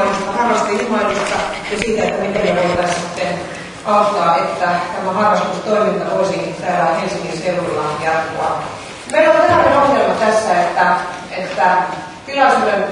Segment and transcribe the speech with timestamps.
[0.00, 1.36] ilmailusta, harrasteilmailusta
[1.70, 3.34] ja siitä, että miten me voitaisiin sitten
[3.84, 8.62] auttaa, että tämä harrastustoiminta voisi täällä Helsingin seudulla jatkua.
[9.12, 10.96] Meillä on tällainen ohjelma tässä, että,
[11.36, 11.76] että
[12.26, 12.84] tilaisuuden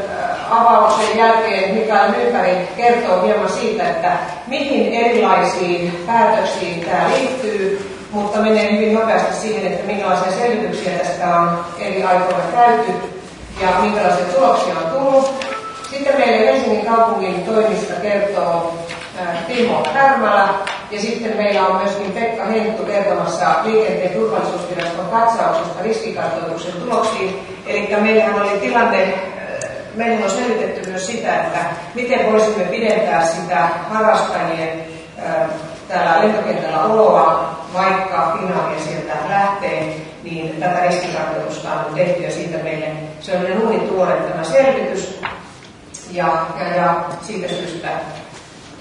[0.50, 4.12] avauksen jälkeen Mikael Nykäri kertoo hieman siitä, että
[4.46, 11.64] mihin erilaisiin päätöksiin tämä liittyy, mutta menee hyvin nopeasti siihen, että minkälaisia selvityksiä tästä on
[11.78, 12.92] eri aikoina käyty
[13.60, 15.47] ja minkälaisia tuloksia on tullut.
[15.98, 18.74] Sitten meille Helsingin kaupungin toimista kertoo
[19.46, 20.48] Timo Härmälä
[20.90, 27.46] ja sitten meillä on myöskin Pekka Henttu kertomassa liikenteen turvallisuusviraston katsauksesta riskikartoituksen tuloksiin.
[27.66, 29.14] Eli meillähän oli tilanne
[29.94, 31.58] meillä on selvitetty myös sitä, että
[31.94, 34.84] miten voisimme pidentää sitä harrastajien
[35.88, 42.86] täällä lentokentällä oloa, vaikka Finavia sieltä lähtee, niin tätä riskikartoitusta on tehty ja siitä meille
[43.20, 45.20] se on uuni tuore tämä selvitys.
[46.12, 47.88] Ja, ja, ja siitä syystä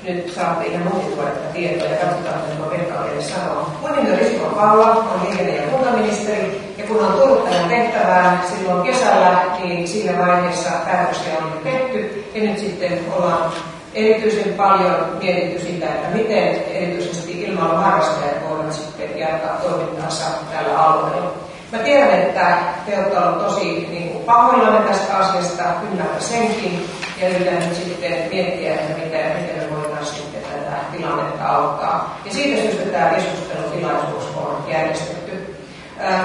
[0.03, 3.71] nyt saatte ihan uutituoretta tietoa ja katsotaan, mitä tuo Pekka vielä sanoo.
[3.81, 9.45] Muninen Risto Paula on liikenne- ja kuntaministeri, ja kun on tullut tähän tehtävään silloin kesällä,
[9.59, 13.51] niin siinä vaiheessa päätöksiä on tehty, ja nyt sitten ollaan
[13.93, 21.46] erityisen paljon mietitty sitä, että miten erityisesti ilmailuharrastajat voivat sitten jatkaa toimintaansa tällä alueella.
[21.71, 26.89] Mä tiedän, että te olette olleet tosi niin kuin, pahoillanne tästä asiasta, ymmärrän senkin,
[27.21, 32.19] ja yritän nyt sitten miettiä, että miten, miten me voitaisiin sitten tätä tilannetta auttaa.
[32.25, 35.57] Ja siitä syystä tämä keskustelutilaisuus on järjestetty.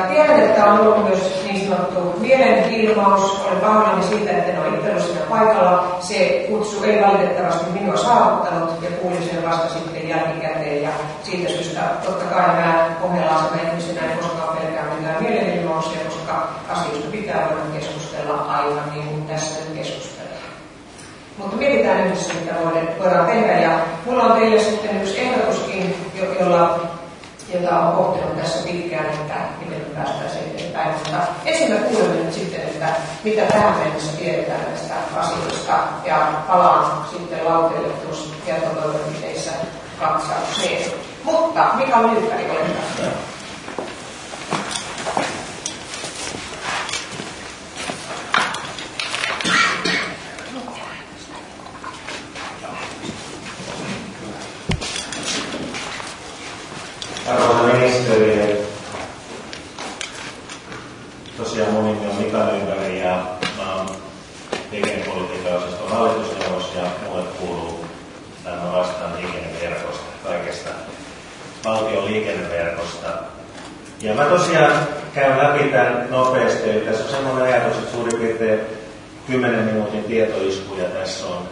[0.08, 3.40] Tiedän, että on ollut myös niin sanottu mielenilmaus.
[3.46, 5.96] Olen pahoillani siitä, että en ole itse siinä paikalla.
[6.00, 10.82] Se kutsu ei valitettavasti minua saavuttanut ja kuulin sen vasta sitten jälkikäteen.
[10.82, 10.88] Ja
[11.22, 14.41] siitä syystä totta kai mä ohjelma ihmisenä en koskaan
[15.22, 20.52] mitään mielenilmauksia, koska asioista pitää voida keskustella aivan niin kuin tässä nyt keskustellaan.
[21.38, 22.54] Mutta mietitään yhdessä, mitä
[22.98, 23.52] voidaan tehdä.
[23.52, 25.96] Ja mulla on teille sitten yksi ehdotuskin,
[26.40, 26.80] jolla,
[27.54, 30.94] jota on pohtinut tässä pitkään, että miten me päästäisiin eteenpäin.
[30.94, 32.88] Mutta ensin me kuulemme nyt sitten, että
[33.24, 35.72] mitä tähän mennessä tiedetään näistä asioista.
[36.04, 39.50] Ja palaan sitten lauteille tuossa jatkotoimenpiteissä
[40.00, 40.92] katsaukseen.
[41.24, 42.58] Mutta mikä on Ylppäri, ole
[57.28, 58.58] Arvoisa ministeri,
[61.36, 63.86] tosiaan mun nimi on Mika Ympäri ja mä oon
[64.72, 67.84] liikennepolitiikan osaston hallitusneuvos ja mulle kuuluu
[68.44, 70.70] tämä vastaan liikenneverkosta, kaikesta
[71.64, 73.08] valtion liikenneverkosta.
[74.00, 78.60] Ja mä tosiaan käyn läpi tämän nopeasti, eli tässä on sellainen ajatus, että suurin piirtein
[79.26, 81.48] 10 minuutin tietoiskuja tässä on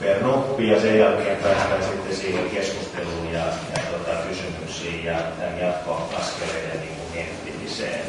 [0.00, 3.44] per nuppi ja sen jälkeen päästään sitten siihen keskusteluun ja,
[3.76, 8.04] ja tota, kysymyksiin ja tämän jatkoaskeleiden niin kuin miettimiseen.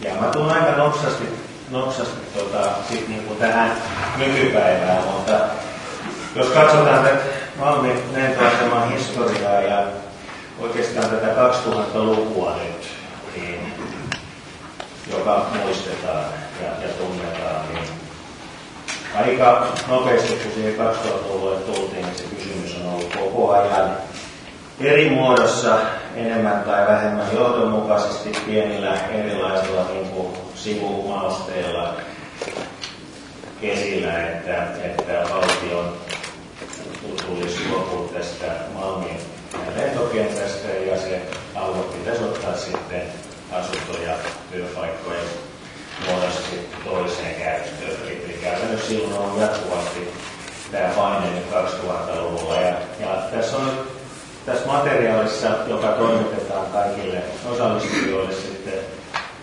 [0.00, 1.24] Ja mä tulen aika nopsasti,
[1.70, 3.76] nopsasti tota, sit niin kuin tähän
[4.16, 5.32] nykypäivään, mutta
[6.34, 7.16] jos katsotaan tätä
[7.58, 9.86] Malmin lentoaseman historiaa ja
[10.58, 12.88] oikeastaan tätä 2000-lukua nyt,
[13.36, 13.74] niin,
[15.10, 16.24] joka muistetaan
[16.62, 18.01] ja, ja tunnetaan, niin
[19.14, 23.90] aika nopeasti, kun siihen 2000-luvulle tultiin, niin se kysymys on ollut koko ajan
[24.80, 25.78] eri muodossa,
[26.16, 31.94] enemmän tai vähemmän johdonmukaisesti, pienillä erilaisilla niin kuin sivumausteilla
[33.62, 35.96] esillä, että, että valtion
[37.26, 39.20] tulisi lopua tästä Malmin
[39.76, 41.22] lentokentästä ja se
[41.54, 43.02] alue pitäisi ottaa sitten
[43.52, 44.14] asuntoja,
[44.52, 45.20] työpaikkoja
[46.08, 47.96] muodollisesti toiseen käyttöön.
[48.06, 50.08] Eli käytännössä silloin on jatkuvasti
[50.72, 52.54] tämä paine 2000-luvulla.
[52.56, 53.70] Ja, ja tässä on
[54.46, 58.74] tässä materiaalissa, joka toimitetaan kaikille osallistujille sitten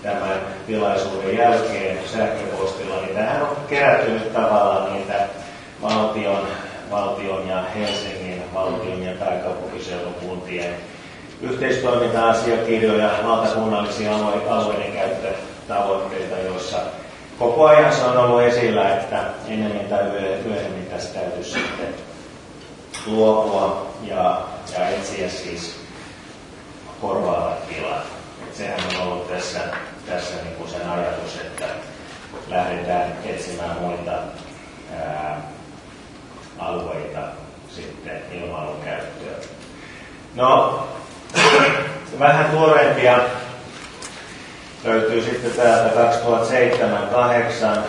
[0.04, 5.28] tämän tilaisuuden jälkeen sähköpostilla, niin tähän on kerätty nyt tavallaan niitä
[5.82, 6.48] valtion,
[6.92, 10.74] valtion ja Helsingin, valtion ja pääkaupunkiseudun kuntien
[11.42, 14.16] yhteistoiminta-asiakirjoja, valtakunnallisia
[14.50, 15.28] alueiden käyttö
[15.70, 16.78] tavoitteita, joissa
[17.40, 20.04] koko ajan se on ollut esillä, että enemmän tai
[20.46, 21.94] myöhemmin tästä täytyy sitten
[23.06, 24.42] luopua ja,
[24.78, 25.80] ja etsiä siis
[27.02, 28.06] korvaavat tilat.
[28.48, 29.60] Et sehän on ollut tässä,
[30.10, 31.66] tässä niin kuin sen ajatus, että
[32.48, 34.12] lähdetään etsimään muita
[35.00, 35.42] ää,
[36.60, 37.20] alueita
[37.76, 39.42] sitten ilmailun käyttöön.
[40.36, 40.84] No,
[42.20, 43.20] vähän tuoreempia
[44.84, 46.12] löytyy sitten täältä
[47.76, 47.80] 2007-2008.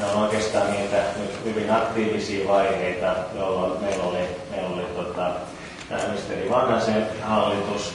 [0.00, 4.18] Ne on oikeastaan niitä nyt hyvin aktiivisia vaiheita, jolloin meillä oli,
[4.50, 5.30] meillä oli tota,
[6.08, 7.94] ministeri Vanhasen hallitus.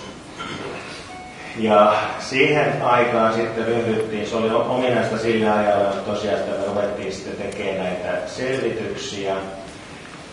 [1.58, 7.36] Ja siihen aikaan sitten ryhdyttiin, se oli ominaista sillä ajalla tosiaan, että me ruvettiin sitten
[7.36, 9.36] tekemään näitä selvityksiä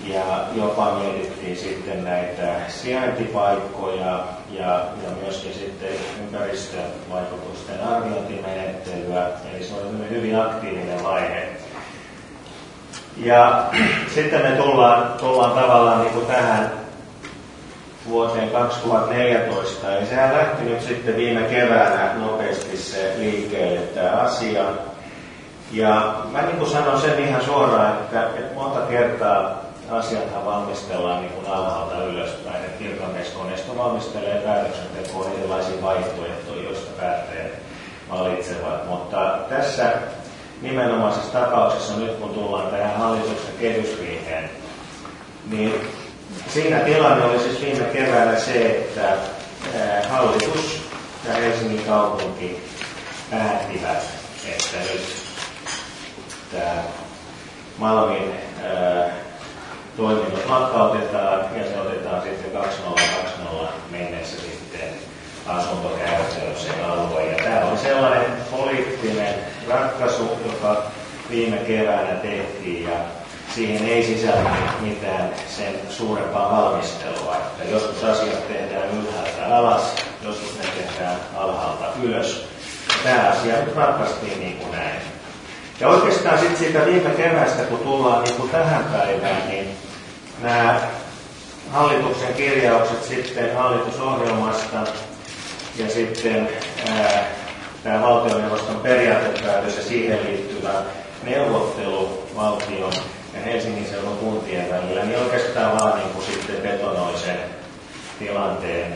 [0.04, 5.88] ja jopa mietittiin sitten näitä sijaintipaikkoja ja, ja myöskin sitten
[6.20, 9.26] ympäristövaikutusten arviointimenettelyä.
[9.52, 11.48] Eli se oli hyvin aktiivinen vaihe.
[13.16, 13.64] Ja
[14.14, 16.72] sitten me tullaan, tullaan tavallaan niin kuin tähän
[18.08, 19.96] vuoteen 2014.
[19.96, 24.64] Eli sehän lähti nyt sitten viime keväänä nopeasti se liikkeelle tämä asia.
[25.72, 31.32] Ja mä niin kuin sanon sen ihan suoraan, että, että monta kertaa asiathan valmistellaan niin
[31.32, 32.64] kuin alhaalta ylöspäin.
[32.64, 37.52] Että virkamieskoneisto valmistelee päätöksentekoon erilaisia vaihtoehtoja, joista päättäjät
[38.10, 38.88] valitsevat.
[38.88, 39.92] Mutta tässä
[40.62, 44.50] nimenomaisessa tapauksessa nyt kun tullaan tähän hallituksen kehysriiheen,
[45.50, 45.88] niin
[46.48, 49.12] siinä tilanne oli siis viime keväänä se, että
[50.08, 50.82] hallitus
[51.28, 52.62] ja Helsingin kaupunki
[53.30, 54.02] päättivät,
[54.48, 55.02] että nyt
[56.52, 56.82] tämä
[57.78, 58.34] Malmin
[59.96, 64.88] toiminnot lakkautetaan ja se otetaan sitten 2020 mennessä sitten
[65.46, 67.26] asuntokäyttöön se alue.
[67.26, 69.34] Ja tämä oli sellainen poliittinen
[69.68, 70.82] ratkaisu, joka
[71.30, 72.96] viime keväänä tehtiin ja
[73.54, 74.48] siihen ei sisälly
[74.80, 77.36] mitään sen suurempaa valmistelua.
[77.36, 82.48] Että joskus asiat tehdään ylhäältä alas, joskus ne tehdään alhaalta ylös.
[83.04, 85.00] Tämä asia ratkaistiin niin kuin näin.
[85.80, 89.76] Ja oikeastaan sitten siitä viime keväästä, kun tullaan niin kuin tähän päivään, niin
[90.40, 90.80] nämä
[91.72, 94.86] hallituksen kirjaukset sitten hallitusohjelmasta
[95.76, 96.48] ja sitten
[96.88, 97.24] ää,
[97.84, 100.72] tämä valtioneuvoston periaatepäätös ja siihen liittyvä
[101.22, 102.92] neuvottelu valtion
[103.34, 107.38] ja Helsingin seudun kuntien välillä, niin oikeastaan vaan niin kuin sitten betonoi sen
[108.18, 108.94] tilanteen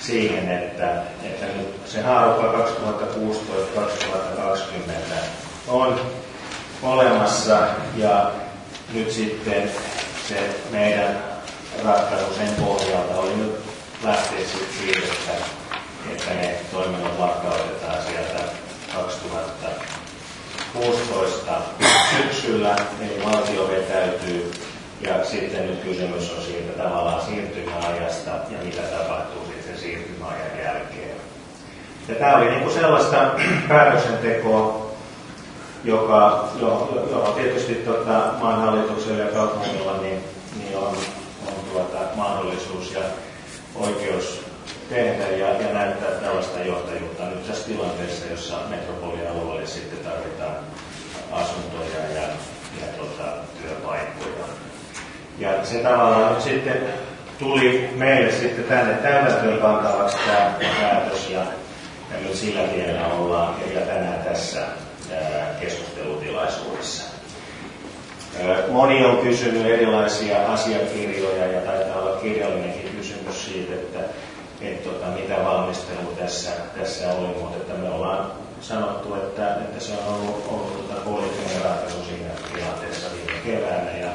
[0.00, 2.66] siihen, että, että nyt se haarukka
[3.76, 3.78] 2016-2020
[5.68, 6.00] on
[6.82, 7.58] olemassa
[7.96, 8.30] ja
[8.92, 9.70] nyt sitten
[10.30, 11.18] se meidän
[11.84, 13.52] ratkaisu sen pohjalta oli nyt
[14.04, 14.38] lähteä
[14.78, 15.32] siitä, että,
[16.12, 18.38] että ne toiminnot lakkautetaan sieltä
[18.94, 21.52] 2016
[22.16, 24.52] syksyllä, eli valtio vetäytyy
[25.00, 31.16] ja sitten nyt kysymys on siitä tavallaan siirtymäajasta ja mitä tapahtuu sitten siirtymäajan jälkeen.
[32.08, 33.30] Ja tämä oli niin kuin sellaista
[33.68, 34.79] päätöksentekoa,
[35.84, 40.24] joka, jo, jo, tietysti tota, maanhallituksella ja kaupungilla niin,
[40.58, 40.96] niin on,
[41.46, 43.00] on tuota, mahdollisuus ja
[43.74, 44.40] oikeus
[44.88, 50.56] tehdä ja, ja näyttää tällaista johtajuutta nyt tässä tilanteessa, jossa metropolialueelle sitten tarvitaan
[51.32, 52.22] asuntoja ja,
[52.80, 54.44] ja tota, työpaikkoja.
[55.38, 56.82] Ja se tavallaan nyt sitten
[57.38, 61.40] tuli meille sitten tänne täytäntöön pantavaksi tämä päätös ja,
[62.10, 64.66] ja sillä tiellä ollaan ja tänään tässä
[65.60, 67.04] keskustelutilaisuudessa.
[68.68, 73.98] Moni on kysynyt erilaisia asiakirjoja ja taitaa olla kirjallinenkin kysymys siitä, että,
[74.60, 79.92] että tota, mitä valmistelu tässä, tässä oli, mutta että me ollaan sanottu, että, että se
[79.92, 84.10] on ollut, ollut tota, poliittinen ratkaisu siinä tilanteessa viime keväänä ja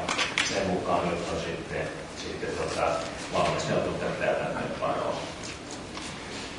[0.46, 1.88] sen mukaan nyt on sitten,
[2.18, 2.88] sitten tota,
[3.34, 5.16] valmisteltu tätä täytäntöönpanoa.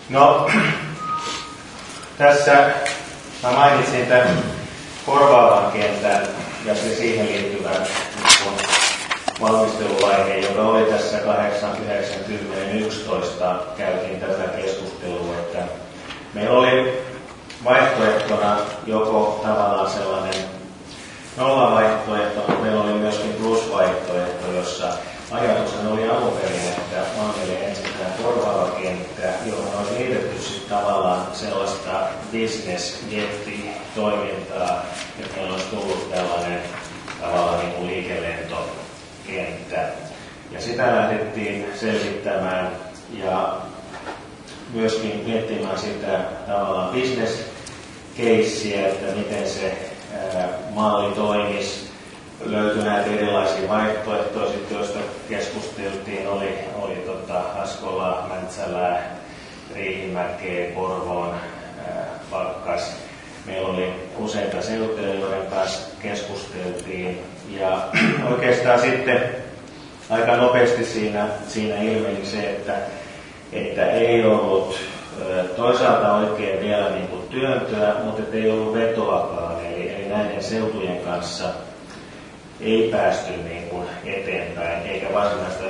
[0.09, 0.51] No,
[2.19, 2.71] tässä
[3.43, 4.39] Mä mainitsin tämän
[5.07, 6.29] korvaavan kentän
[6.65, 8.57] ja se siihen liittyvän niin
[9.41, 15.59] valmisteluvaiheen, joka oli tässä 8, 9, 10, 11, käytiin tätä keskustelua, että
[16.35, 17.03] meillä oli
[17.65, 20.45] vaihtoehtona joko tavallaan sellainen
[21.37, 24.93] nollavaihtoehto, mutta meillä oli myöskin plusvaihtoehto, jossa
[25.31, 30.37] ajatuksena oli alun perin, että Malmille etsitään korvaava kenttä, johon olisi liitetty
[30.69, 34.83] tavallaan sellaista business-jetti-toimintaa,
[35.21, 36.61] että meillä olisi tullut tällainen
[37.21, 39.89] tavallaan niin liikelentokenttä.
[40.51, 42.73] Ja sitä lähdettiin selvittämään
[43.13, 43.57] ja
[44.73, 47.47] myöskin miettimään sitä tavallaan business
[48.19, 49.93] että miten se
[50.75, 51.86] malli toimisi
[52.45, 59.17] löytyi näitä erilaisia vaihtoehtoja, sit, joista keskusteltiin, oli, oli tota Haskola, Mäntsälää,
[59.75, 61.35] Riihimäkeä, Porvoon,
[62.31, 62.97] Pakkas.
[63.47, 67.21] Meillä oli useita seutuja, joiden kanssa keskusteltiin.
[67.51, 67.89] Ja
[68.33, 69.21] oikeastaan sitten
[70.11, 72.75] aika nopeasti siinä, siinä ilmeni se, että,
[73.53, 74.79] että ei ollut
[75.57, 79.67] toisaalta oikein vielä niin kuin työntöä, mutta ei ollut vetoakaan.
[79.67, 81.45] Eli, eli näiden seutujen kanssa
[82.61, 85.67] ei päästy niin kuin eteenpäin, eikä varsinaista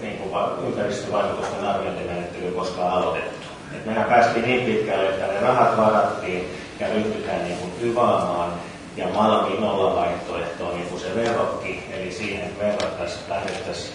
[0.00, 0.20] niin
[0.66, 3.46] ympäristövaikutusten arviointimenettelyä koskaan aloitettu.
[3.76, 6.50] Et mehän päästiin niin pitkälle, että ne rahat varattiin
[6.80, 8.52] ja ryhdytään niin kuin hyvaamaan
[8.96, 13.94] ja Malmi nollavaihtoehto on niin kuin se verrokki, eli siihen verrattaisiin, lähdettäisiin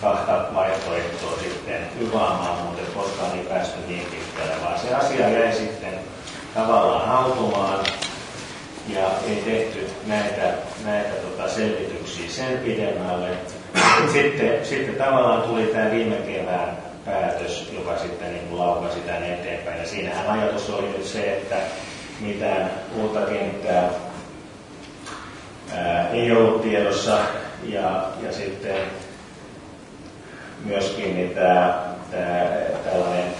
[0.00, 5.94] kahta vaihtoehtoa sitten hyvaamaan, mutta koskaan ei päästy niin pitkälle, vaan se asia jäi sitten
[6.54, 7.78] tavallaan hautumaan
[8.88, 9.77] ja ei tehty
[11.58, 13.28] selvityksiä sen pidemmälle.
[14.12, 19.80] Sitten, sitten tavallaan tuli tämä viime kevään päätös, joka sitten niin laukasi tämän eteenpäin.
[19.80, 21.56] Ja siinähän ajatus oli nyt se, että
[22.20, 23.90] mitään uutta kenttää
[25.74, 27.18] ää, ei ollut tiedossa
[27.64, 28.76] ja, ja sitten
[30.64, 32.50] myöskin niin tämä, tämä,
[32.84, 33.34] tällainen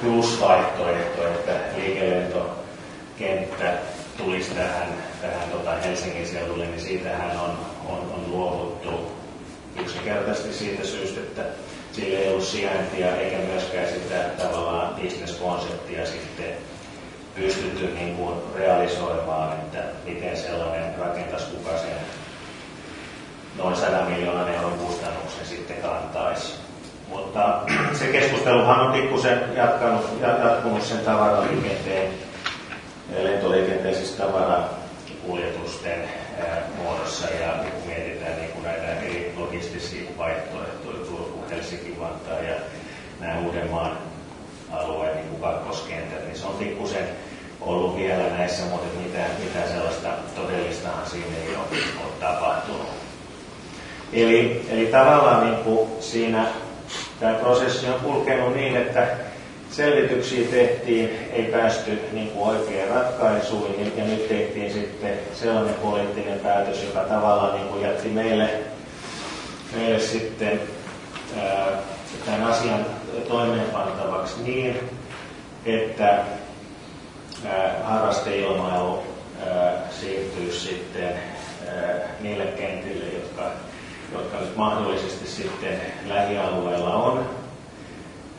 [0.00, 3.72] plusvaihtoehto, että liikelentokenttä
[4.16, 4.88] tulisi tähän,
[5.22, 9.12] tähän tota Helsingin seudulle, niin siitähän on, on, on luovuttu
[9.80, 11.42] yksinkertaisesti siitä syystä, että
[11.92, 16.54] sillä ei ollut sijaintia eikä myöskään sitä tavallaan bisneskonseptia sitten
[17.34, 21.96] pystytty niin kuin realisoimaan, että miten sellainen rakentaisi kuka sen
[23.58, 26.54] noin 100 miljoonan euron kustannuksen sitten kantaisi.
[27.08, 27.60] Mutta
[27.92, 32.12] se keskusteluhan on pikkusen jatkanut, jatkunut sen tavaraliikenteen,
[33.14, 36.08] lentoliikenteen siis tavarakuljetusten
[36.82, 42.54] muodossa ja kun mietitään niin kuin näitä eri logistisia vaihtoehtoja, Turku, Helsinki, Vantaa ja
[43.20, 43.98] nämä Uudenmaan
[44.72, 47.08] alueen niin kakkoskentät, niin se on pikkusen
[47.60, 52.86] ollut vielä näissä, mutta mitään, mitään sellaista todellistahan siinä ei ole, ole tapahtunut.
[54.12, 56.46] Eli, eli tavallaan niin kuin siinä
[57.20, 59.06] tämä prosessi on kulkenut niin, että
[59.70, 66.82] selvityksiä tehtiin, ei päästy niin kuin oikein ratkaisuihin ja nyt tehtiin sitten sellainen poliittinen päätös,
[66.82, 68.50] joka tavallaan niin kuin jätti meille,
[69.76, 70.60] meille sitten
[71.36, 71.68] ää,
[72.26, 72.86] tämän asian
[73.28, 74.80] toimeenpantavaksi niin,
[75.66, 76.24] että
[77.84, 79.02] harrasteilmailu
[80.00, 81.12] siirtyy sitten
[82.20, 83.50] niille kentille, jotka,
[84.12, 87.26] jotka nyt mahdollisesti sitten lähialueella on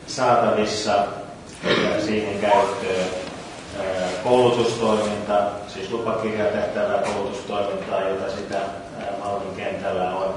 [0.08, 0.92] saatavissa
[1.64, 3.06] ja siihen käyttöön
[4.22, 5.34] koulutustoiminta,
[5.68, 8.58] siis lupakirjatehtävää koulutustoimintaa, jota sitä
[9.24, 10.34] Malmin kentällä on.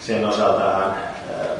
[0.00, 0.96] Sen osaltahan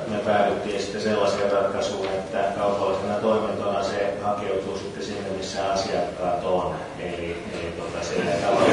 [0.08, 6.75] me päädyttiin sitten sellaiseen ratkaisuun, että kaupallisena toimintona se hakeutuu sitten sinne, missä asiakkaat on.
[7.00, 8.66] Eli, eli tota, sillä tavalla...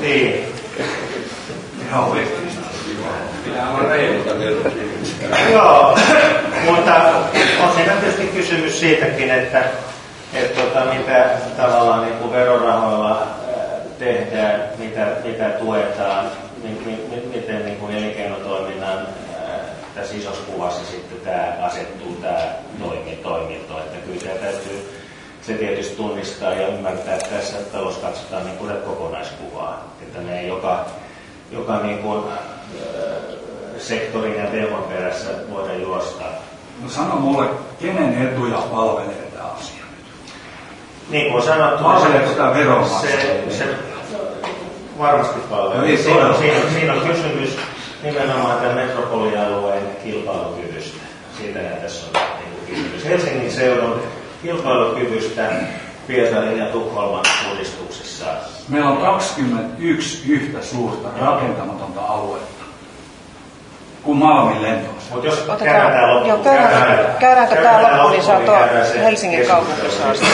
[0.00, 0.50] Niin.
[5.52, 5.98] Joo,
[6.66, 6.94] mutta
[7.64, 9.64] on siinä tietysti kysymys siitäkin, että,
[10.34, 13.26] että tota, mitä tavallaan niin kuin verorahoilla
[13.98, 16.26] tehdään, mitä, mitä tuetaan,
[17.34, 19.06] miten niin kuin elinkeinotoiminnan
[19.94, 22.40] tässä isossa kuvassa sitten tämä asettuu tämä
[22.78, 23.78] toimi, toiminto.
[23.78, 25.00] Että kyllä tämä täytyy
[25.42, 29.94] se tietysti tunnistaa ja ymmärtää, että tässä talossa katsotaan niin kuin kokonaiskuvaa.
[30.02, 30.86] Että ei joka,
[31.50, 32.24] joka niin kuin,
[33.80, 36.24] sektorin ja teeman perässä voida juosta.
[36.82, 37.46] No sano mulle,
[37.80, 40.06] kenen etuja palvelee tämä asia nyt?
[41.10, 42.54] Niin kuin sanottu, Palveleeko tämä
[43.00, 43.64] se, se,
[44.98, 45.78] varmasti palvelee.
[45.78, 47.58] No niin, siinä, on, siinä, siinä on kysymys
[48.02, 51.00] nimenomaan tämän metropolialueen kilpailukyvystä.
[51.38, 53.04] Siitä tässä on niin kysymys.
[53.04, 54.02] Helsingin seudun
[54.42, 55.50] kilpailukyvystä
[56.06, 58.24] Pietarin ja Tukholman uudistuksessa.
[58.68, 62.59] Meillä on 21 yhtä suurta rakentamatonta aluetta
[64.04, 65.10] kuin Malmin lentoasema.
[65.10, 68.56] Mutta jos käydään tämä loppuun, joo, käydään, käydäänkö tämä loppuun, niin saa tuo
[69.02, 70.26] Helsingin kaupunkisaasta.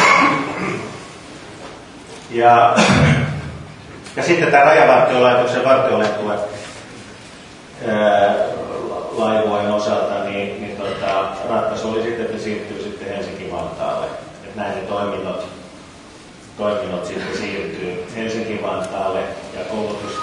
[2.31, 2.75] Ja
[4.17, 6.39] ja sitten tämä Rajavartiolaitoksen vartiolentojen
[9.13, 14.07] laivojen osalta, niin, niin tota, ratkaisu oli sitten, että siirtyy sitten Helsinki-Vantaalle.
[14.45, 15.47] Että näin ne toiminnot,
[16.59, 19.21] toiminnot sitten siirtyy Helsinki-Vantaalle
[19.55, 20.21] ja koulutus,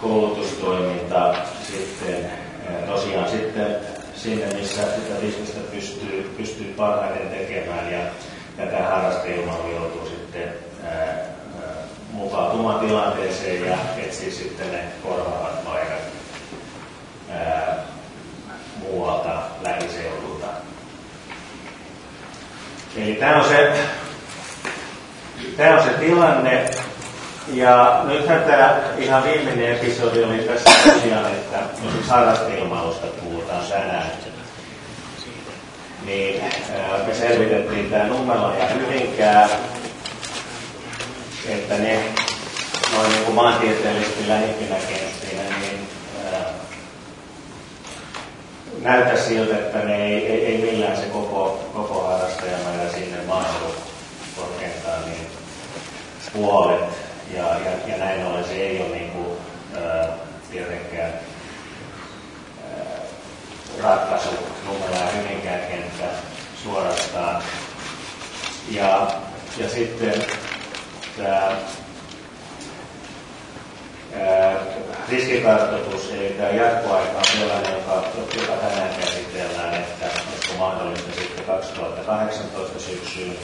[0.00, 2.43] koulutustoiminta sitten
[2.86, 3.76] tosiaan sitten
[4.14, 7.98] sinne, missä sitä bisnestä pystyy, pystyy parhaiten tekemään ja,
[8.58, 10.54] ja tämä harrasteilmailu joutuu sitten
[12.14, 16.00] mukautumaan tilanteeseen ja etsiä sitten ne korvaavat paikat
[17.30, 17.76] ää,
[18.78, 20.46] muualta lähiseudulta.
[22.96, 23.72] Eli tämä on se,
[25.56, 26.70] tämä on se tilanne.
[27.52, 34.10] Ja nythän tämä ihan viimeinen episodi oli tässä tosiaan, että jos harrastilmailusta puhutaan tänään,
[36.04, 36.44] niin
[37.06, 39.48] me selvitettiin tämä Nummela ja Hyvinkää,
[41.48, 42.04] että ne
[42.96, 45.88] noin niin kuin maantieteellisesti lähimpinä kenttinä, niin
[46.32, 46.44] ää,
[48.82, 53.74] näytä siltä, että ne ei, ei, ei millään se koko, koko harrastajamäärä sinne mahdu
[54.36, 55.26] korkeintaan niin
[56.32, 57.03] puolet.
[57.36, 59.38] Ja, ja, ja näin ollen se ei ole niin kuin,
[59.84, 60.08] ää,
[60.50, 63.00] tietenkään ää,
[63.82, 64.28] ratkaisu
[64.66, 66.04] Nummela ja Hyvinkään kenttä
[66.62, 67.42] suorastaan.
[68.70, 69.10] Ja,
[69.58, 70.24] ja sitten
[71.16, 71.56] tämä
[75.08, 78.04] riskikartoitus, eli tämä jatkoaika on sellainen, joka,
[78.36, 83.36] joka tänään käsitellään, että olisiko mahdollista sitten 2018 syksyyn,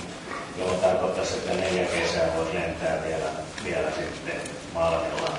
[0.60, 3.30] jolloin tarkoittaisi, että neljä kesää voisi lentää vielä,
[3.64, 4.40] vielä sitten
[4.74, 5.38] Malmilla.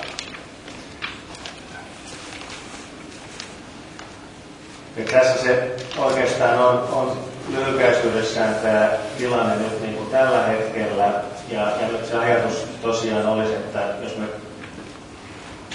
[4.96, 11.12] Ja tässä se oikeastaan on, on lyhykäisyydessään tämä tilanne nyt niin kuin tällä hetkellä.
[11.48, 14.26] Ja, ja nyt se ajatus tosiaan olisi, että jos me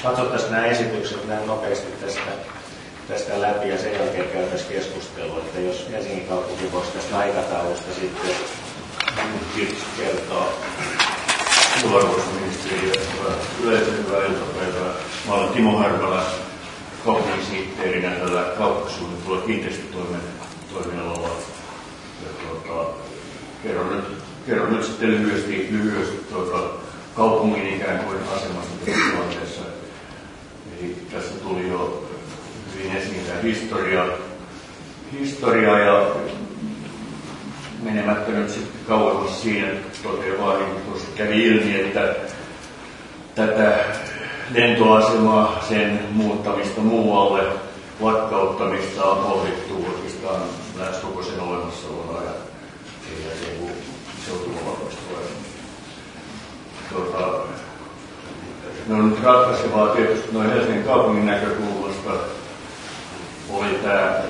[0.03, 2.31] katsottaisiin nämä esitykset näin nopeasti tästä,
[3.07, 8.35] tästä läpi ja sen jälkeen käytäisiin keskustelua, että jos Helsingin kaupunki voisi tästä aikataulusta sitten
[9.55, 10.53] Kiitos kertoa
[11.81, 12.93] tulevaisuusministeriö
[13.63, 14.93] yleisen hyvää iltapäivää.
[15.27, 16.25] Mä olen Timo Harkala,
[17.05, 20.21] kaupunkisihteerinä tällä kauppasuunnittelua kiinteistötoimen
[20.73, 21.29] toimialalla.
[22.23, 22.89] Ja tuota,
[23.63, 24.05] kerron, nyt,
[24.45, 26.69] kerron nyt sitten lyhyesti, lyhyesti tuota,
[27.15, 29.61] kaupungin ikään kuin asemasta tässä tilanteessa.
[30.79, 32.09] Eli tässä tuli jo
[32.75, 34.07] hyvin esiin tämä historia,
[35.19, 36.07] historia ja
[37.83, 39.67] menemättä nyt sitten kauemmas siinä
[40.03, 42.15] toteaa vaan, niin tuossa kävi ilmi, että
[43.35, 43.77] tätä
[44.53, 47.43] lentoasemaa, sen muuttamista muualle,
[47.99, 50.41] lakkauttamista on pohdittu oikeastaan
[50.79, 52.35] lähes koko sen olemassaolon ajan.
[53.09, 53.71] Ei se joku
[54.25, 55.01] seutuvapaudesta
[56.89, 57.43] tuota,
[58.87, 62.11] ne on nyt ratkaisevaa tietysti noin Helsingin kaupungin näkökulmasta.
[63.49, 64.21] Oli tämä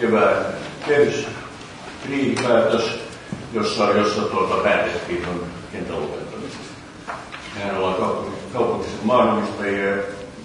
[0.00, 0.46] kevään
[0.86, 1.26] kehys
[2.02, 2.98] kriisipäätös,
[3.52, 6.64] jossa, jossa tuota, päätettiin tuon kentän lopettamisesta.
[7.54, 9.96] Mehän ollaan kaupungissa maanomistajia,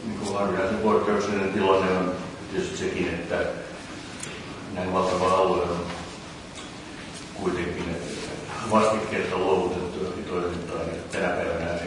[0.06, 2.12] niin kuin harvinaisen poikkeuksellinen tilanne on
[2.52, 3.36] tietysti sekin, että
[4.74, 5.86] näin valtava alue on
[7.34, 7.96] kuitenkin
[8.72, 11.81] vastikkeetta luovutettu johonkin toimintaan, että tänä päivänä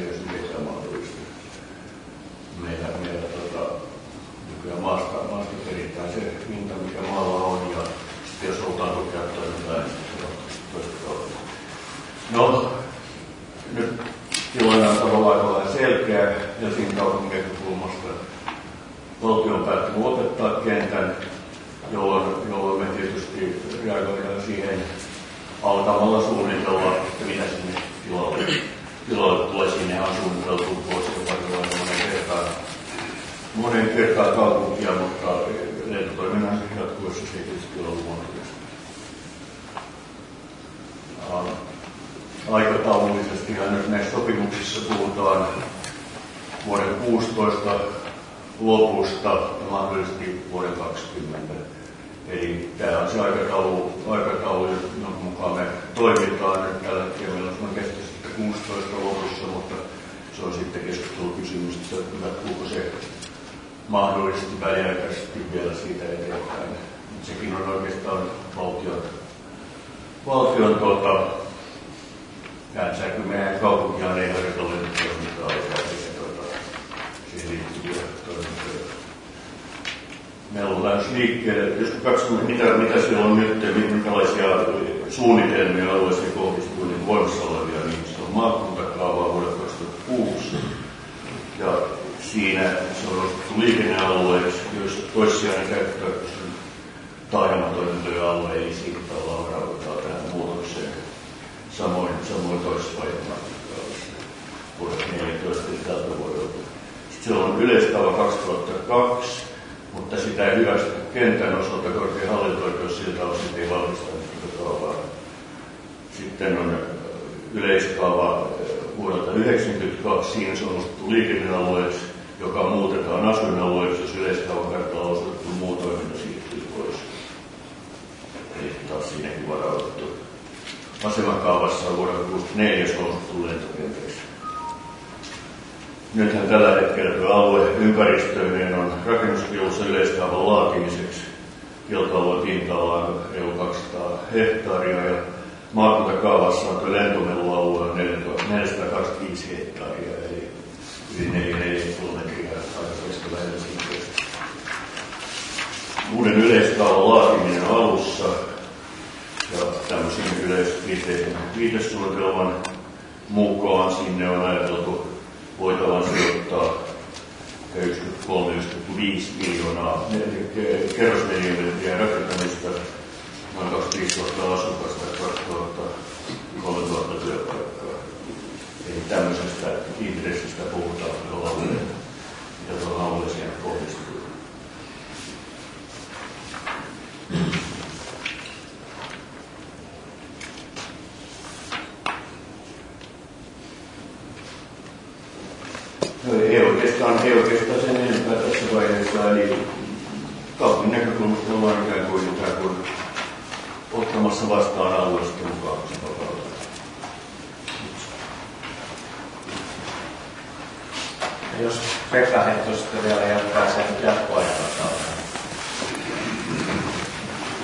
[212.76, 215.04] Sitten vielä jatkaa sen jatkoajan kautta.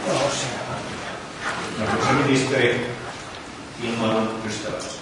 [0.09, 0.31] Joo,
[2.07, 2.87] se ministeri
[3.83, 4.99] ilmailun ystäväksi.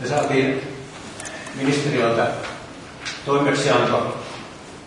[0.00, 0.62] Me saatiin
[1.54, 2.30] ministeriöltä
[3.26, 4.16] toimeksianto,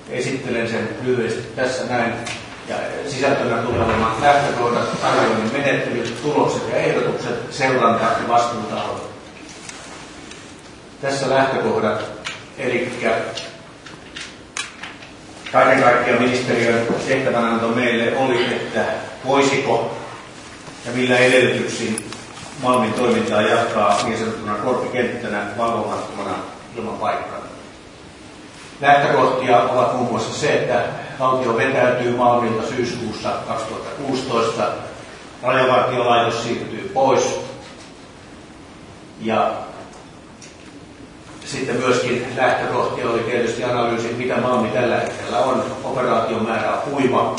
[0.10, 2.14] esittelen sen lyhyesti tässä näin,
[2.68, 2.76] ja
[3.08, 9.07] sisältönä tulee olemaan lähtökohdat, arvioinnin menettelyt, tulokset ja ehdotukset, seuranta ja vastuutaho.
[11.02, 12.02] Tässä lähtökohdat,
[12.58, 13.00] eli
[15.52, 18.86] kaiken kaikkiaan ministeriön tehtävänanto meille oli, että
[19.26, 19.98] voisiko
[20.86, 22.10] ja millä edellytyksin
[22.64, 26.36] Malmin toimintaa jatkaa niin sanottuna korppikenttänä valvomattomana
[26.78, 27.44] ilmapaikkana.
[28.82, 30.86] Lähtökohtia ovat muun muassa se, että
[31.20, 34.64] valtio vetäytyy Malmilta syyskuussa 2016,
[35.44, 37.40] rajavartiolaitos siirtyy pois.
[39.22, 39.67] Ja
[41.48, 45.64] sitten myöskin lähtökohtia oli tietysti analyysi, mitä Malmi tällä hetkellä on.
[45.84, 47.36] Operaation määrä on huima.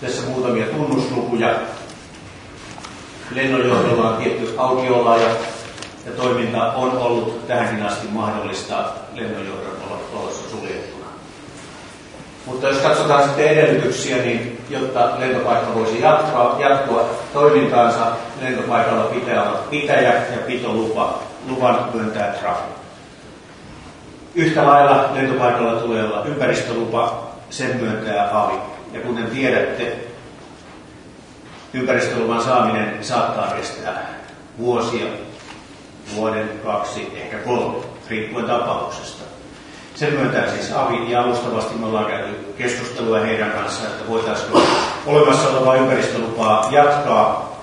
[0.00, 1.54] Tässä muutamia tunnuslukuja
[3.30, 5.28] lennonjohdolla on tietty aukioloa ja,
[6.06, 8.84] ja toiminta on ollut tähänkin asti mahdollista
[9.14, 9.72] lennonjohdon
[10.12, 11.06] ollessa suljettuna.
[12.46, 18.06] Mutta jos katsotaan sitten edellytyksiä, niin jotta lentopaikka voisi jatkaa, jatkua toimintaansa,
[18.40, 22.72] lentopaikalla pitää olla pitäjä ja pitolupa, luvan myöntää trafi.
[24.34, 28.58] Yhtä lailla lentopaikalla tulee olla ympäristölupa, sen myöntää avi.
[28.92, 29.96] Ja kuten tiedätte,
[31.74, 34.06] ympäristöluvan saaminen saattaa kestää
[34.58, 35.06] vuosia,
[36.14, 39.24] vuoden, kaksi, ehkä kolme, riippuen tapauksesta.
[39.94, 44.62] Sen myöntää siis AVI ja alustavasti me ollaan käyty keskustelua heidän kanssaan, että voitaisiinko
[45.06, 47.58] olemassa olevaa ympäristölupaa jatkaa,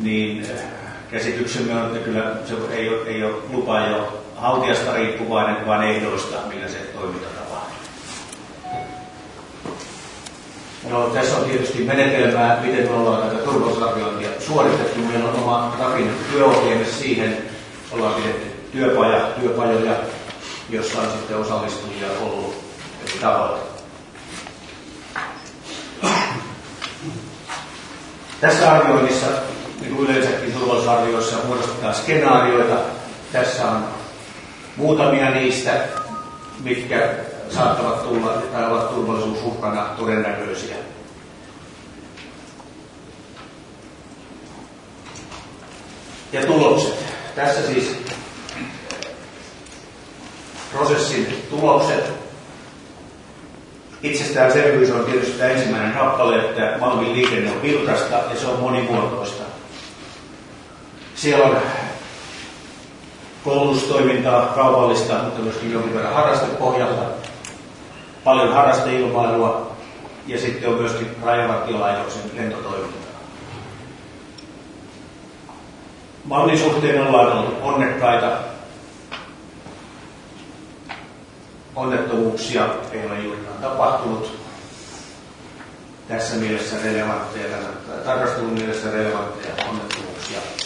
[0.00, 0.73] niin eh,
[1.14, 6.36] käsityksemme on, että kyllä se ei ole, ei ole lupa jo haltiasta riippuvainen, vaan ehdoista,
[6.48, 7.26] millä se toiminta
[10.90, 15.00] No, tässä on tietysti menetelmää, miten me ollaan tätä turvallisuusarviointia suoritettu.
[15.00, 17.38] Meillä on oma rakennettu työohjelma siihen.
[17.92, 19.96] Ollaan pidetty työpaja, työpajoja,
[20.70, 22.54] jossa on sitten osallistujia ollut
[23.02, 23.58] eri tavalla.
[28.40, 29.26] Tässä arvioinnissa,
[29.84, 32.76] niin kuin yleensäkin turvallisuusarvioissa, muodostetaan skenaarioita.
[33.32, 33.84] Tässä on
[34.76, 35.72] muutamia niistä,
[36.60, 37.14] mitkä
[37.50, 40.76] saattavat tulla tai ovat turvallisuusuhkana todennäköisiä.
[46.32, 47.04] Ja tulokset.
[47.34, 47.96] Tässä siis
[50.72, 52.12] prosessin tulokset.
[54.02, 59.53] Itsestäänselvyys on tietysti tämä ensimmäinen kappale, että Malmin liikenne on vilkasta ja se on monimuotoista.
[61.24, 61.56] Siellä on
[63.44, 67.02] koulutustoimintaa, kaupallista, mutta myöskin jonkin verran harrastepohjalta
[68.24, 69.76] paljon harrasteilmailua
[70.26, 73.20] ja sitten on myöskin Rajavartiolaitoksen lentotoimintaa.
[76.24, 78.30] Mallin suhteen ollaan ollut onnekkaita.
[81.76, 84.38] Onnettomuuksia ei ole juurikaan tapahtunut.
[86.08, 87.56] Tässä mielessä relevantteja,
[88.04, 90.63] tarkastelun mielessä relevantteja onnettomuuksia.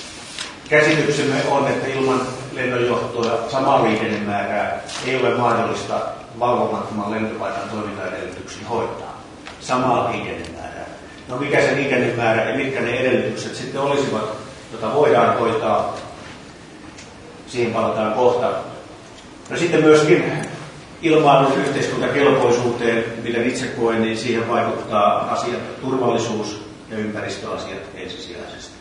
[0.68, 2.20] Käsityksemme on, että ilman
[2.52, 6.00] lennonjohtoa samaa liikennemäärää ei ole mahdollista
[6.38, 9.22] valvomattoman lentopaikan toimintaedellytyksin hoitaa.
[9.60, 10.86] Samaa liikennemäärää.
[11.28, 14.36] No mikä se liikennemäärä ja mitkä ne edellytykset sitten olisivat,
[14.72, 15.96] jota voidaan hoitaa.
[17.46, 18.52] Siihen palataan kohta.
[19.50, 20.32] No sitten myöskin
[21.02, 28.77] ilmailun yhteiskuntakelpoisuuteen, miten itse koen, niin siihen vaikuttaa asiat, turvallisuus ja ympäristöasiat ensisijaisesti.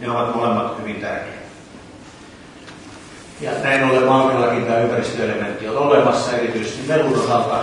[0.00, 1.44] Ne ovat molemmat hyvin tärkeitä.
[3.40, 7.56] Ja näin ollen Malmillakin tämä ympäristöelementti on olemassa, erityisesti melun osalta.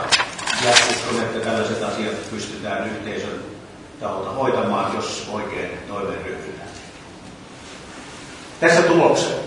[0.66, 3.40] Ja uskon, että tällaiset asiat pystytään yhteisön
[4.00, 6.68] taholta hoitamaan, jos oikein toimeen ryhdytään.
[8.60, 9.42] Tässä tulokset.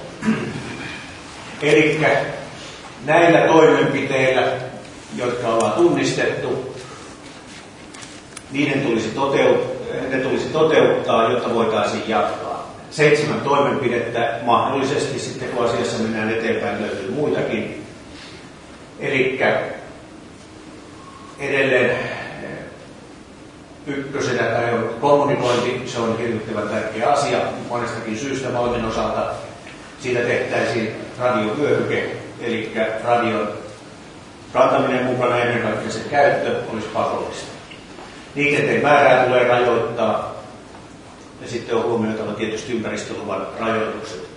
[1.63, 2.01] Eli
[3.05, 4.43] näillä toimenpiteillä,
[5.17, 6.77] jotka ollaan tunnistettu,
[8.53, 9.75] niiden tulisi, toteut-
[10.11, 12.54] ne tulisi toteuttaa, jotta voitaisiin jatkaa.
[12.95, 17.87] Seitsemän toimenpidettä, mahdollisesti sitten kun asiassa mennään eteenpäin, löytyy muitakin.
[19.01, 19.41] Eli
[21.39, 21.99] edelleen
[23.87, 24.65] ykkösenä tai
[25.01, 29.27] kommunikointi, se on hirvittävän tärkeä asia monestakin syystä Malmin osalta.
[30.01, 32.73] Siitä tehtäisiin radiovyöhyke, eli
[33.05, 33.49] radion
[34.53, 37.53] kantaminen mukana ennen kaikkea sen käyttö olisi pakollista.
[38.35, 40.34] Liikenteen määrää tulee rajoittaa
[41.45, 44.29] ja sitten on huomioitava tietysti ympäristöluvan rajoitukset.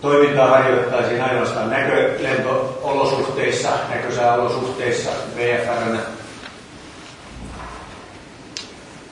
[0.00, 5.98] Toimintaa harjoittaisiin ainoastaan näkölentoolosuhteissa, näkösääolosuhteissa, VFRn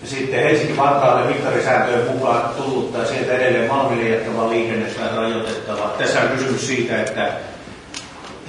[0.03, 5.95] ja sitten Helsinki-Vantaalle mittarisääntöjen mukaan tullut tai sieltä edelleen Malmille jättävä liikennettä rajoitettava.
[5.99, 7.33] Tässä on kysymys siitä, että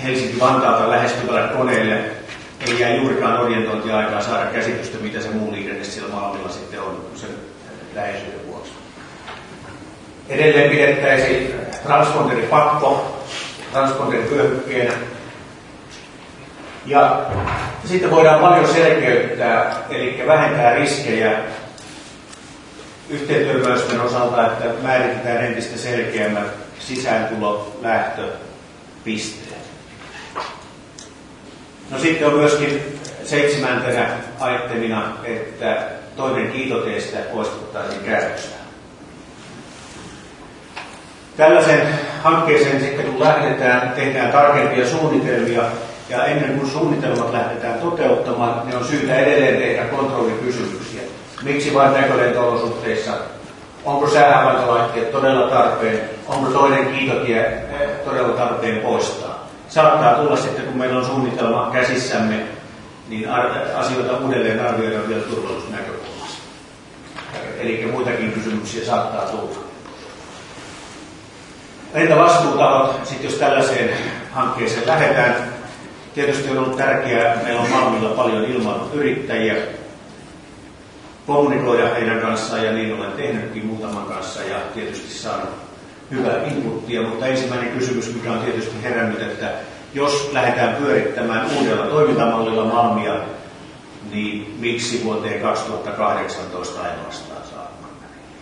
[0.03, 2.11] Helsinki-Vantaalta lähestyvälle koneelle
[2.67, 7.29] ei jää juurikaan orientointiaikaa saada käsitystä, mitä se muu liikenne siellä Malmilla sitten on sen
[7.95, 8.71] läheisyyden vuoksi.
[10.29, 13.21] Edelleen pidettäisiin transponderipakko
[13.71, 14.93] transponderivyöhykkeenä
[16.85, 17.25] ja
[17.85, 21.39] sitten voidaan paljon selkeyttää, eli vähentää riskejä
[23.09, 26.47] yhteentörmäysten osalta, että määritetään entistä selkeämmät
[26.79, 28.27] sisääntulo, lähtö,
[29.03, 29.61] pisteet.
[31.89, 38.55] No sitten on myöskin seitsemäntenä aittemina, että toinen kiitoteesta poistettaisiin käytöstä.
[41.37, 41.87] Tällaisen
[42.23, 45.63] hankkeeseen sitten kun lähdetään, tehdään tarkempia suunnitelmia
[46.09, 51.01] ja ennen kuin suunnitelmat lähdetään toteuttamaan, niin on syytä edelleen tehdä kontrollikysymyksiä.
[51.43, 53.11] Miksi vain näkölentoolosuhteissa?
[53.85, 55.99] Onko säähavaintolaitteet todella tarpeen?
[56.27, 59.47] Onko toinen kiitotie eh, todella tarpeen poistaa?
[59.69, 62.35] Saattaa tulla sitten, kun meillä on suunnitelma käsissämme,
[63.09, 63.29] niin
[63.75, 66.00] asioita uudelleen arvioidaan vielä turvallisuusnäkökulmasta.
[67.59, 69.57] Eli muitakin kysymyksiä saattaa tulla.
[71.93, 73.89] Entä vastuutahot, sitten jos tällaiseen
[74.31, 75.51] hankkeeseen lähdetään,
[76.13, 79.55] Tietysti on ollut tärkeää, meillä on Malmilla paljon ilmailuyrittäjiä,
[81.27, 85.49] kommunikoida heidän kanssaan ja niin olen tehnytkin muutaman kanssa ja tietysti saanut
[86.11, 89.51] hyvää inputtia, mutta ensimmäinen kysymys, mikä on tietysti herännyt, että
[89.93, 93.15] jos lähdetään pyörittämään uudella toimintamallilla Malmia,
[94.11, 97.30] niin miksi vuoteen 2018 ainoastaan?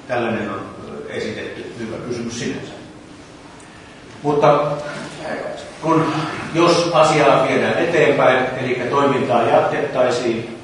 [0.10, 0.62] Tällainen on
[1.10, 2.72] esitetty hyvä kysymys sinänsä.
[4.24, 4.72] Mutta
[5.82, 6.06] kun
[6.54, 10.58] jos asiaa viedään eteenpäin, eli toimintaa jatkettaisiin,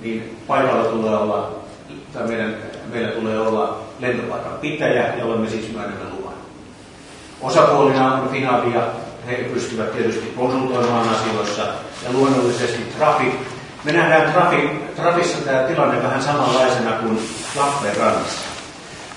[0.00, 1.56] niin paikalla tulee olla,
[2.12, 2.56] tai meidän,
[2.92, 6.34] meillä tulee olla lentopaikan pitäjä, jolle me siis myönnämme luvan.
[7.40, 8.82] Osapuolina on Finavia,
[9.26, 11.62] he pystyvät tietysti konsultoimaan asioissa,
[12.04, 13.32] ja luonnollisesti Trafi.
[13.84, 17.18] Me nähdään Trafi, Trafissa tämä tilanne vähän samanlaisena kuin
[17.56, 18.49] Lappeenrannassa.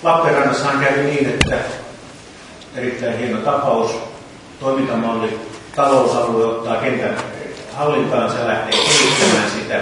[0.03, 1.55] Lappeenrannassahan kävi niin, että
[2.75, 3.91] erittäin hieno tapaus,
[4.59, 5.39] toimintamalli,
[5.75, 7.15] talousalue ottaa kentän
[7.73, 9.81] hallintaan, se lähtee kehittämään sitä.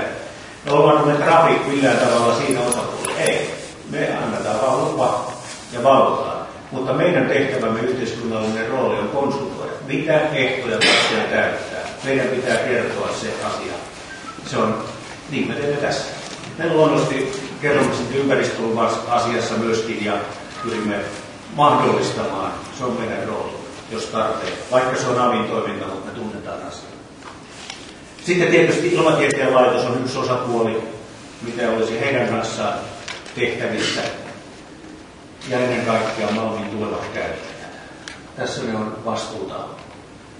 [0.65, 3.19] No ollaanko me trafi millään tavalla siinä osapuolella?
[3.19, 3.55] Ei.
[3.89, 5.31] Me annetaan vaan lupa
[5.73, 6.47] ja valvotaan.
[6.71, 9.73] Mutta meidän tehtävämme yhteiskunnallinen rooli on konsultoida.
[9.87, 11.79] Mitä ehtoja takia täyttää?
[12.03, 13.73] Meidän pitää kertoa se asia.
[14.45, 14.83] Se on,
[15.29, 16.20] niin me teemme tässä.
[16.57, 20.13] Me luonnollisesti kerromme sitten ympäristöasiassa myöskin ja
[20.63, 20.99] pyrimme
[21.55, 22.51] mahdollistamaan.
[22.77, 23.61] Se on meidän rooli
[23.91, 26.89] jos tarpeen, vaikka se on avin toiminta, mutta me tunnetaan asia.
[28.25, 30.83] Sitten tietysti ilmatieteen laitos on yksi osapuoli,
[31.41, 32.73] mitä olisi heidän kanssaan
[33.35, 34.01] tehtävissä.
[35.49, 37.71] Ja ennen kaikkea Malmin tulevat käyttäjät.
[38.35, 39.55] Tässä ne on vastuuta.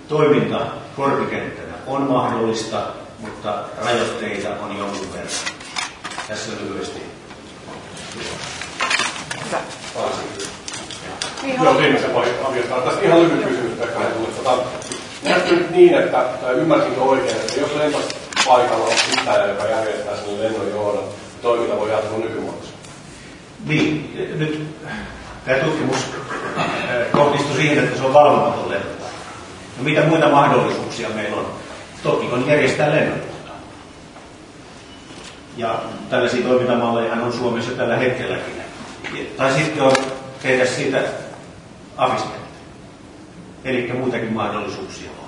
[0.08, 2.88] Toiminta korpikenttänä on mahdollista,
[3.19, 5.61] mutta rajoitteita on jonkun verran.
[6.32, 7.02] Tässä lyhyesti.
[9.46, 9.58] Hyvä.
[11.44, 12.82] Niin, Joo, viimeisen voi aviottaa.
[12.82, 14.00] Tästä ihan lyhyt kysymys Pekka
[14.38, 14.58] Tota,
[15.24, 21.04] Näyttäisi nyt niin, että ymmärsinkö oikein, että jos lentopaikalla on pitäjä, joka järjestää sen lennonjohdon,
[21.41, 22.74] toiminta voi jatkua nykymuodossa?
[23.65, 24.67] Niin, nyt
[25.46, 26.00] tämä tutkimus
[27.12, 28.88] kohdistui siihen, että se on valvomaton lento.
[29.78, 31.46] No mitä muita mahdollisuuksia meillä on?
[32.04, 33.31] Toki on järjestää lennonjohtoa.
[35.58, 38.62] Ja tällaisia toimintamalleja on Suomessa tällä hetkelläkin.
[39.38, 39.96] Tai sitten on
[40.42, 41.04] tehdä siitä
[41.98, 42.42] avisteita.
[43.64, 45.28] Eli muitakin mahdollisuuksia on.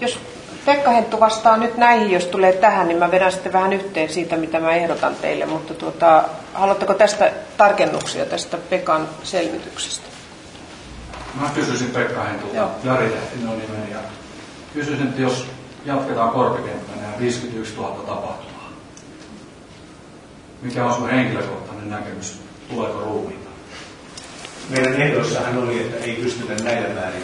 [0.00, 0.18] Jos
[0.64, 4.36] Pekka Henttu vastaa nyt näihin, jos tulee tähän, niin mä vedän sitten vähän yhteen siitä,
[4.36, 5.46] mitä mä ehdotan teille.
[5.46, 10.08] Mutta tuota, haluatteko tästä tarkennuksia tästä Pekan selvityksestä?
[11.40, 13.98] Mä kysyisin Pekka Hentulta, Jari Lehtinen on nimeni, ja
[14.74, 15.46] kysyisin, että jos
[15.84, 18.47] jatketaan korpikenttänä ja 51 000 tapahtumaa,
[20.62, 22.40] mikä on sun henkilökohtainen näkemys?
[22.70, 23.48] Tuleeko ruumiita?
[24.70, 27.22] Meidän ehdossahan oli, että ei pystytä näillä määrin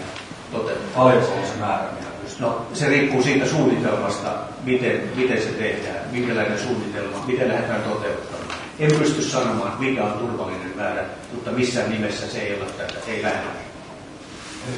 [0.53, 0.94] toteuttamaan.
[0.94, 2.47] Paljonko on se määrä, mitä pystyy?
[2.47, 4.31] No, se riippuu siitä suunnitelmasta,
[4.64, 8.44] miten, miten se tehdään, minkälainen suunnitelma, miten lähdetään toteuttamaan.
[8.79, 13.23] En pysty sanomaan, mikä on turvallinen määrä, mutta missään nimessä se ei ole tätä, ei
[13.23, 13.47] lähde.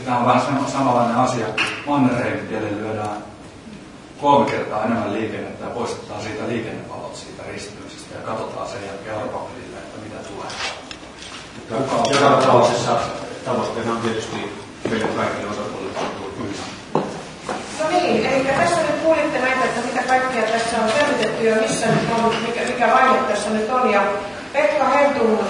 [0.05, 3.17] Tämä on vähän samanlainen asia, kun Mannerheimitielle lyödään
[4.21, 7.86] kolme kertaa enemmän liikennettä ja poistetaan siitä liikennevalot siitä risteyksistä
[8.17, 10.51] ja katsotaan sen jälkeen arpapelillä, että mitä tulee.
[11.79, 12.93] Mutta joka tapauksessa
[13.45, 14.37] tavoitteena on tietysti
[14.91, 15.99] meille kaikille osapuolille
[17.81, 21.87] No niin, eli tässä nyt kuulitte näitä, että mitä kaikkea tässä on selvitetty ja missä
[21.87, 23.91] nyt on, mikä, mikä vaihe tässä nyt on.
[23.91, 24.03] Ja
[24.53, 25.41] Pekka Hentun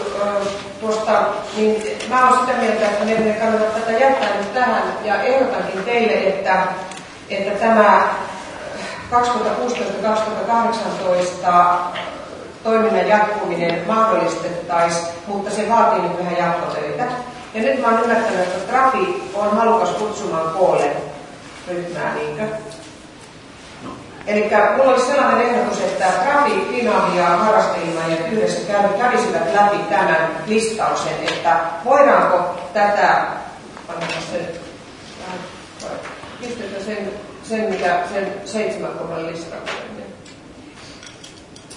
[0.81, 1.23] tuosta,
[1.57, 5.85] niin mä olen sitä mieltä, että meidän ei kannata tätä jättää nyt tähän ja ehdotankin
[5.85, 6.67] teille, että,
[7.31, 8.09] että tämä
[9.13, 9.17] 2016-2018
[12.67, 17.05] toiminnan jatkuminen mahdollistettaisiin, mutta se vaatii nyt vähän jatkotöitä.
[17.55, 20.97] Ja nyt mä oon ymmärtänyt, että Trafi on halukas kutsumaan koolle
[21.69, 22.43] ryhmää, niinkö?
[23.83, 23.91] No.
[24.27, 31.15] Eli mulla olisi sellainen ehdotus, että Trafi, Finavi ja harrasteilmaajat yhdessä kävisivät läpi tämän listauksen,
[31.23, 33.27] että voidaanko tätä,
[34.33, 34.47] sen,
[36.85, 39.96] sen, sen, mikä, sen seitsemän kohdan listauksen.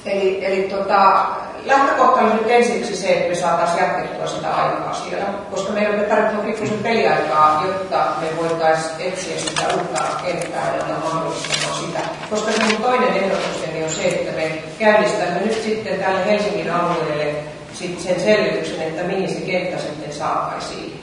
[0.05, 1.25] Eli, eli tota,
[1.65, 6.45] lähtökohta on nyt ensiksi se, että me saataisiin jatkettua sitä aikaa siellä, koska meidän tarvitaan
[6.45, 11.99] pikkusen peliaikaa, jotta me voitaisiin etsiä sitä uutta kenttää, jota mahdollistamaan sitä.
[12.29, 17.35] Koska mun toinen ehdotukseni on se, että me käynnistämme nyt sitten tälle Helsingin alueelle
[17.73, 20.98] sit sen selvityksen, että mihin se kenttä sitten saataisiin.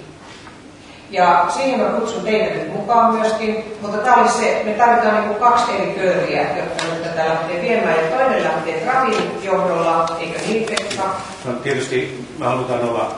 [1.11, 5.29] Ja siihen mä kutsun teitä nyt mukaan myöskin, mutta tämä oli se, me tarvitaan niin
[5.29, 7.97] kuin kaksi eri kööriä, jotta me tätä lähtee viemään.
[7.97, 11.05] Ja toinen lähtee Trafin johdolla, eikö niin Pekka?
[11.45, 13.15] No tietysti me halutaan olla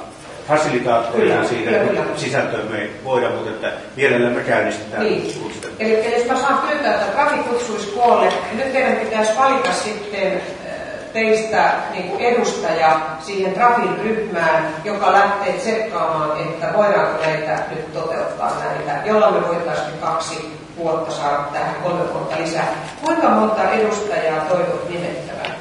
[0.48, 5.02] fasilitaattoreita siitä, että sisältöä me ei voida, mutta että mielellään me käynnistetään.
[5.02, 5.34] Niin.
[5.78, 10.40] Eli jos mä saan pyytää, että Trafi kutsuisi koolle, niin nyt teidän pitäisi valita sitten
[11.12, 18.52] teistä niin kuin edustaja siihen Trafin ryhmään, joka lähtee tsekkaamaan, että voidaanko näitä nyt toteuttaa
[18.64, 22.74] näitä, jolla me voitaisiin kaksi vuotta saada tähän kolme vuotta lisää.
[23.04, 25.56] Kuinka monta edustajaa toivot nimettävän?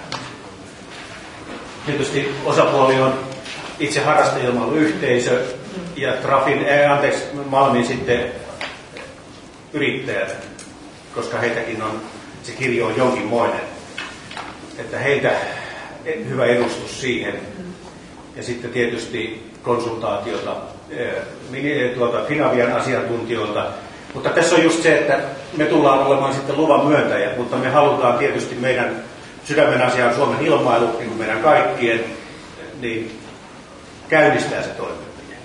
[1.86, 3.14] Tietysti osapuoli on
[3.80, 5.44] itse harrastajelmailuyhteisö
[5.96, 8.32] ja Trafin, äh, anteeksi, Malmin sitten
[9.74, 10.36] yrittäjät,
[11.16, 12.02] koska heitäkin on,
[12.44, 13.77] se kirjo on jonkinmoinen
[14.80, 15.32] että heiltä
[16.30, 17.34] hyvä edustus siihen.
[18.36, 20.56] Ja sitten tietysti konsultaatiota
[20.90, 23.66] eh, tuota, Finavian asiantuntijoilta.
[24.13, 25.20] Mutta tässä on just se, että
[25.58, 29.04] me tullaan olemaan sitten luvan myöntäjät, mutta me halutaan tietysti meidän
[29.44, 32.04] sydämen asiaan Suomen ilmailu, niin kuin meidän kaikkien,
[32.82, 33.20] niin
[34.10, 35.36] käynnistää se toimenpide.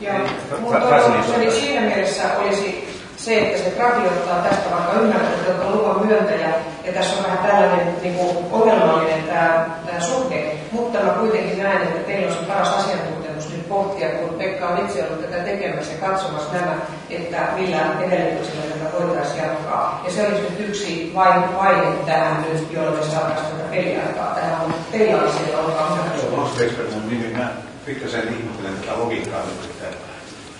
[0.00, 0.12] Ja
[0.60, 6.06] mun toivomukseni siinä mielessä olisi se, että se trafi ottaa tästä vaikka ymmärtää, että luvan
[6.06, 6.54] myöntäjä,
[6.86, 11.82] ja tässä on vähän tällainen niin kuin ongelmallinen tämä, tämä suhde, mutta mä kuitenkin näen,
[11.82, 15.92] että teillä on se paras asiantuntemus nyt pohtia, kun Pekka on itse ollut tätä tekemässä
[15.92, 16.74] ja katsomassa nämä,
[17.10, 20.02] että millä edellytyksillä tätä voitaisiin jatkaa.
[20.06, 24.92] Ja se olisi nyt yksi vaihe, tähän nyt, jolloin me saataisiin tätä peliaikaa tähän, mutta
[24.92, 26.36] teillä on olkaa hyvä.
[26.36, 27.48] Max Wexberg, niin mä
[27.86, 29.40] pikkasen ihmettelen tätä logiikkaa
[29.82, 29.96] että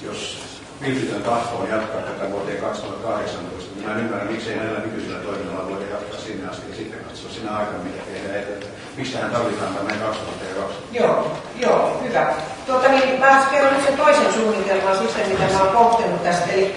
[0.02, 0.35] jos
[0.80, 3.76] vilpitön tahto on jatkaa tätä vuoteen 2018.
[3.76, 7.56] Minä en ymmärrä, miksei näillä nykyisillä toiminnalla voida jatkaa sinne asti ja sitten katsoa sinä
[7.56, 8.38] aikana, mitä tehdään.
[8.38, 8.66] Että
[8.96, 10.46] mistähän tarvitaan tämä 2020?
[10.92, 12.34] Joo, joo, hyvä.
[12.66, 16.52] Tuota, niin, mä kerron nyt sen toisen suunnitelman sitten, mitä mä oon pohtinut tästä.
[16.52, 16.74] Eli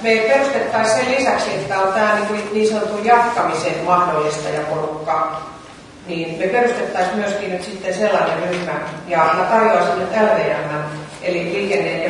[0.00, 5.42] me perustettaisiin sen lisäksi, että on tämä niin, niin sanotun jatkamisen mahdollistajaporukka,
[6.06, 8.72] niin me perustettaisiin myöskin nyt sitten sellainen ryhmä,
[9.08, 12.09] ja mä tarjoaisin nyt LVM, eli liikenne- ja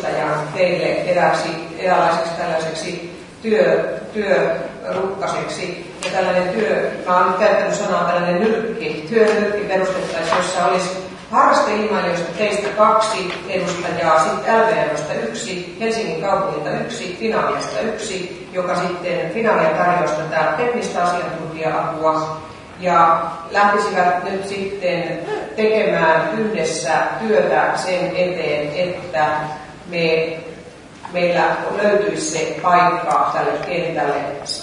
[0.00, 1.48] edustajan teille erääksi,
[1.78, 9.64] eräänlaiseksi tällaiseksi työ, työrukkaseksi, ja tällainen työ, mä oon nyt käyttänyt sanaa tällainen nyrkki, työnyrkki
[9.64, 10.90] perustettaisiin, jossa olisi
[11.30, 19.70] harrasteilmailijoista teistä kaksi edustajaa, sitten LVMstä yksi, Helsingin kaupungilta yksi, Finaaliasta yksi, joka sitten Finaalia
[19.70, 22.40] tarjoaisi tätä teknistä asiantuntija-apua.
[22.80, 25.18] Ja lähtisivät nyt sitten
[25.56, 29.26] tekemään yhdessä työtä sen eteen, että
[29.90, 30.38] me,
[31.12, 34.14] meillä löytyisi se paikka tälle kentälle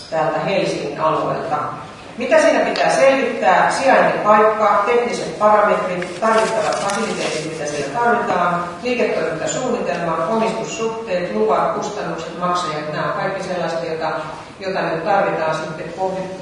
[0.09, 1.57] täältä Helsingin alueelta.
[2.17, 3.71] Mitä siinä pitää selvittää?
[3.71, 13.05] Sijainnin paikka, tekniset parametrit, tarvittavat fasiliteetit, mitä siellä tarvitaan, liiketoimintasuunnitelma, omistussuhteet, luvat, kustannukset, maksajat, nämä
[13.05, 14.11] on kaikki sellaista, jota,
[14.59, 15.93] jota nyt tarvitaan sitten,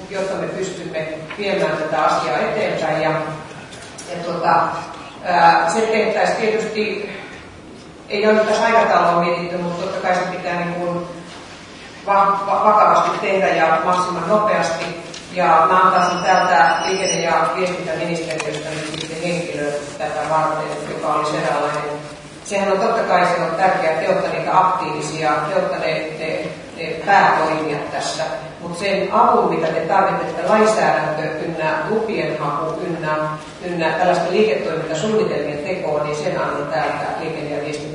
[0.10, 1.08] jotta me pystymme
[1.38, 3.02] viemään tätä asiaa eteenpäin.
[3.02, 3.10] Ja,
[4.12, 4.64] ja tuota,
[5.74, 7.10] se tehtäisiin tietysti,
[8.10, 11.08] ei ole tässä aikataulua mietitty, mutta totta kai se pitää niin kuin
[12.64, 14.86] vakavasti tehdä ja mahdollisimman nopeasti.
[15.34, 21.84] Ja mä antaisin täältä liikenne- ja viestintäministeriöstä nyt sitten henkilö tätä varten, joka olisi eräänlainen.
[22.44, 26.50] Sehän on totta kai se on tärkeää, te olette niitä aktiivisia, te olette ne, ne,
[26.78, 28.24] ne päätoimijat tässä.
[28.62, 33.18] Mutta sen avun, mitä te tarvitsette, lainsäädäntö ynnä lupien haku ynnä,
[33.66, 37.95] ynnä tällaista liiketoimintasuunnitelmien tekoa, niin sen annan täältä liikenne- ja viestintäministeriöstä.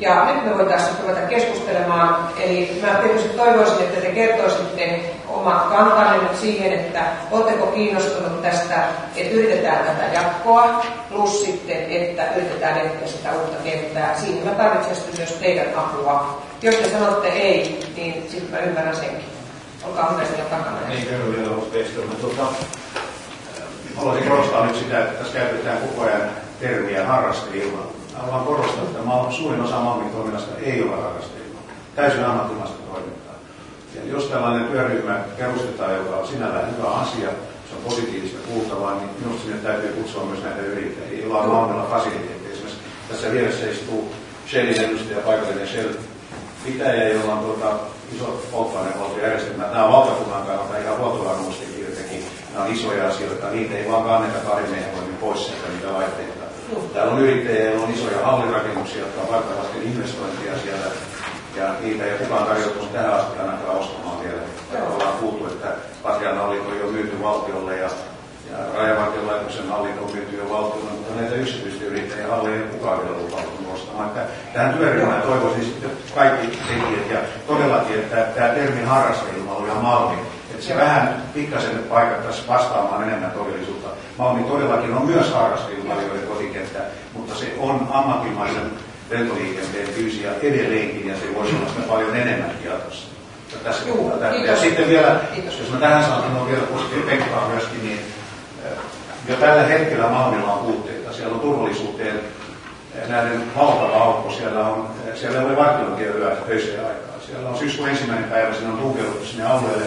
[0.00, 2.28] Ja nyt me voitaisiin ruveta keskustelemaan.
[2.38, 8.84] Eli mä tietysti toivoisin, että te kertoisitte omat kantanne nyt siihen, että oletteko kiinnostunut tästä,
[9.16, 14.18] että yritetään tätä jatkoa, plus sitten, että yritetään etsiä sitä uutta kenttää.
[14.18, 16.42] Siinä mä tarvitsen myös teidän apua.
[16.62, 19.24] Jos te sanotte ei, niin sitten mä ymmärrän senkin.
[19.86, 20.88] Olkaa hyvä siellä takana.
[20.88, 22.42] Niin, kyllä vielä tuota,
[23.96, 26.22] Haluaisin korostaa nyt sitä, että tässä käytetään koko ajan
[26.60, 31.60] termiä harrasteilma haluan korostaa, että suurin osa Malmin toiminnasta ei ole harrasteilma.
[31.96, 33.34] Täysin ammattimaista toimintaa.
[33.94, 37.28] Ja jos tällainen työryhmä perustetaan, joka on sinällään hyvä asia,
[37.68, 42.52] se on positiivista kuultavaa, niin minusta sinne täytyy kutsua myös näitä yrittäjiä, on Malmilla fasiliteetti.
[42.52, 44.12] Esimerkiksi tässä vieressä istuu
[44.50, 45.88] Shellin edustaja, paikallinen Shell
[46.64, 47.76] pitäjä, jolla on tuota,
[48.16, 49.62] iso polttoainehuoltojärjestelmä.
[49.62, 52.24] Nämä on valtakunnan kannalta ihan huoltovarmuustekijöitäkin.
[52.52, 56.39] Nämä on isoja asioita, niitä ei vaan kanneta kahden miehen pois sieltä niitä laitteita
[56.94, 60.86] Täällä on yrittäjiä, joilla on isoja hallirakennuksia, jotka ovat valtavasti investointia siellä.
[61.56, 64.42] Ja niitä ei kukaan tarjoutunut tähän asti ainakaan ostamaan vielä.
[64.94, 65.66] Ollaan kuultu, että
[66.02, 67.90] Patrian hallinto on jo myyty valtiolle ja,
[68.50, 73.18] ja Rajavartiolaitoksen hallinto on myyty jo valtiolle, mutta näitä yksityistä yrittäjiä halleja ei kukaan vielä
[73.18, 74.08] lupautunut ostamaan.
[74.08, 80.16] Että tähän työryhmään toivoisin sitten kaikki tekijät ja todellakin, että tämä termi harrasteilmailu ja malmi,
[80.60, 83.88] että se vähän pikkasen paikattaisi vastaamaan enemmän todellisuutta.
[84.18, 86.78] Malmi todellakin on myös harrasteilmailijoiden kotikenttä,
[87.12, 88.70] mutta se on ammattimaisen
[89.10, 93.08] lentoliikenteen fyysiä edelleenkin ja se voisi olla sitä paljon enemmänkin jatkossa.
[93.52, 94.12] Ja, tässä Juu,
[94.46, 95.58] ja sitten vielä, kiitos.
[95.58, 98.00] jos mä tähän saan sanoa vielä koskee Pekkaa myöskin, niin
[98.64, 98.78] eh,
[99.28, 101.12] jo tällä hetkellä Malmilla on puutteita.
[101.12, 102.20] Siellä on turvallisuuteen
[102.94, 104.30] eh, näiden valtava aukko.
[104.30, 107.20] Siellä, on, eh, siellä ei ole vartiointia yöä töiseen aikaan.
[107.26, 109.86] Siellä on syyskuun ensimmäinen päivä, siinä on tunkeuduttu sinne alueelle.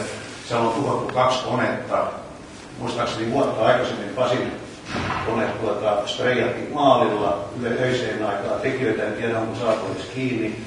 [0.54, 2.04] Siellä on tuhottu kaksi konetta,
[2.80, 4.52] muistaakseni vuotta aikaisemmin Pasin
[5.26, 7.46] kone tuota, spreijattiin maalilla
[7.80, 8.62] öiseen aikaan.
[8.62, 10.60] Tekijöitä en tiedä, onko saatu edes kiinni.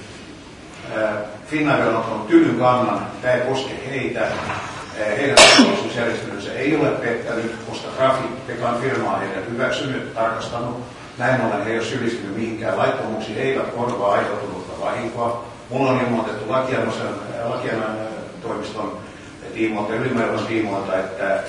[1.46, 4.20] Finnair on tylyn kannan, tämä ei koske heitä.
[4.98, 10.76] Heidän turvallisuusjärjestelynsä ei ole pettänyt, koska Trafi, joka on firmaa heidän hyväksynyt, tarkastanut.
[11.18, 15.44] Näin ollen he ei ole syyllistynyt mihinkään laittomuuksiin, eivät korvaa aiheutunutta vahinkoa.
[15.70, 17.96] Mulla on ilmoitettu lakianan
[18.42, 19.05] toimiston
[19.56, 21.40] tiimoilta, ylimääräisen tiimoilta, että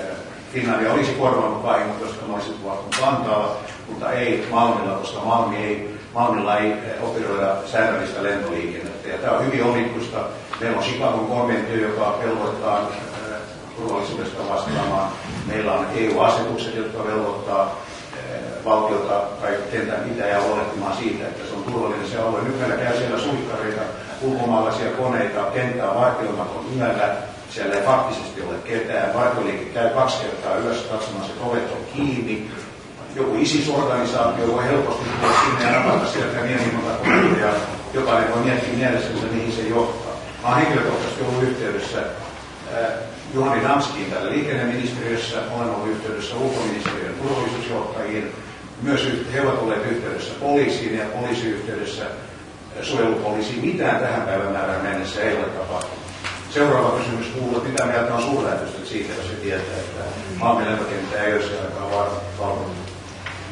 [0.54, 3.58] Finlandia olisi korvannut vahingot, koska ne olisi tuottu Vantaalla,
[3.90, 9.10] mutta ei Malmilla, koska Malmi ei, Malmilla ei eh, operoida säännöllistä lentoliikennettä.
[9.10, 10.18] Ja tämä on hyvin omituista.
[10.60, 13.38] Meillä on Chicagon konventio, joka velvoittaa eh,
[13.78, 15.12] turvallisuudesta vastaamaan.
[15.48, 17.76] Meillä on EU-asetukset, jotka velvoittaa
[18.14, 22.42] eh, valtiota tai kentän pitäjää huolehtimaan siitä, että se on turvallinen se alue.
[22.42, 23.82] Nyt meillä käy siellä suihkareita,
[24.22, 27.16] ulkomaalaisia koneita, kenttää vartioimaton yöllä
[27.50, 29.14] siellä ei faktisesti ole ketään.
[29.14, 32.52] Vartoliike käy kaksi kertaa ylös katsomaan, että ovet on kiinni.
[33.16, 36.40] Joku ISIS-organisaatio voi helposti tulla sinne ja napata sieltä
[36.74, 37.54] monta ja
[37.94, 40.12] jokainen voi miettiä mielessä, että mihin se johtaa.
[40.42, 42.90] Mä olen henkilökohtaisesti ollut yhteydessä äh,
[43.34, 48.32] Juhani Damskiin täällä liikenneministeriössä, olen ollut yhteydessä ulkoministeriön turvallisuusjohtajiin,
[48.82, 52.06] myös he ovat olleet yhteydessä poliisiin ja poliisiyhteydessä
[52.82, 53.66] suojelupoliisiin.
[53.66, 56.07] Mitään tähän päivän määrään mennessä ei ole tapahtunut.
[56.50, 60.04] Seuraava kysymys kuuluu, mitä mieltä on suurlähetystö siitä, jos se tietää, että
[60.40, 62.88] maamme lentokenttä ei siellä aikaa valvonut.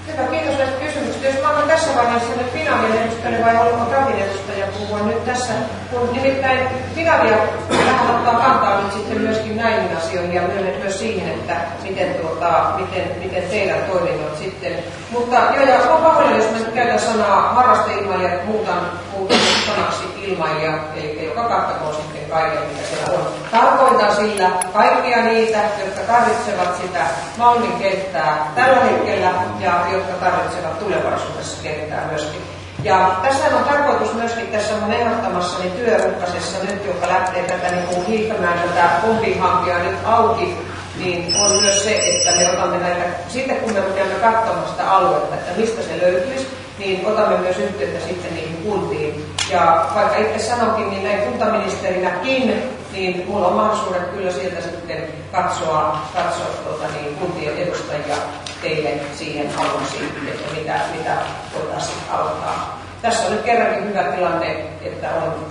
[0.07, 1.27] Hyvä, kiitos näistä kysymyksistä.
[1.27, 5.53] Jos mä annan tässä vaiheessa nyt Finavian edustaja vai haluaako Trafin edustaja puhua nyt tässä,
[5.91, 6.59] kun nimittäin
[6.95, 7.37] Finavia
[7.69, 10.41] vähän ottaa kantaa nyt sitten myöskin näihin asioihin ja
[10.79, 14.73] myös siihen, että miten, tuota, miten, miten teidän toiminnot sitten.
[15.11, 20.73] Mutta joo, ja on pahoillani, jos mä käytän sanaa harrasteilmailija, että muutan, muutan sanaksi ilmailija,
[20.95, 23.28] eli joka kattakoon sitten kaiken, mitä siellä on.
[23.51, 26.99] Tarkoitan sillä kaikkia niitä, jotka tarvitsevat sitä
[27.38, 32.41] Malmin kenttää tällä hetkellä ja jotka tarvitsevat tulevaisuudessa kenttää myöskin.
[32.84, 38.05] Ja tässä on tarkoitus myöskin tässä mun ehdottamassani työrukkasessa nyt, joka lähtee tätä niin kuin
[38.05, 40.57] hiihtämään tätä kompihankia nyt auki,
[40.97, 45.36] niin on myös se, että me otamme näitä, sitten kun me rupeamme katsomaan sitä aluetta,
[45.36, 46.47] että mistä se löytyisi,
[46.80, 49.26] niin otamme myös yhteyttä sitten niihin kuntiin.
[49.51, 55.97] Ja vaikka itse sanokin, niin näin kuntaministerinäkin, niin mulla on mahdollisuudet kyllä sieltä sitten katsoa,
[56.13, 58.15] katsoa tuota, niin, kuntien edustajia
[58.61, 59.97] teille siihen aluksi,
[60.28, 61.17] että mitä, mitä
[61.53, 62.80] voitaisiin aloittaa.
[63.01, 64.51] Tässä on nyt kerrankin hyvä tilanne,
[64.82, 65.45] että on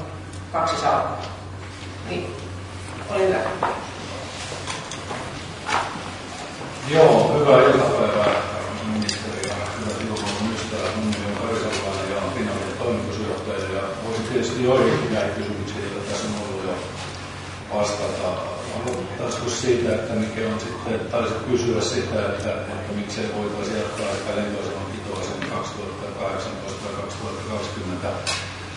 [0.53, 1.22] kaksi salkkaa.
[2.11, 2.37] Niin,
[3.11, 3.39] oli hyvä.
[6.89, 8.35] Joo, hyvää iltapäivää
[8.93, 10.97] ministeri ja hyvät ilmailun ystävät.
[10.97, 15.85] Mun nimi on Kari Salvainen ja olen Finavian toimitusjohtaja ja voisin tietysti joihinkin näihin kysymyksiin,
[15.85, 16.75] joita tässä on ollut jo
[17.75, 18.29] vastata.
[18.77, 24.37] Aloittaisiko siitä, että mikä on sitten, taisi kysyä sitä, että, että miksei voitaisiin jatkaa ehkä
[24.37, 28.09] lentoaseman pitoa sen 2018 tai 2020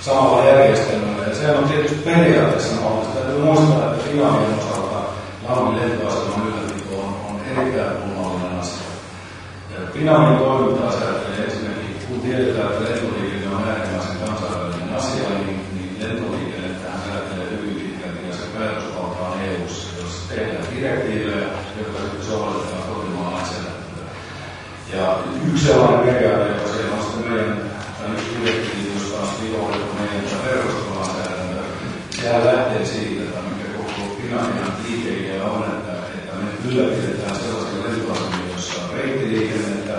[0.02, 1.28] samalla järjestelmällä.
[1.28, 3.20] Ja sehän on tietysti periaatteessa mahdollista.
[3.20, 5.00] Täytyy muistaa, että Finavian osalta
[5.48, 8.88] Launin lentoaseman ylläpito on, on erittäin pulmallinen asia.
[9.94, 17.02] Finavian toimintaa säätelee esimerkiksi, kun tiedetään, että lentoliikenne on äärimmäisen kansainvälinen asia, niin, niin lentoliikennettähän
[17.08, 23.34] säätelee hyvin pitkälti ja se päätösvalta on EU-ssa, jossa tehdään direktiivejä, jotka sitten sovelletaan kotimaan
[23.34, 24.10] lainsäädäntöön.
[24.94, 25.18] Ja
[25.52, 30.40] yksi sellainen periaate, joka siellä on sitten meidän, tai yksi direktiivi, josta on vihollinen meidän
[30.46, 31.62] verkostolainsäädäntö,
[32.22, 38.50] sehän lähtee siitä, että mikä koko Finavian liikeidea on, että, että me ylläpidetään sellaisia lentoasemia,
[38.52, 39.98] joissa on reittiliikennettä,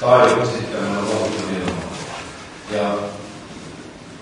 [0.00, 1.78] tai sitten meillä on valtion
[2.72, 2.94] Ja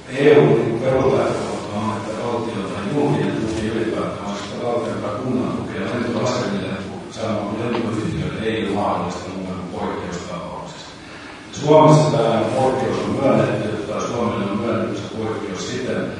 [0.08, 0.46] EU
[0.82, 6.74] peruslähtökohta on, että valtio tai julkinen tuki ylipäätään on sitä valtion tai kunnan tukea lentoasemille,
[7.10, 10.86] samoin kuin lentoyhtiöille ei ole mahdollista muuta kuin poikkeustapauksissa.
[11.70, 16.12] Suomessa tämä poikkeus on myönnetty, tai Suomelle on myönnetty se poikkeus siten,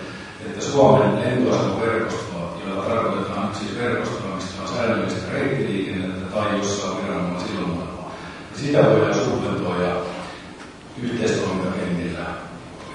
[0.46, 8.12] että Suomen lentoasemaverkostoa, jolla tarkoitetaan siis verkostoa, mistä on säännöllistä reittiliikennettä tai jossa on viranomaisilmoilua.
[8.54, 9.96] Sitä voidaan subventoida
[11.02, 12.26] yhteistoimintakentillä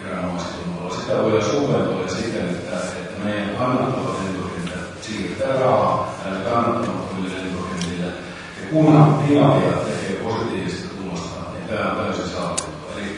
[0.04, 0.96] viranomaisilmoilla.
[0.96, 8.06] Sitä voidaan subventoida siten, että, että meidän kannattavat lentokentät siirtää rahaa näille kannattamattomille lentokentille.
[8.62, 12.76] Ja kunnan Finavia tekee positiivista tulosta, niin tämä on täysin sallittua.
[12.98, 13.16] Eli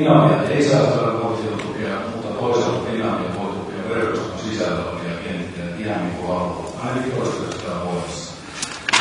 [0.00, 5.64] Finavia ei saa saada valtion tukea, mutta toisaalta Finavia voi tukea verkoston sisällä olevia kenttiä
[5.78, 6.64] ihan niin kuin haluaa.
[6.84, 8.32] Ainakin toistaiseksi on voimassa.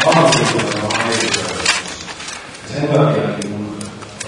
[0.05, 1.29] Mahdollisuudella on ei
[2.73, 3.79] sen takia niin mun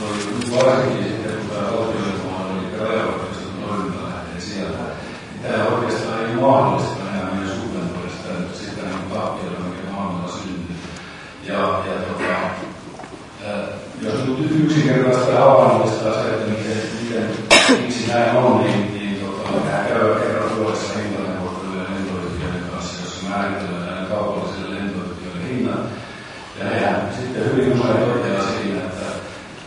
[0.01, 4.83] oli varsinkin sitten, kun tämä valtioilmaa oli rajavartioston toiminta lähtee sieltä,
[5.31, 10.75] niin tämä oikeastaan ei mahdollista enää meidän subventoida sitä, sitä niin tappioita, mikä maailmalla syntyy.
[11.47, 12.61] Ja, ja tota,
[14.01, 17.29] jos nyt yksinkertaista havainnollistaa se, että miten, miten,
[17.81, 23.85] miksi näin on, niin, niin tota, mehän käydään kerran vuodessa hintaneuvottelujen lentoyhtiöiden kanssa, jossa määritellään
[23.85, 25.79] näille kaupallisille lentoyhtiöille hinnat.
[26.59, 29.05] Ja nehän sitten hyvin usein toteaa siinä, että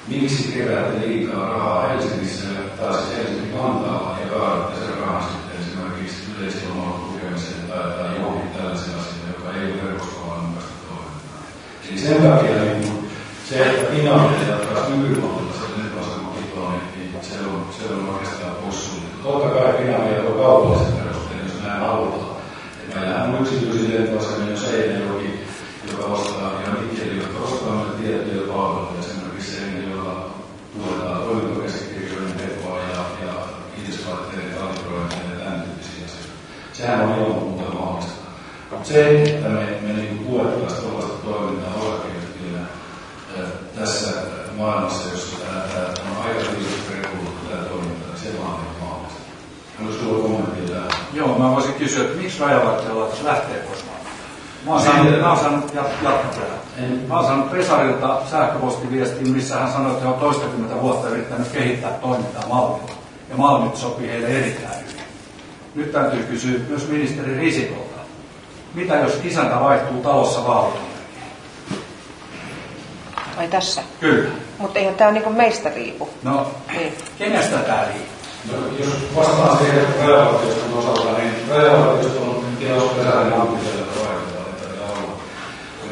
[0.09, 2.47] miksi keräätte liikaa rahaa Helsingissä
[2.81, 8.51] tai siis Helsingin Vantaalla ja kaadatte sen rahan sitten esimerkiksi yleisilmailun tukemiseen tai, tai johonkin
[8.51, 11.43] tällaisen asian, joka ei ole verkostolla mukaista toimintaa.
[11.89, 13.05] Eli sen takia niin
[13.49, 19.23] se, että Finavia jatkaa nykymallilla sen lentoasemapitoon, niin, niin se on, se on oikeastaan poissuljettu.
[19.23, 22.37] Totta kai Finavia on kaupallisen perusteen, jos näin halutaan.
[22.83, 25.41] Et meillähän on yksityisiä lentoasemia, jos Seinäjoki,
[25.91, 30.31] joka ostaa, ja Mikkeli, jotka ostaa meille tiettyjä palveluja, esimerkiksi se, jolla
[30.75, 33.33] tuotetaan toimintakäsikirjojen tekoa ja, ja
[33.77, 36.33] kiitoslaitteiden kalibrointia ja tämän tyyppisiä asioita.
[36.73, 38.25] Sehän on ilman muuta mahdollista.
[38.71, 42.25] Mutta se, että me, me niin tuettaisiin tuollaista toimintaa osakeyhtiönä
[43.77, 44.11] tässä
[44.57, 45.61] maailmassa, jossa tämä,
[45.95, 49.21] tämä on aika tiivisti reguloitu tämä toiminta, niin se vaan ei ole mahdollista.
[49.79, 50.91] Haluaisi tulla kommenttia tähän?
[51.13, 54.01] Joo, mä voisin kysyä, että miksi rajavartiolaitos lähtee kosmaan?
[54.67, 55.75] Mä oon saanut, mä oon saanut
[57.09, 61.91] Mä oon saanut Pesarilta sähköpostiviestin, missä hän sanoi, että he on toistakymmentä vuotta yrittänyt kehittää
[61.91, 62.95] toimintaa Malmilla.
[63.31, 65.05] Ja Malmit sopii heille erittäin hyvin.
[65.75, 68.01] Nyt täytyy kysyä myös ministeri Risikolta.
[68.75, 70.95] Mitä jos isäntä vaihtuu talossa vaalien
[73.37, 73.83] Ai tässä?
[74.01, 74.31] Kyllä.
[74.59, 76.09] Mutta eihän tämä niinku meistä riipu.
[76.23, 76.93] No, Niin.
[77.19, 78.15] kenestä tämä riippuu?
[78.53, 85.19] No, jos vastaan siihen rajavartioston osalta, niin rajavartioston on tilausperäinen ammattilainen vaikuttaa, että ei halua.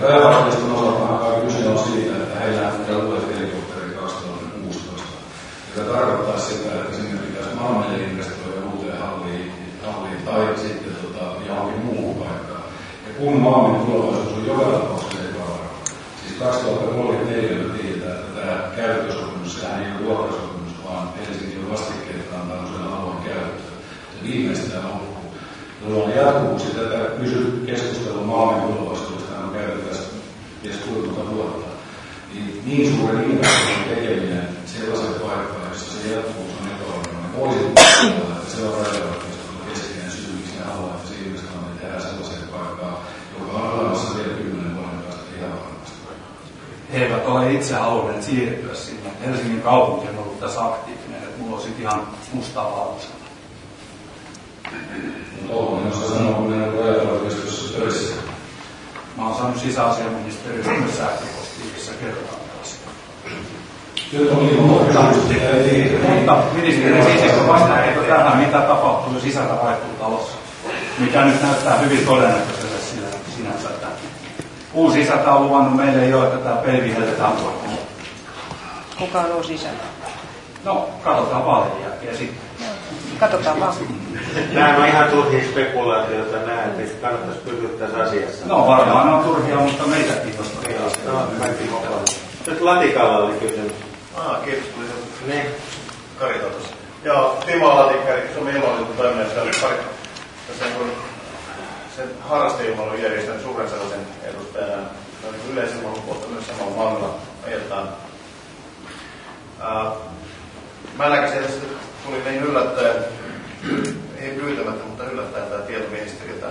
[0.03, 5.03] Rajavartioston osalta kai kyse on siitä, että heillä on uudet helikopterit 2016.
[5.77, 9.53] Joka tarkoittaa sitä, että sinne pitäisi maailmalle investoida uuteen halliin,
[9.87, 12.63] halliin tai sitten tota, johonkin muuhun paikkaan.
[13.07, 15.71] Ja kun maailman tulevaisuus on joka tapauksessa epävarma,
[16.27, 22.33] siis 2034 me tiedetään, että tämä käyttösopimus, sehän ei ole vuokrasopimus, vaan Helsinki on vastikkeet
[22.41, 23.73] antanut sen alueen käyttöön.
[24.15, 25.23] Se viimeistään loppuu.
[25.83, 30.09] Jolloin jatkuvuksi tätä kysy- keskustelua maailman tulevaisuudesta on käyty tässä
[30.63, 31.69] ties kuinka monta vuotta.
[32.35, 38.37] Niin, niin suuren investoinnin tekeminen sellaisen paikkaan, jossa se jatkuvuus on epävarma, niin voisi kuvitella,
[38.41, 42.97] että se on rajavartistolla keskeinen syy, miksi ne haluaa, että se investointi tehdään sellaiseen paikkaan,
[43.39, 45.93] joka on olemassa vielä kymmenen vuoden päästä ihan varmasti.
[46.93, 49.11] He eivät ole itse halunneet siirtyä sinne.
[49.27, 52.01] Helsingin kaupunki on ollut tässä aktiivinen, että mulla on sitten ihan
[52.33, 53.23] mustaa valmiina.
[55.49, 58.15] Toivon, jos se sanoo, kun ne on rajavartiostossa töissä.
[59.17, 62.89] Mä oon saanut sisäasiaministeriöstä sähköpostia, missä kerrotaan tällaista.
[64.13, 66.09] Nyt on niin monta kysymystä, ei tiedä.
[66.15, 70.37] Mutta ministeri Sisikko vastaa, että tähän mitä tapahtuu, jos isäntä vaihtuu talossa.
[70.99, 73.87] Mikä nyt näyttää hyvin todennäköiselle sillä sinänsä, että
[74.75, 77.81] uusi isäntä on luvannut meille jo, että tämä peli heitetään pois.
[78.99, 79.85] Kuka on uusi isäntä?
[80.65, 82.67] No, katsotaan vaalien jälkeen sitten.
[83.21, 83.75] Katsotaan vaan.
[84.53, 88.47] Nämä on ihan turhia spekulaatioita nämä, että kannattaisi pysyä tässä asiassa.
[88.47, 90.63] No varmaan on turhia, mutta meitä kiinnostaa.
[91.07, 92.05] No, kaikki mukaan.
[92.47, 93.73] Nyt Latikalla oli kysymys.
[94.17, 94.65] Ah, kiitos.
[95.27, 95.47] Niin.
[96.19, 96.82] Kari totos.
[97.05, 99.77] Joo, Timo Latikka, Suomen ilmailuliiton toiminnasta oli pari.
[100.49, 100.93] Tässä kun
[101.97, 104.83] sen harrasteilmailun järjestänyt suuren sellaisen edustajana.
[105.21, 107.15] Se on niin yleisilmailun puolta myös samalla mallilla
[107.47, 107.89] ajetaan.
[110.99, 111.67] Mä näkisin, että
[112.07, 113.05] tuli niin yllättäen,
[114.21, 116.47] ei pyytämättä, mutta yllättäen tämä tieto ministeriltä,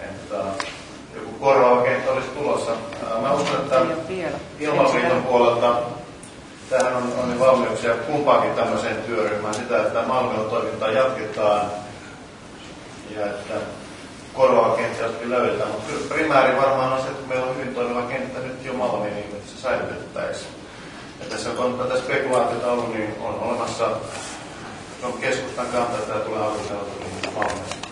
[0.00, 0.36] että
[1.14, 2.70] joku korvaava kenttä olisi tulossa.
[3.22, 4.38] Mä uskon, että Vielä.
[4.60, 5.82] Ilmailuliiton puolelta
[6.72, 11.70] tähän on, on valmiuksia kumpaankin tämmöiseen työryhmään sitä, että Malmön toimintaa jatketaan
[13.16, 13.54] ja että
[14.34, 15.70] korvaava kenttä joskin löydetään.
[15.70, 19.14] Mutta kyllä primääri varmaan on se, että meillä on hyvin toimiva kenttä nyt jo Malmiin,
[19.14, 20.50] niin että se säilytettäisiin.
[21.20, 23.88] Ja tässä on tätä spekulaatiota ollut, niin on olemassa
[25.02, 27.82] on keskustan kanta, että tämä tulee alkuneuvotteluun Malmeen.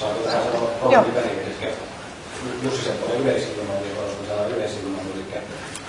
[0.00, 1.04] Saanko tähän sanoa Joo.
[2.62, 5.24] Jussi Sepponen yleisilmailu, joka on sana yleisilmailu, eli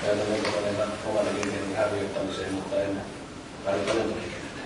[0.01, 3.01] käytän lentokoneita oman liikenteen harjoittamiseen, mutta en
[3.65, 4.61] lentoliikennettä.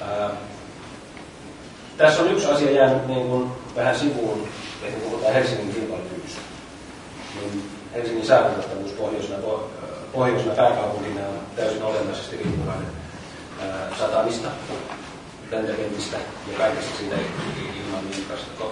[0.00, 0.30] Ää,
[1.96, 4.48] Tässä on yksi asia jäänyt niin kuin vähän sivuun,
[4.82, 6.40] että kun puhutaan Helsingin kilpailukyvystä.
[7.40, 9.64] Niin Helsingin saavutettavuus pohjoisena, po-
[10.12, 12.86] pohjoisena pääkaupunkina on täysin olennaisesti riippuvainen
[13.62, 13.88] ää,
[15.50, 16.16] satamista, lentokentistä
[16.52, 18.04] ja kaikesta siitä ilman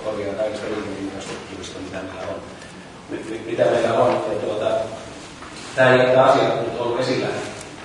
[0.05, 2.41] korjaa kaikesta liikenneinfrastruktuurista, mitä meillä on.
[3.11, 4.13] Mi- mi- Mitä meillä on.
[4.13, 4.71] Ja tuota,
[5.75, 7.27] tämä ei ole asia nyt ollut esillä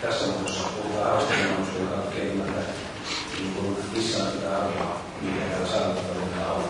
[0.02, 0.68] tässä muodossa.
[0.76, 2.64] Puhutaan harrastelemaisuudesta, joka kaikkea ymmärtää,
[3.40, 6.64] niin kuin missään sitä arvoa, mikä täällä saavutettavuudella on.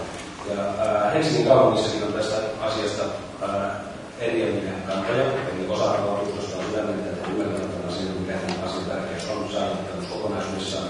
[0.49, 3.03] Ja ää, Helsingin kaupungissakin on tästä asiasta
[3.41, 3.79] ää,
[4.19, 9.29] eriäviä kantoja, eli osa arvoitusta on sitä mieltä, että ymmärtämättä asian, mikä tämän asian tärkeys
[9.29, 10.87] on saavutettavuus kokonaisuudessaan.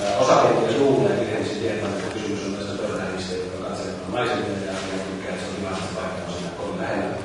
[0.00, 4.72] Ää, Osa kenties luulee virheellisesti tietämään, että kysymys on tästä pöytähänistä, joka katselemaan naisille ja
[5.08, 7.16] tykkää, että se on tilanteen paikka on siinä kovin lähellä.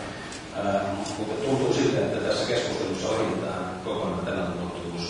[0.57, 0.81] Ää,
[1.17, 5.05] Mutta tuntuu siltä, että tässä keskustelussa ohitetaan kokonaan tänään ulottuvuus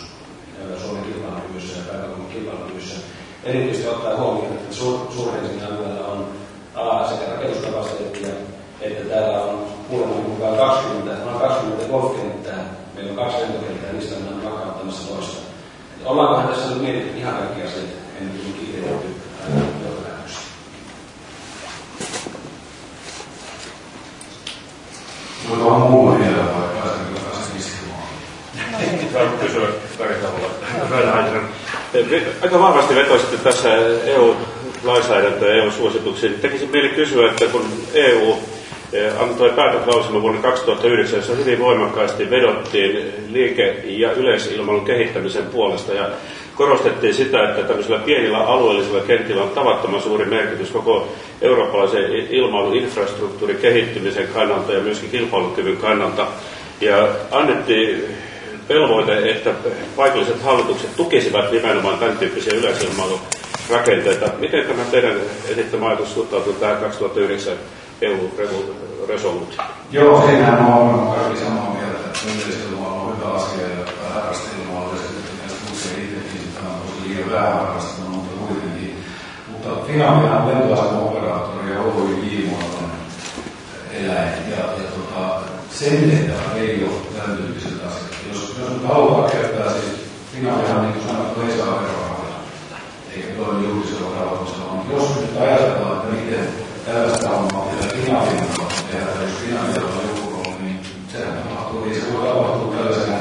[0.60, 2.96] ää, Suomen kilpailukyvyssä ja pääkaupungin kilpailukyvyssä.
[3.44, 6.20] Erityisesti ottaa huomioon, että Suur- Suur-Helsingin alueella on
[6.76, 8.34] A, sekä rakennuskapasiteettia,
[8.82, 12.64] että täällä on kuulemma mukaan 20, noin 20 golfkenttää.
[12.96, 15.47] Meillä on kaksi lentokenttää, niistä on vakauttamassa toista.
[16.08, 17.86] Ollaankohan tässä nyt mietitty ihan kaikki asiat
[18.20, 18.90] ennen kuin kiitetty
[19.56, 20.42] johtopäätöksiä?
[25.50, 28.04] Voit olla mulla vielä vai pääsenkö takaisin istumaan?
[29.14, 30.50] Saanko kysyä Kari Savola?
[32.42, 33.70] Aika vahvasti vetositte tässä
[34.06, 36.34] EU-lainsäädäntöä ja EU-suosituksiin.
[36.34, 38.38] Tekisin mieli kysyä, että kun EU
[39.20, 46.10] antoi päätöslauselman vuonna 2009, jossa hyvin voimakkaasti vedottiin liike- ja yleisilmailun kehittämisen puolesta ja
[46.56, 51.08] korostettiin sitä, että tämmöisillä pienillä alueellisilla kentillä on tavattoman suuri merkitys koko
[51.42, 56.28] eurooppalaisen ilmailuinfrastruktuurin kehittymisen kannalta ja myöskin kilpailukyvyn kannalta.
[56.82, 58.04] Ja annettiin
[58.70, 59.54] velvoite, että
[59.96, 63.38] paikalliset hallitukset tukisivat nimenomaan tämän tyyppisiä yleisilmailuhankkeita
[63.70, 64.30] rakenteita.
[64.40, 65.18] Miten tämä teidän
[65.50, 67.54] esittämä ajatus suhtautuu tähän 2009
[68.02, 69.68] EU-resoluutioon?
[69.92, 75.74] Joo, siinähän on kaikki samaa mieltä, että yleisilmailu on hyvä asia ja harrasteilmailu ja sitten
[75.74, 79.04] usein itsekin sitä on tosi liian vähän harrastanut, mutta kuitenkin.
[79.52, 83.02] Mutta Finamihan on lentoasema-operaattori ja OIJ-muotoinen
[83.92, 85.42] eläin ja, ja tota,
[85.72, 88.12] sen tehtävä ei ole tämän tyyppiset asiat.
[88.34, 92.38] Jos, jos nyt haluaa käyttää siis Finamihan niin kuin sanottu ei saa verorahoja,
[93.16, 98.82] eikä toimi julkisella rahoituksella, mutta jos nyt ajatellaan, että miten tällaista hommaa pitää Finavin kautta
[98.92, 100.80] tehdä, jos on joku rooli, niin
[101.12, 103.18] sehän tapahtuu, ei se voi tapahtua tällaisena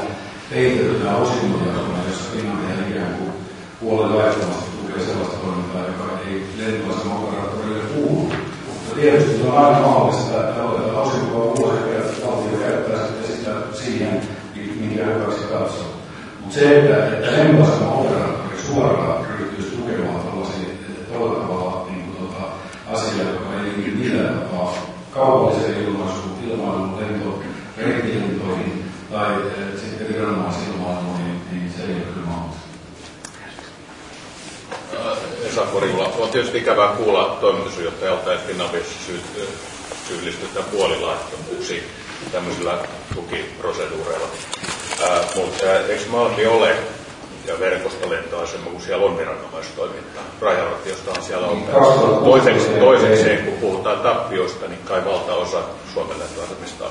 [0.49, 3.31] peiteltynä osingonjakona, jossa Finavia ikään kuin
[3.79, 8.31] puolen laittomasti tukee sellaista toimintaa, joka ei lentoasema operaattorille kuulu.
[8.67, 14.21] Mutta tietysti on aina mahdollista, että otetaan osinkoa vuosi ja valtio käyttää sitten sitä siihen,
[14.79, 15.87] minkä hyväksi katsoo.
[16.41, 20.67] Mutta se, että, että lentoasema operaattori suoraan ryhtyisi tukemaan tällaisia
[21.13, 22.43] tuolla tavalla niin kuin, tota,
[22.93, 24.73] asiaa, joka ei liity millään tapaa
[25.11, 27.39] kaupalliseen ilmaisuun, ilmailuun, lento,
[27.77, 32.67] reittilentoihin tai e, sitten viranomaisilmailuun, niin, niin se ei ole kyllä mahdollista.
[35.47, 39.21] Esa Korjula, on tietysti ikävää kuulla toimitusjohtajalta, että Finaviassa syy,
[40.07, 41.83] syyllistytään puolilaittomuuksiin
[42.31, 42.77] tämmöisillä
[43.15, 44.27] tukiproseduureilla.
[45.35, 46.75] mutta eikö Malmi ole
[47.45, 50.23] ja verkostolentoasema, kun siellä on viranomaistoimintaa.
[50.41, 51.63] Rajavartiostahan siellä on.
[52.23, 55.61] Toiseksi, toisekseen, kun puhutaan tappioista, niin kai valtaosa
[55.93, 56.85] Suomen lentoasemista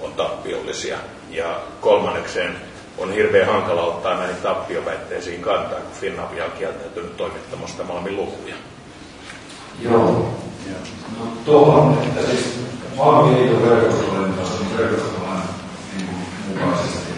[0.00, 0.98] on tappiollisia.
[1.30, 2.56] Ja kolmannekseen
[3.00, 8.54] on hirveän hankala ottaa näihin tappioväitteisiin kantaa, kun Finavia on kieltäytynyt toimittamasta Malmin lukuja.
[9.82, 10.34] Joo.
[11.18, 12.60] No tuohon, että siis
[12.96, 15.42] Malmi ei ole niin verkostolain
[15.96, 16.08] niin
[16.48, 17.12] mukaisesti.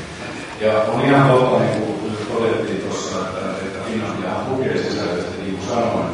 [0.61, 5.69] Ja on ihan totta, niin kuin todettiin tuossa, että, että Finlandiahan tukee sisäisesti, niin kuin
[5.69, 6.09] sanoin,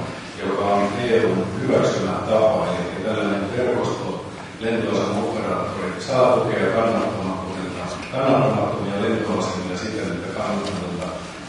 [0.47, 4.25] joka on EUn hyväksymä tapa, eli tällainen verkosto
[4.61, 11.07] lentoasema-operaattori saa tukea kannattamattomilta, kannattamattomia lentoasemia siten, että kannattamattomilta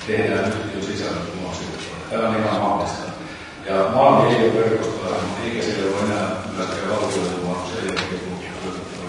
[0.09, 1.67] tehdään yhtiön sisällä tuloksia.
[2.09, 3.03] Tämä on ihan mahdollista.
[3.65, 7.39] Ja maan ei ole verkostoa, eikä sillä ole enää myöskään valtioiden
[8.19, 8.39] kun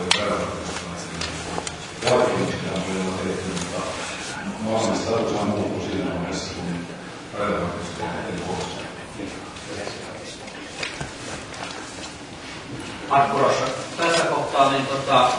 [0.01, 0.80] oli verorahoitusta.
[2.11, 3.51] Valtioita on on kun.
[13.09, 13.64] Markku Rossa.
[13.96, 15.30] Tässä kohtaa niin tota,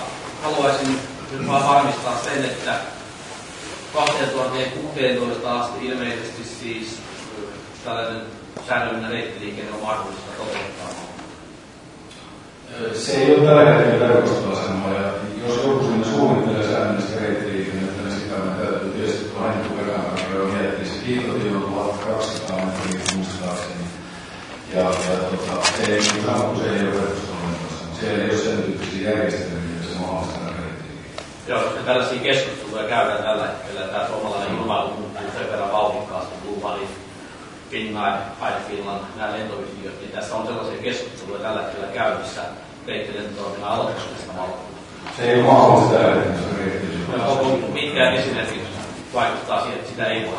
[0.44, 1.00] haluaisin
[1.48, 2.76] vaan varmistaa sen, että
[3.94, 7.00] 2016 asti ilmeisesti siis
[7.86, 8.22] tällainen
[8.68, 10.90] säännöllinen reittiliikenne on mahdollista toteuttaa.
[12.94, 15.14] Se ei ole tällä hetkellä verkostoasema, ja
[15.48, 19.76] jos joku sinne suunnittelee säännöllistä reittiliikennettä, niin sitä me täytyy tietysti Henkku
[20.36, 20.86] jo miettiä.
[20.86, 23.86] Se kiitotin on 1200 metriä muistaakseni.
[24.74, 27.52] Ja, ja tota, se ei, se ei ole verkostoasema.
[28.00, 30.51] Siellä ei ole sen tyyppisiä järjestelmiä, joissa mahdollistaa reittiliikennettä.
[31.48, 36.34] Joo, koska tällaisia keskusteluja käydään tällä hetkellä, tämä suomalainen ilmailu muuttuu sen verran vauhdikkaasti,
[36.64, 36.88] Valley,
[37.70, 42.42] Finnair, Air Finland, nämä lentoyhtiöt, niin tässä on sellaisia keskusteluja tällä hetkellä käynnissä
[42.88, 44.82] reittilentotoiminnan aloittamisesta valtuutta.
[45.18, 46.00] Se ei ole mahdollista
[47.74, 48.62] mitkä esimerkiksi
[49.14, 50.38] vaikuttaa siihen, että sitä ei voi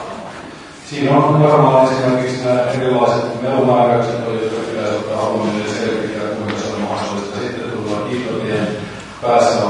[0.90, 6.72] Siinä on varmaan esimerkiksi nämä erilaiset melumääräykset, jotka pitäisi ottaa huomioon ja selvittää, kuinka se
[6.74, 7.38] on mahdollista.
[7.40, 8.68] Sitten tullaan kiitotien
[9.22, 9.61] päässä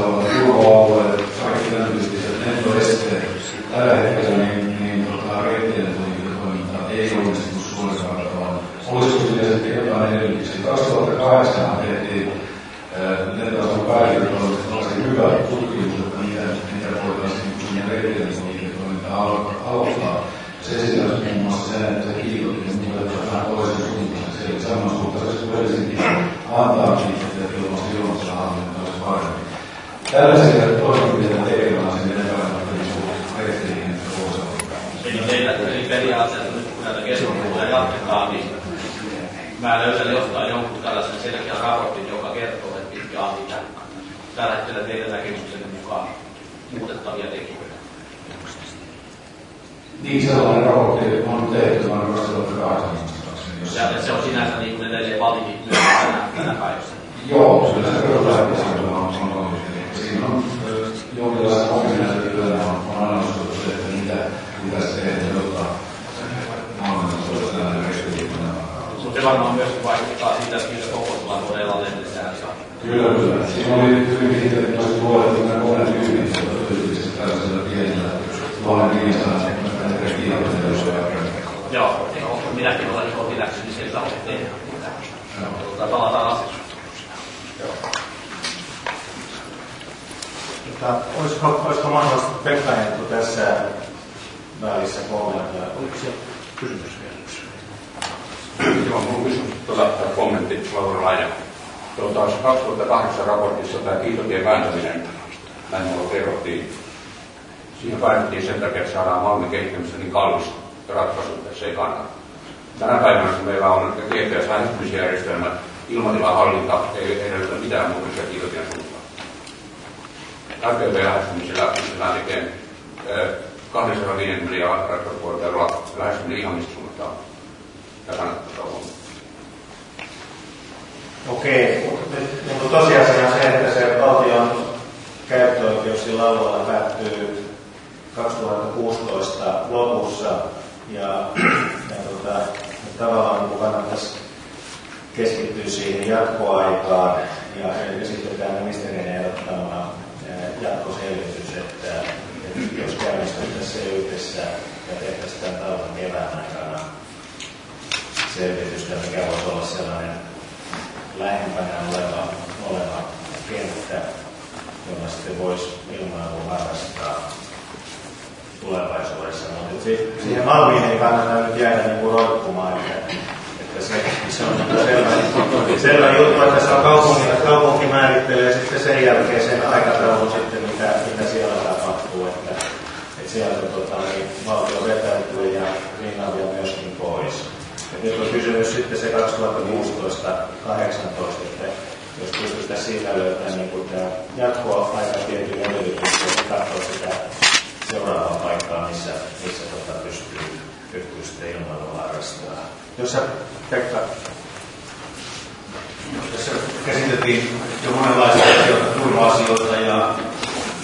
[207.85, 210.15] jo monenlaisia asioita, turva-asioita ja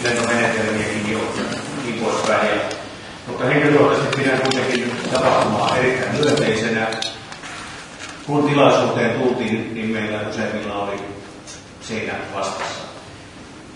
[0.03, 1.19] lentomenetelmiäkin jo
[1.85, 2.49] niin poispäin.
[2.49, 2.63] Ja,
[3.27, 6.87] mutta henkilökohtaisesti pidän kuitenkin tapahtumaa erittäin myönteisenä.
[8.27, 11.01] Kun tilaisuuteen tultiin, niin meillä useimmilla oli
[11.81, 12.89] seinä vastassa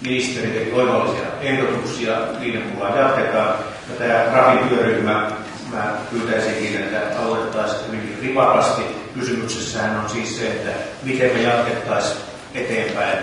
[0.03, 3.55] ministeri teki oivallisia ehdotuksia, niiden mukaan jatketaan.
[3.89, 5.31] Ja tämä RAFin työryhmä,
[5.73, 8.83] mä pyytäisinkin, että aloitettaisiin hyvinkin rivakasti.
[9.15, 10.71] Kysymyksessähän on siis se, että
[11.03, 13.19] miten me jatkettaisiin eteenpäin.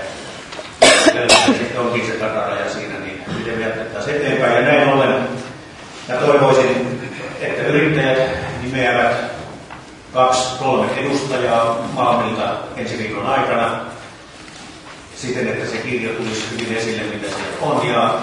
[1.04, 4.56] Sitten onkin se takaraja siinä, niin miten me jatkettaisiin eteenpäin.
[4.56, 5.28] Ja näin ollen
[6.10, 7.02] mä toivoisin,
[7.42, 8.30] että yrittäjät
[8.62, 9.16] nimeävät
[10.14, 13.80] kaksi, kolme edustajaa Malmilta ensi viikon aikana
[15.16, 17.88] siten, että se kirjo tulisi hyvin esille, mitä se on.
[17.88, 18.20] Ja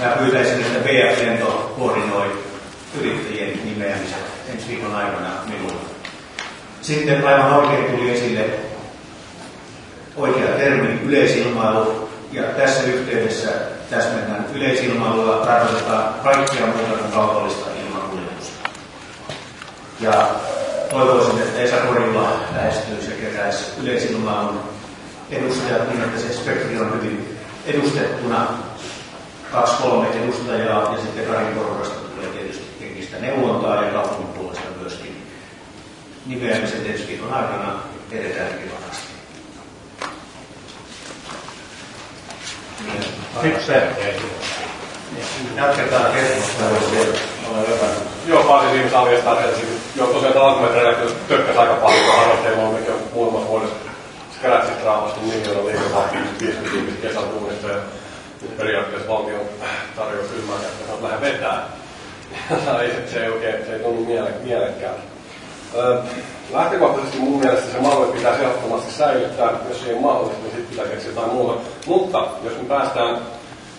[0.00, 2.44] mä pyytäisin, että BF-lento koordinoi
[3.00, 4.18] yrittäjien nimeämisen
[4.54, 5.80] ensi viikon aikana minulle.
[6.82, 8.44] Sitten aivan oikein tuli esille
[10.18, 13.48] oikea termi yleisilmailu, ja tässä yhteydessä
[13.90, 18.68] täsmennän yleisilmailulla tarkoitetaan kaikkia muuta kuin kaupallista ilmakuljetusta.
[20.00, 20.28] Ja
[20.90, 24.60] toivoisin, että Esa Korilla lähestyisi ja keräisi yleisilmailun
[25.30, 28.46] edustajat niin, että se spektri on hyvin edustettuna.
[29.52, 35.22] Kaksi, kolme edustajaa ja sitten Karin porukasta tulee tietysti henkistä neuvontaa ja kaupungin puolesta myöskin
[36.26, 39.07] nimeämiset ensi viikon aikana edetään rivakasti.
[42.78, 43.82] Sitten
[45.56, 46.78] jatketaan keskustelua.
[48.26, 49.36] Joo, pääsin viimeisessä aliasta
[49.96, 50.92] Joo, tosiaan alkumetreillä
[51.28, 53.76] tökkäsi aika paljon mikä on muutamassa vuodessa
[54.42, 56.08] keräsit raamasta miljoona liikevaihtoa
[56.40, 57.78] 50 ihmistä kesätunnista ja
[58.42, 59.38] nyt periaatteessa valtio
[59.96, 61.68] tarjoaa kylmää että sä lähde vetää.
[63.12, 65.17] se ei oikein, se ei tunnu miele, mielekkäältä.
[66.52, 70.86] Lähtökohtaisesti mun mielestä se malli pitää ehdottomasti säilyttää, jos ei ole mahdollista, niin sitten pitää
[70.86, 71.60] keksiä jotain muuta.
[71.86, 73.18] Mutta jos me päästään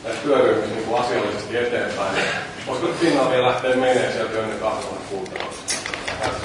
[0.03, 2.25] näissä työryhmissä niin asiallisesti eteenpäin, niin
[2.67, 5.77] voisiko Finlandia lähteä menee sieltä jo ennen 2016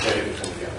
[0.05, 0.75] kehityksen tiellä?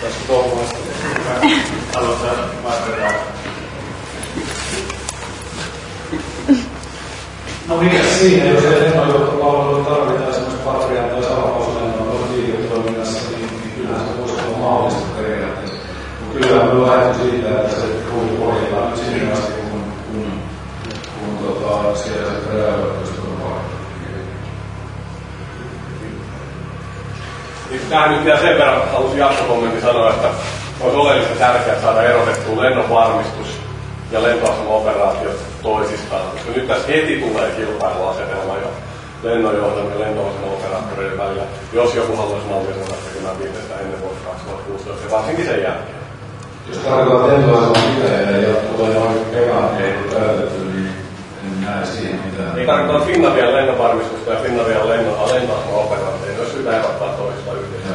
[0.00, 0.78] Tästä toivomasta
[1.96, 2.34] aloittaa
[2.64, 3.17] vastata.
[7.68, 14.08] No mikä siinä, jos ei lentojohtopalveluita tarvitaan esimerkiksi Patrian tai Salapauslennon liiketoiminnassa, niin, niin kyllähän
[14.08, 15.76] se voisi olla mahdollista periaatteessa.
[16.32, 20.32] Kyllä on lähdetty siitä, että se ruuhi pohjataan nyt sinne asti, kun, kun,
[21.20, 23.60] kun tota, siellä se rajaverkosto on paljon.
[27.70, 30.28] Niin tähän nyt vielä sen verran halusin jatkokommentti sanoa, että
[30.80, 33.57] olisi oleellisen tärkeää saada erotettua lennon varmistus
[34.12, 38.70] ja lentoasemaoperaatiot toisistaan, koska nyt tässä heti tulee kilpailuasetelma jo
[39.22, 41.42] lennonjohdon ja lentoaseman operaattoreiden välillä,
[41.72, 45.98] jos joku haluaisi mallia sellaista tekemään viimeistä ennen vuotta 2016 ja varsinkin sen jälkeen.
[46.68, 50.88] Jos tarkoitat lentoaseman pitäjää ja tulee noin kevan ei käytetty, niin
[51.44, 52.58] en näe siihen mitään.
[52.58, 57.94] Ei tarkoita Finavian lennonvarmistusta ja Finavian lennon, lentoaseman operaattoreita, jos syytä erottaa toista yhdessä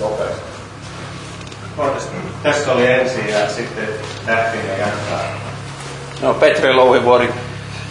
[0.00, 0.47] nopeasti.
[2.42, 3.88] Tässä oli ensin ja sitten
[4.26, 5.20] Tähtinen jatkaa.
[6.22, 7.34] No Petri Louhivuori.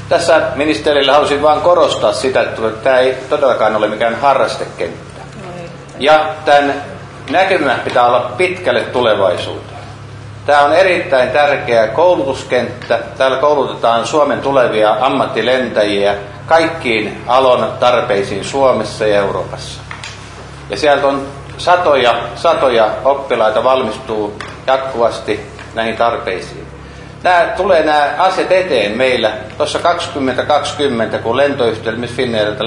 [0.09, 5.21] Tässä ministerille halusin vain korostaa sitä, että tämä ei todellakaan ole mikään harrastekenttä.
[5.99, 6.83] Ja tämän
[7.29, 9.77] näkymä pitää olla pitkälle tulevaisuuteen.
[10.45, 12.99] Tämä on erittäin tärkeä koulutuskenttä.
[13.17, 16.15] Täällä koulutetaan Suomen tulevia ammattilentäjiä
[16.45, 19.81] kaikkiin alon tarpeisiin Suomessa ja Euroopassa.
[20.69, 21.27] Ja sieltä on
[21.57, 26.67] satoja, satoja oppilaita valmistuu jatkuvasti näihin tarpeisiin.
[27.23, 29.31] Nämä, tulee nämä asiat eteen meillä.
[29.57, 32.63] Tuossa 2020, kun lentoyhtiöllä Finnairilta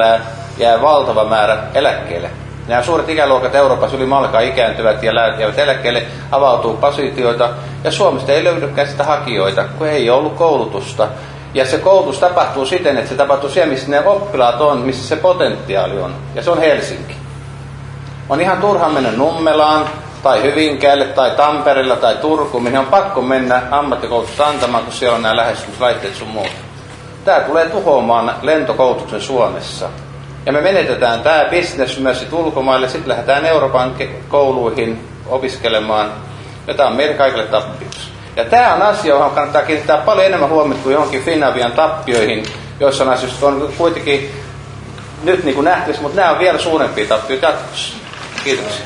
[0.59, 2.30] jää valtava määrä eläkkeelle.
[2.68, 7.51] Nämä suuret ikäluokat Euroopassa yli malkaa ikääntyvät ja jäävät eläkkeelle, avautuu positioita.
[7.84, 11.09] Ja Suomesta ei löydykään sitä hakijoita, kun ei ollut koulutusta.
[11.55, 15.16] Ja se koulutus tapahtuu siten, että se tapahtuu siellä, missä ne oppilaat on, missä se
[15.16, 16.14] potentiaali on.
[16.34, 17.20] Ja se on Helsinki.
[18.31, 19.89] On ihan turha mennä Nummelaan
[20.22, 25.22] tai Hyvinkäälle tai Tampereella tai Turkuun, mihin on pakko mennä ammattikoulutusta antamaan, kun siellä on
[25.22, 26.51] nämä lähestymislaitteet sun muuta.
[27.24, 29.89] Tämä tulee tuhoamaan lentokoulutuksen Suomessa.
[30.47, 33.95] Ja me menetetään tämä bisnes myös ulkomaille, sitten lähdetään Euroopan
[34.28, 36.12] kouluihin opiskelemaan,
[36.66, 38.11] ja tämä on meidän kaikille tappioksi.
[38.37, 42.45] Ja tämä on asia, johon kannattaa kiinnittää paljon enemmän huomiota kuin johonkin Finavian tappioihin,
[42.81, 44.31] joissa on asioista on kuitenkin
[45.22, 47.99] nyt niin kuin nähtävissä, mutta nämä on vielä suurempia tappioita jatkossa.
[48.45, 48.84] Kiitoksia.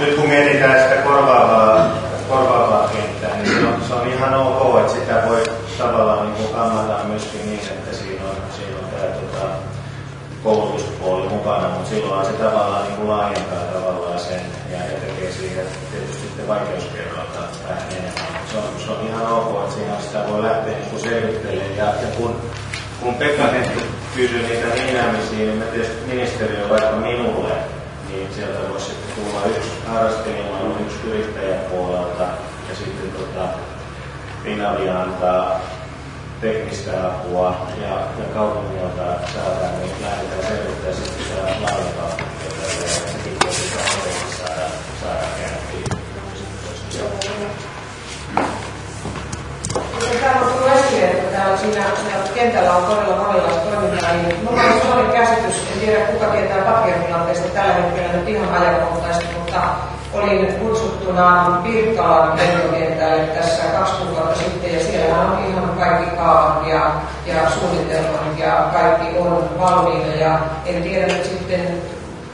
[0.00, 1.90] Nyt kun mietitään sitä korvaavaa,
[2.28, 5.42] korvaavaa kenttää, niin se on, se on ihan ok, että sitä voi
[5.78, 9.46] tavallaan niin kuin kammata myöskin niin, että siinä on, siinä on tämä tota,
[10.44, 14.40] koulutuspuoli mukana, mutta silloin se tavallaan niin kuin laajentaa tavallaan sen
[14.72, 15.60] ja, tekee siitä
[15.90, 18.42] tietysti sitten vaikeuskerroilta vähän enemmän.
[18.52, 22.08] Se on, se on ihan ok, että siinä sitä voi lähteä niin selvittelemään ja, ja
[22.16, 22.36] kun
[23.00, 23.80] kun Pekka Henttu
[24.16, 27.54] kysyi niitä nimeämisiä, niin mä tietysti ministeriö vaikka minulle,
[28.08, 32.22] niin sieltä voisi sitten tulla yksi harrasteilmailu, yksi yrittäjäpuolelta
[32.68, 33.48] ja sitten tota,
[34.44, 35.60] Finavia antaa
[36.40, 42.10] teknistä apua ja, ja kaupungilta saadaan, niin lähdetään selvittämään sitten sitä laajempaa
[42.62, 43.68] ja sekin voisi
[44.38, 44.68] saada,
[45.02, 45.57] saada käyntiin.
[50.16, 54.62] Täällä on tullut esille, että täällä siinä, siinä kentällä on todella monenlaista toimintaa, niin minulla
[54.62, 59.60] on sellainen käsitys, en tiedä kuka tietää Papian tilanteesta tällä hetkellä nyt ihan ajankohtaisesti, mutta
[60.12, 66.90] olin kutsuttuna Pirkkalan lentokentälle tässä kaksi kuukautta sitten ja siellä on ihan kaikki kaavat ja,
[67.26, 70.14] ja suunnitelmat ja kaikki on valmiina.
[70.14, 71.82] Ja en tiedä nyt sitten,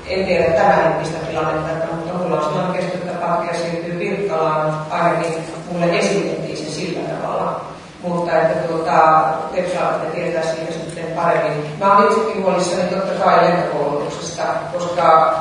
[0.08, 5.98] en tiedä tämän hetkistä tilannetta, mutta mulla sellainen käsitys, että Papia siirtyy Pirkkalaan ainakin mulle
[5.98, 7.60] esitettiin se sillä tavalla.
[8.02, 9.24] Mutta että tuota,
[9.54, 11.66] te saatte tietää siitä sitten paremmin.
[11.80, 14.42] Mä olen itsekin huolissani totta kai lentokoulutuksesta,
[14.72, 15.34] koska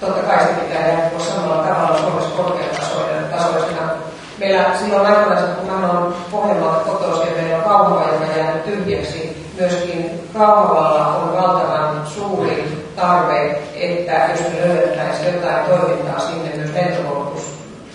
[0.00, 3.90] totta kai se pitää jatkoa samalla tavalla Suomessa korkeatasoisena.
[4.38, 10.20] Meillä silloin aikana, kun mä olen Pohjanmaalta kotoisin meillä on Kauhava, joka jäänyt tyhjäksi, myöskin
[10.38, 17.42] Kauhavalla on valtavan suuri tarve, että jos me löydettäisiin jotain toimintaa sinne myös lentokoulutus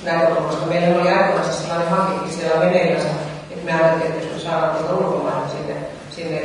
[0.04, 0.66] näkökulmasta.
[0.66, 3.08] Meillä oli aikoinaan sellainen hankekin siellä meneillänsä,
[3.52, 5.76] että me ajattelin, että jos me saadaan tuota ulkomailta sinne,
[6.12, 6.42] sinne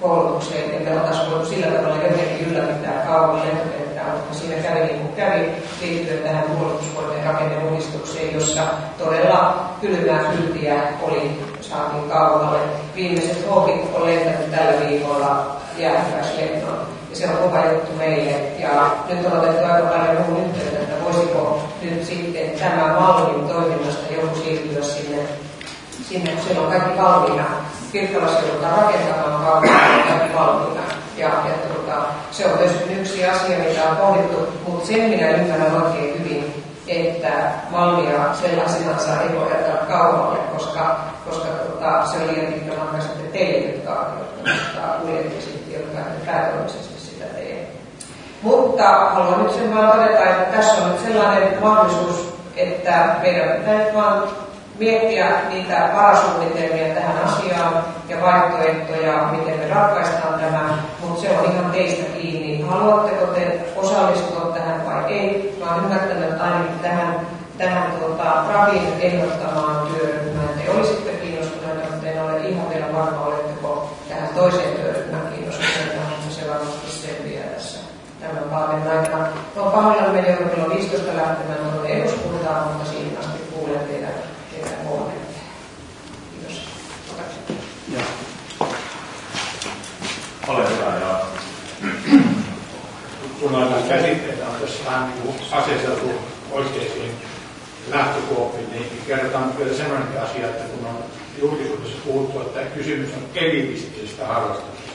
[0.00, 5.00] koulutukseen, niin me oltaisiin voitu sillä tavalla jotenkin ylläpitää kauan lentokenttää, mutta siinä kävi niin
[5.00, 8.62] kuin kävi liittyen tähän puolustusvoimien rakenneuudistukseen, jossa
[8.98, 12.58] todella kylmää kyltiä oli saatiin kaualle.
[12.96, 16.86] Viimeiset hokit on lentänyt tällä viikolla jäähyväislentoon.
[17.16, 18.30] Se on kova juttu meille.
[18.58, 24.12] Ja nyt on otettu aika paljon muun yhteyttä, että voisiko nyt sitten tämä Malmin toiminnasta
[24.14, 25.18] joku siirtyä sinne,
[26.08, 27.44] sinne kun siellä on kaikki valmiina.
[27.92, 30.82] Pirkkalassa joudutaan rakentamaan kaupungin kaikki valmiina.
[31.16, 35.82] Ja, ja tuota, se on myös yksi asia, mitä on pohdittu, mutta sen minä ymmärrän
[35.82, 42.52] oikein hyvin, että Malmia sellaisenansa ei voi jättää kaualle, koska, koska tuota, se on liian
[42.52, 44.10] pitkä matka sitten teille, jotka,
[45.40, 46.95] sitten, jotka päätoimisesti.
[48.46, 53.74] Mutta haluan nyt sen vaan todeta, että tässä on nyt sellainen mahdollisuus, että meidän pitää
[53.74, 54.22] nyt vaan
[54.78, 61.72] miettiä niitä varasuunnitelmia tähän asiaan ja vaihtoehtoja, miten me ratkaistaan tämä, mutta se on ihan
[61.72, 62.62] teistä kiinni.
[62.62, 65.56] Haluatteko te osallistua tähän vai ei?
[65.60, 67.20] Mä olen ymmärtänyt, ainakin tähän,
[67.58, 73.90] tähän tuota, Ravin ehdottamaan työryhmään te olisitte kiinnostuneita, mutta en ole ihan vielä varma, oletteko
[74.08, 74.28] tähän
[78.56, 79.28] vaalien aikana.
[79.56, 84.14] Olen pahoillani, me joudun kello 15 lähtemään tuonne eduskuntaan, mutta siihen asti kuulen teidän,
[84.50, 85.40] teidän kommentteja.
[86.30, 86.68] Kiitos.
[87.92, 88.00] Ja.
[90.48, 91.20] Ole hyvä ja
[93.40, 96.10] kun noita käsitteitä on tässä vähän niin kuin aseteltu
[96.52, 97.12] oikeisiin
[97.90, 101.04] lähtökuopiin, niin kerrotaan vielä sellainen asia, että kun on
[101.38, 104.85] julkisuudessa puhuttu, että kysymys on elitistisestä harrastuksesta,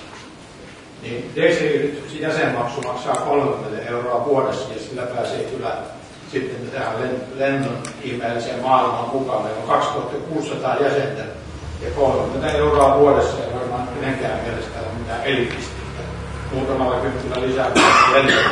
[1.01, 5.77] niin DC-yrityksen jäsenmaksu maksaa 30 euroa vuodessa ja sillä pääsee kyllä
[6.31, 6.95] sitten tähän
[7.35, 9.43] lennon ihmeelliseen maailmaan mukaan.
[9.43, 11.23] Meillä on 2600 jäsentä
[11.81, 15.81] ja 30 euroa vuodessa ei varmaan kenenkään mielestä ole mitään elitististä.
[16.53, 17.71] Muutamalla kymmenellä lisää
[18.13, 18.49] lentoja.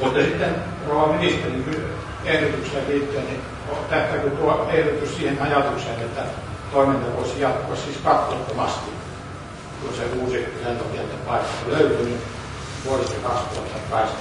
[0.00, 0.54] Mutta sitten
[0.88, 1.64] rouva ministerin
[2.24, 3.40] ehdotukseen liittyen, niin
[3.90, 6.22] tähtääkö tuo ehdotus siihen ajatukseen, että
[6.72, 8.90] toiminta voisi jatkua siis kattottomasti,
[9.82, 12.20] kun se uusi lentokenttäpaikka löytyy niin
[12.84, 14.18] vuodesta 2018.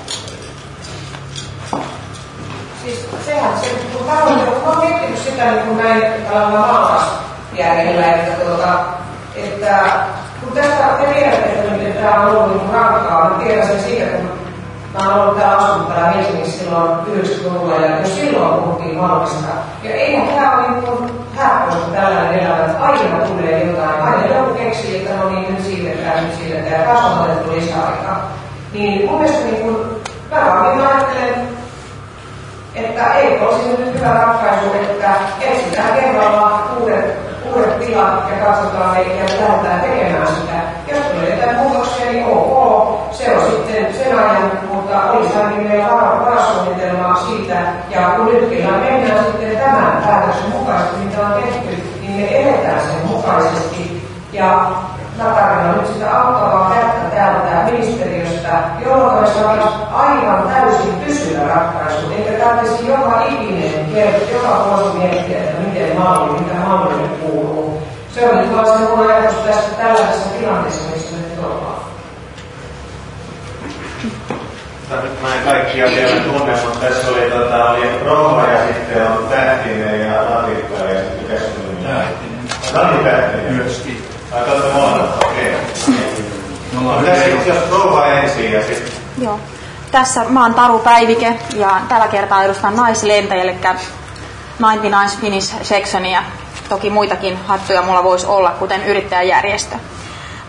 [2.84, 8.14] Siis sehän se, kun mä olen, mä olen miettinyt sitä niin kuin näin tällä maalaisjärjellä,
[8.14, 8.80] että, tuota,
[9.36, 10.05] että
[10.39, 14.47] kun tästä te tiedätte, että tämä on ollut niin rankkaa, mä tiedän sen siitä, kun
[14.94, 19.48] mä olen ollut täällä asunut täällä Helsingissä silloin 90-luvulla ja jo silloin puhuttiin Malmista.
[19.84, 24.02] Ja eihän tämä ole niin kuin häppöistä tällainen elämä, että aina tulee jotain.
[24.02, 28.32] Aina joku keksii, että no niin, nyt siirretään, nyt siirretään ja taas on otettu lisäaikaa.
[28.74, 29.78] Niin mun mielestä niin kuin,
[30.32, 31.48] mä vaan ajattelen,
[32.76, 35.10] että ei olisi nyt hyvä ratkaisu, että
[35.42, 37.16] etsitään kerralla uudet,
[37.46, 40.54] uudet tilat ja katsotaan ja lähdetään tekemään sitä.
[40.88, 44.52] Jos tulee jotain muutoksia, niin ok, se on sitten sen ajan,
[44.88, 45.88] mutta olisihan meillä
[46.26, 47.56] varasuunnitelmaa siitä,
[47.90, 52.82] ja kun nyt kyllä mennään sitten tämän päätöksen mukaisesti, mitä on tehty, niin me eletään
[52.82, 54.08] sen mukaisesti.
[54.34, 54.72] Ja
[55.18, 62.46] tarvitaan nyt sitä auttavaa kättä täältä ministeriöstä, jolloin me saataisiin aivan täysin pysyvä ratkaisu, eikä
[62.46, 67.82] tarvitsisi joka ikinen kerta, joka vuosi miettiä, että miten malli, mitä mallille kuuluu.
[68.14, 71.88] Se on nyt vaan se mun ajatus tästä tällaisessa tilanteessa, missä nyt ollaan.
[74.04, 74.14] Nyt
[75.22, 80.08] mä en kaikkia vielä tunne, mutta tässä oli, tota, oli Rova ja sitten on Tähtinen
[80.08, 81.78] ja Latikka ja sitten Keskunen.
[81.84, 83.04] Tähtinen.
[83.04, 83.54] Tähtinen.
[83.54, 84.04] Myöskin.
[84.32, 85.56] Ai tuossa molemmat, okei.
[86.86, 87.06] Okay.
[87.06, 88.94] Tässä jos Rova ensin ja sitten...
[89.22, 89.40] Joo.
[89.92, 96.24] Tässä mä oon Taru Päivike ja tällä kertaa edustan naislentäjä, eli 99 Finnish Sectionia.
[96.70, 99.76] Toki muitakin hattuja mulla voisi olla, kuten yrittäjäjärjestö.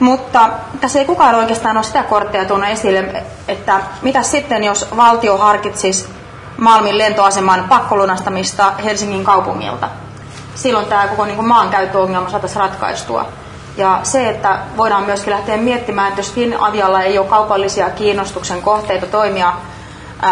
[0.01, 5.39] Mutta tässä ei kukaan oikeastaan ole sitä korttia tuonut esille, että mitä sitten, jos valtio
[5.39, 6.09] harkitsisi
[6.57, 9.89] Malmin lentoaseman pakkolunastamista Helsingin kaupungilta.
[10.55, 13.27] Silloin tämä koko niin maankäyttöongelma saataisiin ratkaistua.
[13.77, 19.07] Ja se, että voidaan myöskin lähteä miettimään, että jos Finavialla ei ole kaupallisia kiinnostuksen kohteita
[19.07, 19.53] toimia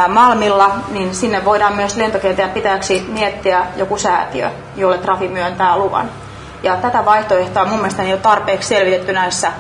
[0.09, 6.11] Malmilla, niin sinne voidaan myös lentokentän pitäjäksi miettiä joku säätiö, jolle Trafi myöntää luvan.
[6.67, 9.53] Ja tätä vaihtoehtoa mun mielestä ei ole tarpeeksi selvitetty näissä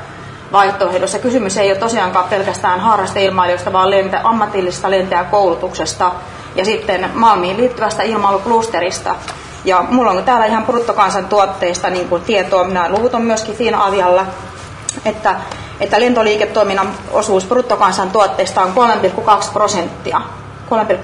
[0.52, 1.18] vaihtoehdoissa.
[1.18, 6.12] Kysymys ei ole tosiaankaan pelkästään harrasteilmailijoista, vaan lentä, ammatillisesta lentäjäkoulutuksesta
[6.54, 9.14] ja sitten Malmiin liittyvästä ilmailuklusterista.
[9.64, 14.26] Ja mulla on täällä ihan bruttokansantuotteista niin kuin tietoa, minä luvut on myöskin Finavialla,
[15.04, 15.36] että,
[15.80, 20.20] että lentoliiketoiminnan osuus bruttokansantuotteista on 3,2 prosenttia.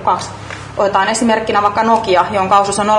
[0.07, 0.23] 3,2.
[0.77, 2.91] Otetaan esimerkkinä vaikka Nokia, jonka osuus on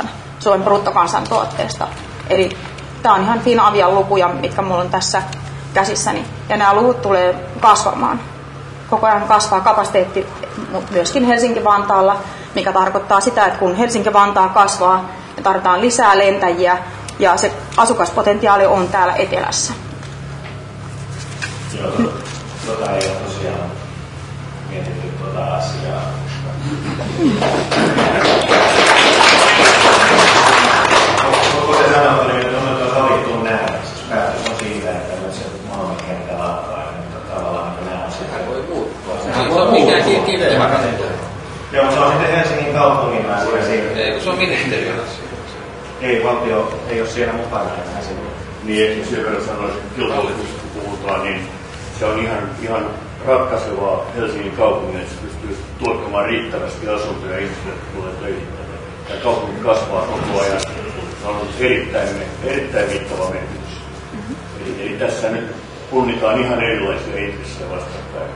[0.00, 0.06] 0,8
[0.38, 1.88] Suomen bruttokansantuotteesta.
[2.30, 2.56] Eli
[3.02, 5.22] tämä on ihan Finavian lukuja, mitkä mulla on tässä
[5.74, 6.24] käsissäni.
[6.48, 8.20] Ja nämä luvut tulee kasvamaan.
[8.90, 10.26] Koko ajan kasvaa kapasiteetti
[10.90, 12.16] myöskin Helsinki-Vantaalla,
[12.54, 15.04] mikä tarkoittaa sitä, että kun Helsinki-Vantaa kasvaa,
[15.36, 16.78] me tarvitaan lisää lentäjiä
[17.18, 19.72] ja se asukaspotentiaali on täällä etelässä.
[21.80, 21.90] Joo,
[22.66, 23.70] tota ei ole tosiaan
[24.70, 26.02] mietitty tuota asiaa.
[31.98, 36.92] Sanottu, niin on nyt sovittu nähdä, siis päätös on siitä, että nyt se maailmankenttä lakkaa,
[36.96, 39.14] mutta tavallaan niin nämä asiat voi muuttua.
[39.24, 41.06] Se on mikään kiveä rakentaa.
[41.72, 44.00] Joo, se on sitten Helsingin kaupungin asia siitä.
[44.00, 45.24] Ei, kun se on ministeriön asia.
[46.00, 48.28] Ei, valtio ei ole siinä mukana enää silloin.
[48.64, 51.48] Niin, ehkä sen verran sanoisin, että kilpailutuksesta kun puhutaan, niin
[51.98, 52.86] se on ihan, ihan
[53.26, 58.48] ratkaisevaa Helsingin kaupungin, että se pystyy tuottamaan riittävästi asuntoja ihmisille, jotka tulee töihin.
[59.08, 60.60] Tämä kaupunki kasvaa koko ajan.
[61.22, 62.08] Se on ollut erittäin,
[62.44, 63.80] erittäin mittava merkitys.
[64.62, 65.54] Eli, eli tässä nyt
[65.90, 68.30] punnitaan ihan erilaisia intressejä vastakkain.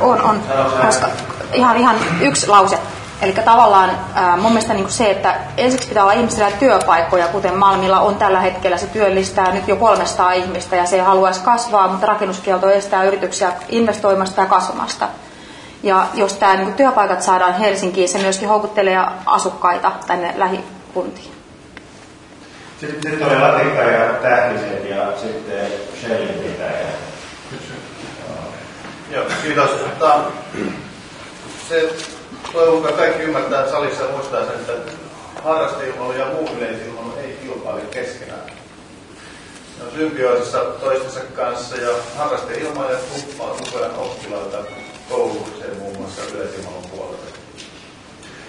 [0.00, 0.40] On, on.
[0.86, 1.08] Koska
[1.52, 2.78] ihan, ihan yksi lause.
[3.22, 8.00] Eli tavallaan ää, mun mielestä niin se, että ensiksi pitää olla ihmisillä työpaikkoja, kuten Malmilla
[8.00, 8.76] on tällä hetkellä.
[8.76, 14.40] Se työllistää nyt jo 300 ihmistä ja se haluaisi kasvaa, mutta rakennuskielto estää yrityksiä investoimasta
[14.40, 15.08] ja kasvamasta.
[15.84, 21.30] Ja jos tämä niin työpaikat saadaan Helsinkiin, se myöskin houkuttelee asukkaita tänne lähikuntiin.
[22.80, 25.66] Sitten, sitten oli Latikka ja Tähtiset ja sitten
[26.00, 26.86] Shellin pitäjä.
[29.10, 29.70] Joo, kiitos.
[29.98, 30.24] Tämä,
[31.68, 31.94] se,
[32.52, 34.92] toivon mukaan kaikki ymmärtää että salissa muistaa sen, että
[35.44, 38.46] harrasteilmailu ja muu yleisilmailu ei kilpaile keskenään.
[39.78, 44.58] Ne on symbioosissa toistensa kanssa ja harrasteilmailijat tuppaa koko ajan oppilaita
[45.08, 47.26] koulutukseen muun muassa yleisilmailun puolella.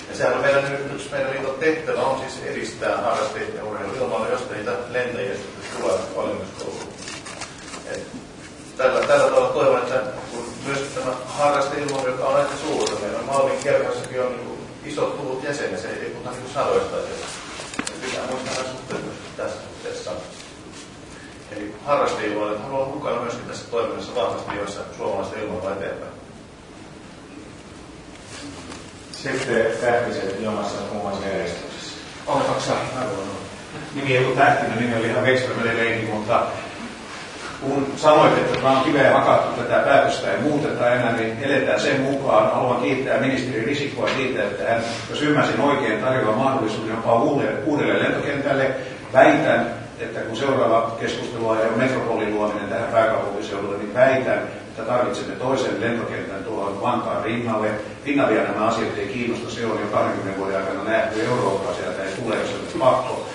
[0.10, 4.54] Ja sehän on meidän, yksi meidän liiton tehtävä on siis edistää harrasteiden ja urheiluilmailua, josta
[4.54, 5.36] niitä lentäjiä
[5.80, 6.96] tulee paljon myös kouluun.
[8.78, 10.02] Tällä, tällä tavalla toivon, että
[10.32, 15.20] kun myös tämä harrasteilmailu, joka on aika suurta, meillä on Malmin kerrassakin on niin isot
[15.20, 16.96] luvut jäseniä, se ei puhuta niin sadoista.
[18.02, 20.12] Pitää muistaa nämä suhteet myös tässä suhteessa.
[21.52, 26.25] Eli harrasteilmailijat haluaa mukana myöskin tässä toiminnassa vahvasti, joissa suomalaista ilmoittaa eteenpäin.
[29.16, 31.94] Sitten Tähtiset jomassa kummassa järjestyksessä.
[32.28, 32.74] Oletaanko sä?
[33.96, 35.58] Nimi ei ollut Tähtinen, nimi oli ihan Vekström
[36.14, 36.42] mutta
[37.62, 42.02] kun sanoit, että tämä on kiveen hakattu tätä päätöstä ei muuteta enää, niin eletään sen
[42.02, 42.52] mukaan.
[42.52, 48.04] Haluan kiittää ministeri Risikkoa siitä, että hän, jos ymmärsin oikein, tarjoaa mahdollisuuden jopa uudelle, uudelle
[48.04, 48.72] lentokentälle.
[49.14, 54.42] Väitän, että kun seuraava keskustelu on metropolin luominen tähän pääkaupunkiseudulle, niin väitän,
[54.78, 57.72] että tarvitsemme toisen lentokentän tuohon Vantaan rinnalle.
[58.06, 62.12] Finnavia nämä asiat ei kiinnosta, se on jo 20 vuoden aikana nähty Eurooppaa, sieltä ei
[62.12, 63.28] tule, jos on pakko.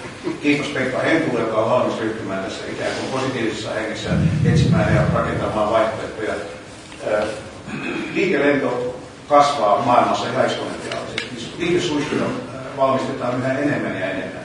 [0.43, 4.11] Kiitos Pekka Hentulle, joka on valmis ryhtymään tässä ikään kuin positiivisessa hengessä
[4.45, 6.35] etsimään ja rakentamaan vaihtoehtoja.
[8.15, 8.97] Liikelento
[9.29, 11.49] kasvaa maailmassa ihan eksponentiaalisesti.
[11.59, 12.25] Liikesuihkuja
[12.77, 14.45] valmistetaan yhä enemmän ja enemmän.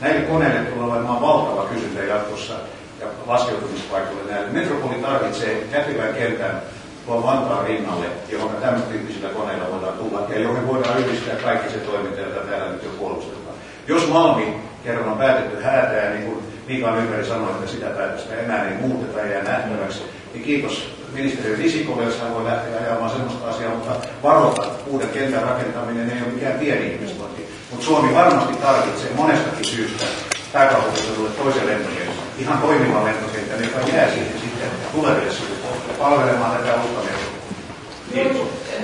[0.00, 2.54] Näille koneille tulee olemaan valtava kysyntä jatkossa
[3.02, 4.48] ja laskeutumispaikoille näille.
[4.48, 6.62] Metropoli tarvitsee kätivän kentän
[7.06, 11.78] tuon Vantaan rinnalle, johon tämän tyyppisillä koneilla voidaan tulla ja johon voidaan yhdistää kaikki se
[11.78, 13.56] toiminta, jota täällä nyt jo puolustetaan.
[13.88, 16.38] Jos Malmi kerran on päätetty häätää, niin kuin
[16.68, 20.02] Mika Nykäri sanoi, että sitä päätöstä enää ei muuteta ja nähtäväksi,
[20.32, 25.42] niin kiitos ministeri Risikolle, jos hän voi lähteä ajamaan sellaista asiaa, mutta varoita, uuden kentän
[25.42, 27.48] rakentaminen ei ole mikään pieni investointi.
[27.70, 30.04] Mutta Suomi varmasti tarvitsee monestakin syystä
[30.52, 32.01] pääkaupunkiseudulle toisen lentokentän,
[32.38, 37.08] ihan toimivan lentokentän, joka jää siihen sitten tuleville sukupolville palvelemaan tätä uutta
[38.12, 38.36] Kiitos.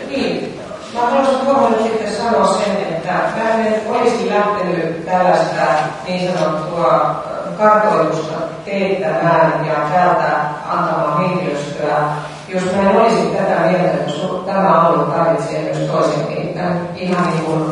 [0.08, 0.58] Niin,
[0.94, 5.62] Mä haluaisin tuohon sitten sanoa sen, että mä en olisi lähtenyt tällaista
[6.06, 7.24] niin sanottua
[7.58, 8.34] kartoitusta
[8.64, 12.08] teettämään ja täältä antamaan henkilöstöä,
[12.48, 14.12] jos mä en olisi tätä mieltä, että
[14.46, 17.64] tämä alue tarvitsee myös toisen kentän, ihan niin kuin,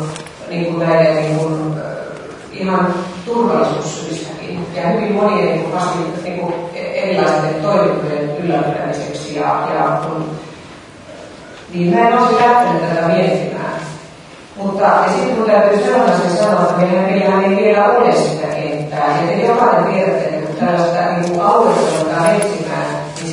[0.49, 1.75] niin kuin näiden niin kuin,
[2.53, 2.95] ihan
[3.25, 4.36] turvallisuussyistäkin
[4.77, 5.75] ja hyvin monien niin kuin,
[6.25, 6.55] niin
[6.95, 10.31] erilaisten toimintojen ylläpitämiseksi ja, ja kun
[11.73, 13.77] niin mä en olisi lähtenyt tätä miettimään.
[14.57, 19.21] Mutta sitten kun täytyy sellaisen sanoa, että meillähän ei vielä ole sitä kenttää.
[19.21, 22.87] Ja te jokainen tiedätte, että tällaista niin alueita ruvetaan etsimään,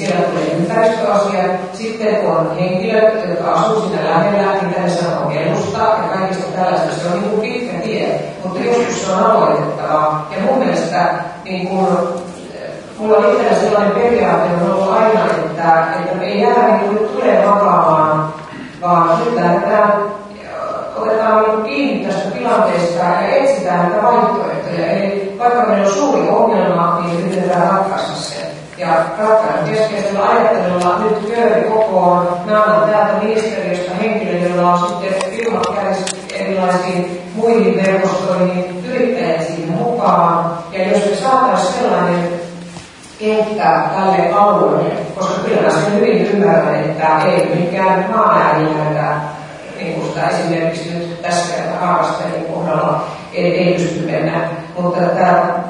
[0.06, 1.52] siellä tulee ympäristöasiat.
[1.74, 6.96] Sitten on henkilöt, jotka asuu siinä lähellä, niin tänne sanoo kelusta ja kaikista tällaista.
[6.96, 10.26] Se on niin pitkä tie, mutta joskus se on aloitettava.
[10.32, 11.14] Ja mun mielestä
[11.44, 11.88] niin kuin,
[12.98, 17.46] mulla on itsellä sellainen periaate on ollut aina, että, että ei jää niin kuin tulee
[17.46, 18.34] makaamaan,
[18.82, 19.94] vaan nyt lähdetään,
[20.96, 24.88] otetaan niin kiinni tästä tilanteesta ja etsitään näitä vaihtoehtoja.
[24.88, 28.53] Eli vaikka meillä on suuri ongelma, niin yritetään ratkaista se.
[28.84, 32.28] Ja ratkaisun keskeisellä ajattelulla nyt köyri kokoon.
[32.46, 35.64] Mä annan täältä ministeriöstä henkilöitä, joilla on sitten firmat
[36.34, 40.58] erilaisiin muihin verkostoihin, yrittäjät siihen mukaan.
[40.72, 42.30] Ja jos me saataisiin sellainen
[43.20, 49.16] kenttä tälle alueelle, koska kyllä se hyvin ymmärrän, että ei mikään maaäänilläitä,
[49.78, 53.04] niin kuin sitä esimerkiksi nyt tässä harrastajien kohdalla
[53.34, 54.50] ei, ei pysty mennä,
[54.80, 55.64] mutta tämä,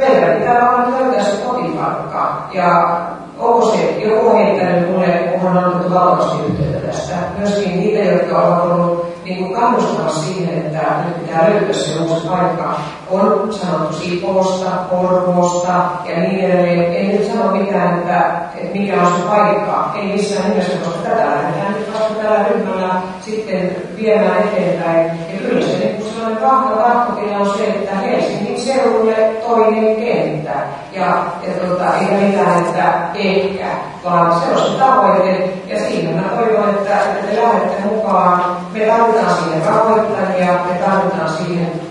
[0.00, 3.00] meidän pitää vaan löytää se kotipaikka ja
[3.38, 8.64] onko se joku heittänyt mulle, kun on annettu valtavasti yhteyttä tästä, myöskin niitä, jotka ovat
[8.64, 12.74] olleet niin kannustaa siihen, että nyt pitää löytää se uusi paikka.
[13.10, 15.72] On sanottu Sipoosta, Porvoosta
[16.04, 16.92] ja niin edelleen.
[16.92, 19.92] Ei nyt sano mitään, että, että mikä on se paikka.
[19.96, 25.06] Ei missään nimessä, koska tätä lähdetään nyt vasta tällä ryhmällä sitten viemään eteenpäin.
[25.06, 29.14] Ja kyllä se niin sellainen vahva tahtotila on se, että Helsingin seudulle
[29.48, 30.52] toinen kenttä.
[30.92, 31.06] Ja,
[31.42, 33.66] ja tota, ei mitään, että ehkä,
[34.04, 35.50] vaan se on se tavoite.
[35.66, 38.56] Ja siinä mä toivon, että, että te lähdette mukaan.
[38.72, 41.90] Me tarvitaan siihen rahoittajia, me tarvitaan siihen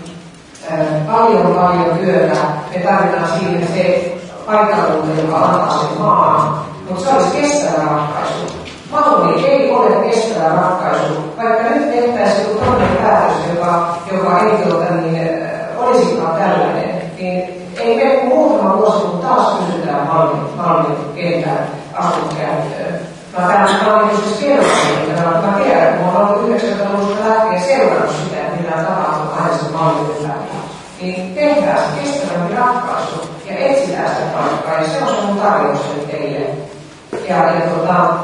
[1.06, 2.36] paljon paljon työtä,
[2.74, 4.14] me tarvitaan siihen se
[4.46, 8.60] paikkakunta, joka antaa sen maan, mutta se olisi kestävä ratkaisu.
[8.90, 14.94] Malmi ei ole kestävä ratkaisu, vaikka nyt tehtäisiin joku toinen päätös, joka, joka ei tuota,
[14.94, 15.49] niin, äh,
[15.90, 23.00] olisikaan tällainen, niin ei me muutama vuosi, kun taas kysytään Malmin, Malmin kentän asuntokäyttöön.
[23.38, 28.40] Mä tämän siis kerroin, että mä, tiedän, kun mä olen ollut 90-luvusta lähtien seurannut sitä,
[28.40, 30.10] että mitä tapahtuu kahdessa Malmin.
[31.00, 35.80] Niin tehdään se kestävämpi ratkaisu ja etsitään sitä paikkaa, ja se on se mun tarjous
[36.10, 36.46] teille.
[37.28, 38.14] Ja, ja tota,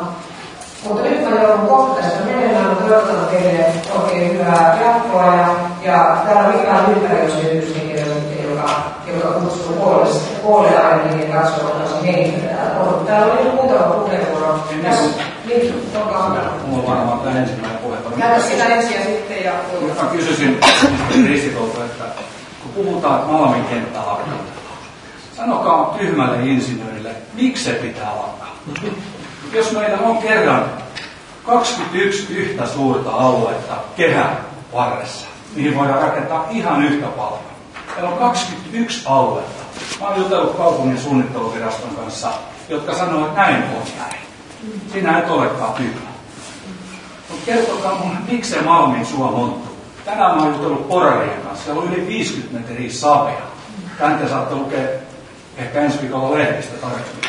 [0.88, 3.66] mutta nyt mä joudun kohta tästä menemään, mutta toivotan teille
[3.98, 5.48] oikein hyvää jatkoa ja,
[5.82, 8.70] ja täällä on Mikael Ympäri, jos yhdyshenkilö sitten, joka,
[9.06, 13.06] joka kutsuu puolelle, puolelle aina niin katsomaan se henkilö täällä on.
[13.06, 14.58] Täällä oli muutama puheenvuoro.
[14.82, 16.42] Tässä, niin, olkaa hyvä.
[16.66, 18.16] Mulla on varmaan tämä ensimmäinen puheenvuoro.
[18.16, 19.52] Käytä sitä ensin ja sitten ja...
[20.02, 20.60] Mä kysyisin
[21.28, 22.04] Ristikolta, että
[22.62, 24.38] kun puhutaan, että Malmin kenttä lakkaa,
[25.36, 28.56] sanokaa tyhmälle insinöörille, miksi se pitää lakkaa?
[29.52, 30.70] Jos meillä on kerran
[31.46, 34.38] 21 yhtä suurta aluetta kehän
[34.72, 37.40] varressa, mihin voidaan rakentaa ihan yhtä paljon.
[37.94, 39.62] Meillä on 21 aluetta.
[40.00, 42.28] Mä olen jutellut kaupungin suunnitteluviraston kanssa,
[42.68, 44.20] jotka sanoo, että näin on näin.
[44.92, 46.10] Sinä et olekaan tyhmä.
[47.30, 49.76] Mutta kertokaa mulle, miksi se Malmin suo monttu?
[50.04, 51.64] Tänään mä oon jutellut porarien kanssa.
[51.64, 53.42] Siellä on yli 50 metriä savea.
[53.98, 54.88] Tän te saatte lukea
[55.56, 57.26] ehkä ensi viikolla lehdistä tarkemmin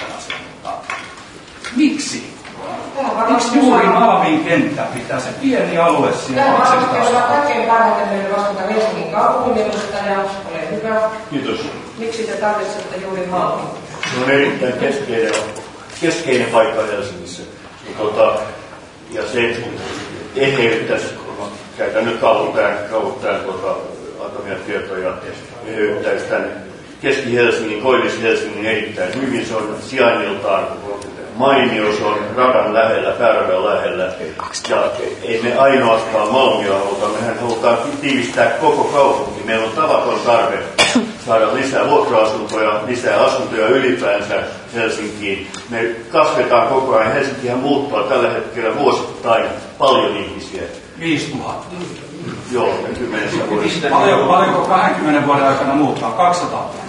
[1.76, 2.38] miksi?
[3.30, 8.08] Miksi juuri Malmin kenttä pitää se pieni alue siellä Tämä varmasti 200 on kaikkein parhaiten
[8.08, 10.20] meille vastata Helsingin kaupungin edustaja.
[10.20, 11.10] Ole hyvä.
[11.30, 11.60] Kiitos.
[11.98, 13.66] Miksi te tarvitsette juuri Malmin?
[14.14, 15.34] Se on erittäin keskeinen,
[16.02, 17.44] keskeinen paikka Helsingissä.
[17.86, 18.40] Ja, tota,
[19.12, 19.58] ja se
[20.36, 21.06] eheyttäisi,
[21.78, 23.76] käytän nyt kauhuttajan, kauhuttajan tuota,
[24.26, 25.14] antamia tietoja,
[25.68, 26.52] eheyttäisi tämän
[27.02, 29.46] Keski-Helsingin, Koillis-Helsingin erittäin hyvin.
[29.46, 30.68] Se on sijainniltaan
[31.38, 34.14] mainio, se on radan lähellä, pääradan lähellä.
[34.70, 34.84] Ja
[35.24, 39.44] ei me ainoastaan Malmia haluta, mehän halutaan tiivistää koko kaupunki.
[39.44, 40.58] Meillä on tavaton tarve
[41.26, 44.44] saada lisää vuokra-asuntoja, lisää asuntoja ylipäänsä
[44.74, 45.48] Helsinkiin.
[45.70, 47.14] Me kasvetaan koko ajan.
[47.14, 49.46] Helsinkihän muuttaa tällä hetkellä vuosittain
[49.78, 50.62] paljon ihmisiä.
[51.00, 51.76] 5000.
[52.52, 52.70] Joo,
[53.00, 53.88] kymmenessä vuodessa.
[53.90, 56.12] Paljon, paljonko 20 vuoden aikana muuttaa?
[56.12, 56.87] 200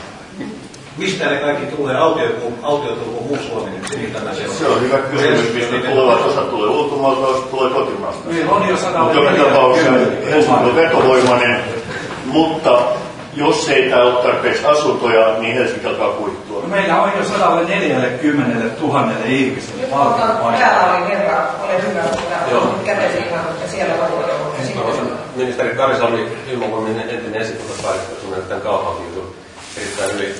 [0.98, 1.96] Mistä ne kaikki tulee?
[1.96, 3.98] Autioituu, autioituu muu Suomi nyt?
[4.02, 6.26] Mitä mä Se on hyvä kysymys, mistä tulevat.
[6.26, 8.28] Osa tulee ulkomaalta, osa tulee kotimaasta.
[8.28, 9.90] Meillä on jo sadalla Mutta joka tapauksessa
[10.30, 11.60] Helsinki on vetovoimainen,
[12.24, 12.78] mutta
[13.34, 16.62] jos ei täällä ole tarpeeksi asuntoja, niin Helsinki alkaa kuihtua.
[16.62, 20.58] No meillä on jo 140 000 ihmiselle Nyt valtion otan, paikka.
[20.58, 24.64] täällä oli herra, ole hyvä, mutta kätesi ihan, ja siellä on jo.
[24.66, 25.06] Sitten
[25.36, 29.34] ministeri Karisalmi, ilmavuominen entinen esitutospäällikkö, sun tämän kaupunki jutun
[29.76, 30.34] erittäin hyvin.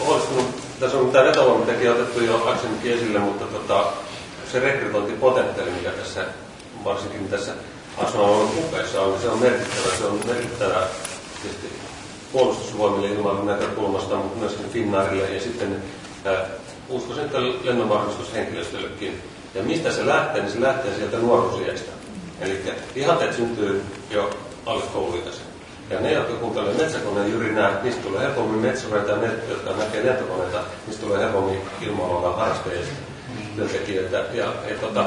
[0.00, 0.46] Huolestunut,
[0.80, 3.86] tässä on tämä vetovoimatekijä otettu jo aikaisemminkin esille, mutta tota,
[4.52, 6.24] se rekrytointipotentiaali, mikä tässä,
[6.84, 7.52] varsinkin tässä
[7.96, 9.96] asuinalueen kupeissa on, se on merkittävä.
[9.98, 10.86] Se on merkittävä
[11.42, 11.72] tietysti
[12.32, 15.82] puolustusvoimille ilmailun näkökulmasta, mutta myöskin Finnairille ja sitten
[16.88, 19.22] uskoisin, että lennonvarmistushenkilöstöllekin.
[19.54, 21.92] Ja mistä se lähtee, niin se lähtee sieltä nuoruusiästä.
[22.40, 22.62] Eli
[22.94, 24.30] ihanteet syntyy jo
[24.66, 25.55] alle kouluikäisen.
[25.90, 30.58] Ja ne, jotka kuuntelevat metsäkoneen jyrinää, niistä tulee helpommin metsureita ja ne, jotka näkee lentokoneita,
[30.86, 32.86] niistä tulee helpommin ilmailualan harrastajia
[33.56, 34.16] työntekijöitä.
[34.16, 35.04] Ja, ja tota,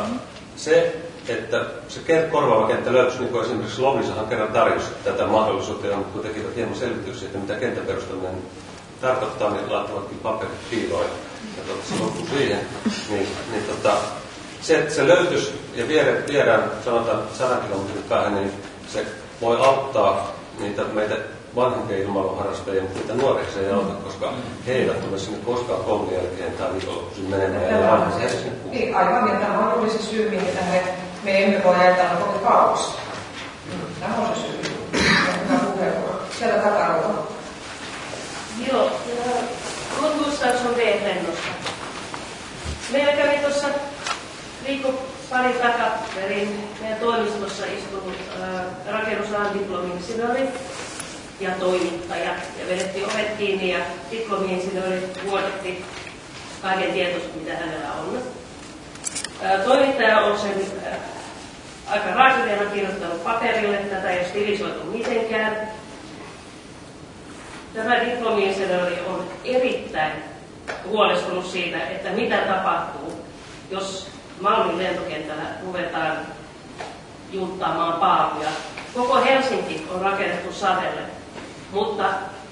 [0.56, 0.96] se,
[1.28, 6.22] että se korvaava kenttä löytyisi, niin kuin esimerkiksi Lovisahan kerran tarjosi tätä mahdollisuutta, ja kun
[6.22, 8.36] tekivät hieman selvityksiä, että mitä kenttäperustaminen
[9.02, 11.06] tarkoittaa, niin laittavatkin paperit piiloon.
[11.58, 12.60] Ja tota, se siihen.
[13.10, 13.98] Niin, niin tota,
[14.62, 15.88] se, että se löytyisi ja
[16.28, 18.52] viedään sanotaan 100 kilometrin päähän, niin
[18.88, 19.06] se
[19.42, 21.16] voi auttaa niitä meitä
[21.56, 24.34] vanhempia ilmailuharrastajia, mutta niitä nuoria se ei auta, koska
[24.68, 27.72] he eivät tule sinne koskaan koulun jälkeen tai viikonloppuisin menemään.
[28.22, 30.80] Ja se, sinne niin, aivan, ja tämä on se syy, minkä tähän
[31.24, 32.92] me emme voi ajatella koko kausi.
[34.00, 34.76] Tämä on se syy.
[35.50, 36.20] Hyvä puheenvuoro.
[36.40, 37.28] Sieltä takarulla.
[38.72, 38.92] Joo,
[40.00, 41.48] Kurt Gustafsson V-lennosta.
[42.92, 43.68] Meillä kävi tuossa
[44.68, 44.94] viikko
[45.30, 48.16] pari takaperin meidän toimistossa istunut
[48.92, 50.48] rakennusalan diplomi-insinööri
[51.40, 52.32] ja toimittaja.
[52.60, 53.80] Ja vedettiin ovet kiinni ja
[54.12, 55.86] diplomi-insinööri vuodatti
[56.62, 58.22] kaiken tietoisen, mitä hänellä on.
[59.66, 60.66] Toimittaja on sen
[61.88, 65.72] aika raakireena kirjoittanut paperille, tätä ei ole stilisoitu mitenkään.
[67.74, 70.12] Tämä diplomi-insinööri on erittäin
[70.88, 73.26] huolestunut siitä, että mitä tapahtuu,
[73.72, 76.18] jos Malmin lentokentällä ruvetaan
[77.32, 78.50] junttaamaan paaluja.
[78.94, 81.02] Koko Helsinki on rakennettu savelle,
[81.72, 82.06] mutta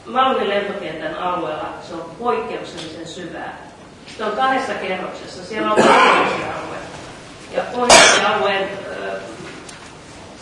[0.05, 3.57] Malmin lentokentän alueella se on poikkeuksellisen syvää.
[4.17, 5.45] Se on kahdessa kerroksessa.
[5.45, 6.87] Siellä on alueita.
[7.51, 8.69] Ja pohjois-alueen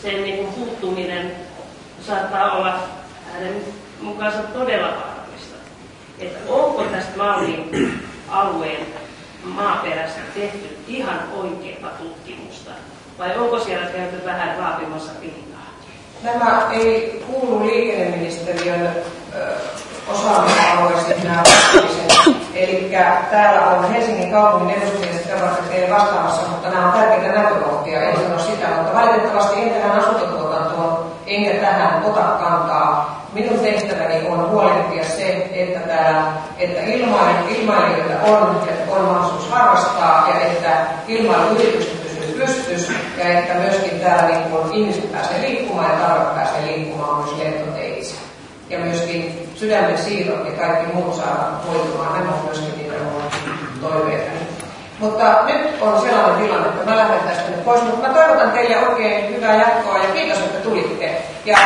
[0.02, 1.32] sen niin kuin puuttuminen
[2.06, 2.78] saattaa olla
[3.32, 3.64] hänen
[4.00, 5.56] mukaansa todella vaarallista.
[6.18, 8.86] Että onko tästä Malmin alueen
[9.46, 12.70] maaperästä tehty ihan oikeaa tutkimusta
[13.18, 15.66] vai onko siellä käyty vähän raapimassa pintaa?
[16.22, 18.90] Nämä ei kuulu liikenneministeriön
[20.08, 21.42] osaamisalueeseen nämä
[22.54, 22.90] Eli
[23.30, 28.16] täällä on Helsingin kaupungin edustajia sitä varten teille vastaamassa, mutta nämä on tärkeitä näkökohtia, en
[28.16, 33.26] sano sitä, mutta valitettavasti en tähän asuntotuotantoon enkä tähän ota kantaa.
[33.32, 36.22] Minun tehtäväni on huolehtia se, että, täällä,
[36.58, 36.80] että
[37.48, 44.28] ilmailijoita on, että on mahdollisuus harrastaa ja että ilmailuyritykset pysyy pystyssä ja että myöskin täällä
[44.28, 48.14] niin kun ihmiset pääsee liikkumaan ja tarve pääsee liikkumaan myös lentoteitse.
[48.70, 52.18] Ja myöskin sydämen siirrot ja kaikki muut saadaan hoitumaan.
[52.18, 52.94] Nämä on myöskin niitä
[53.80, 54.30] toiveita.
[54.98, 58.88] Mutta nyt on sellainen tilanne, että mä lähden tästä nyt pois, mutta mä toivotan teille
[58.88, 61.22] oikein hyvää jatkoa ja kiitos, että tulitte.
[61.44, 61.56] Ja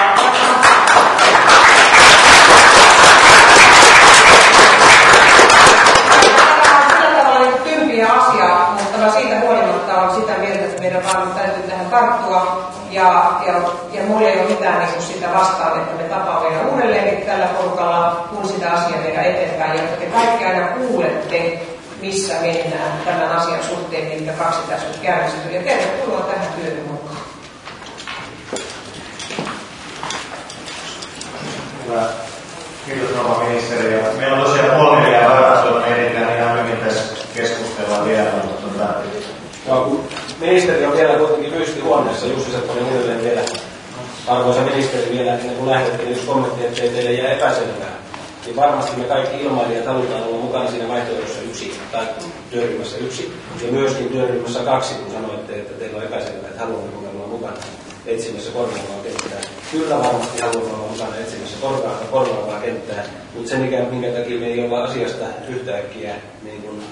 [8.12, 12.70] asia, mutta mä siitä huolimatta olen sitä mieltä, että meidän vaan täytyy tähän tarttua.
[12.90, 13.52] Ja, ja,
[13.92, 17.46] ja mulla ei ole mitään niin kuin sitä vastaan, että me tapaamme vielä uudelleen tällä
[17.46, 19.76] porukalla, kun sitä asiaa tehdään eteenpäin.
[19.76, 21.62] Ja te kaikki aina kuulette,
[22.00, 25.52] missä mennään tämän asian suhteen, minkä kaksi tässä on käynnistynyt.
[25.54, 27.16] Ja tervetuloa tähän työhön mukaan.
[31.86, 32.02] Hyvä.
[32.86, 33.92] Kiitos rouva ministeri.
[33.92, 38.84] Ja meillä on tosiaan puoli neljä varastelua, niin ihan hyvin tässä keskustellaan vielä, mutta tota...
[40.40, 43.40] Kun ministeri on vielä kuitenkin fyysisesti huoneessa, Jussi Sepponen uudelleen vielä,
[44.26, 47.98] arvoisa ministeri vielä ennen kuin lähdette, jos kommentti, ettei teille jää epäselvää,
[48.46, 52.06] niin varmasti me kaikki ilmailijat halutaan olla mukana siinä vaihtoehdossa yksi, tai
[52.50, 53.32] työryhmässä yksi,
[53.66, 57.56] ja myöskin työryhmässä kaksi, kun sanoitte, että teillä on epäselvää, että haluamme olla mukana
[58.06, 59.40] etsimässä korvaavaa kenttää.
[59.72, 61.56] Kyllä varmasti haluamme olla mukana etsimässä
[62.10, 63.04] korvaavaa kenttää,
[63.34, 66.82] mutta se, mikä, minkä takia me ei olla asiasta yhtäkkiä niin kun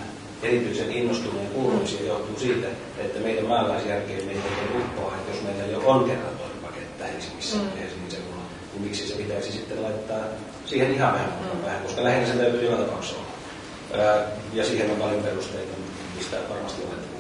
[0.43, 5.91] erityisen innostuneen kuulumisia johtuu siitä, että meidän maalaisjärkeen meitä ei uppoa, että jos meillä jo
[5.91, 7.79] on kerran toimiva kenttä Helsingissä, mm.
[7.81, 8.43] Helsingin seudulla,
[8.73, 10.25] niin miksi se pitäisi sitten laittaa
[10.67, 11.65] siihen ihan vähän, mm.
[11.65, 14.25] vähän koska lähinnä se täytyy joka tapauksessa olla.
[14.53, 15.73] ja siihen on paljon perusteita,
[16.17, 17.19] mistä varmasti olette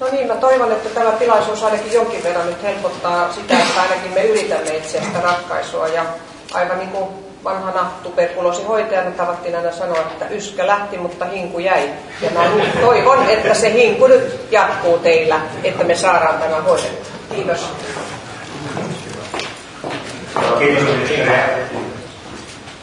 [0.00, 4.12] No niin, mä toivon, että tämä tilaisuus ainakin jonkin verran nyt helpottaa sitä, että ainakin
[4.12, 5.88] me yritämme etsiä sitä ratkaisua.
[5.88, 6.06] Ja
[6.52, 11.90] aivan niin kuin vanhana tuberkuloosihoitajana tavattiin aina sanoa, että yskä lähti, mutta hinku jäi.
[12.20, 12.40] Ja mä
[12.80, 17.12] toivon, että se hinku nyt jatkuu teillä, että me saadaan tämä hoidettua.
[17.34, 17.68] Kiitos.
[20.58, 21.32] Kiitos ministeri.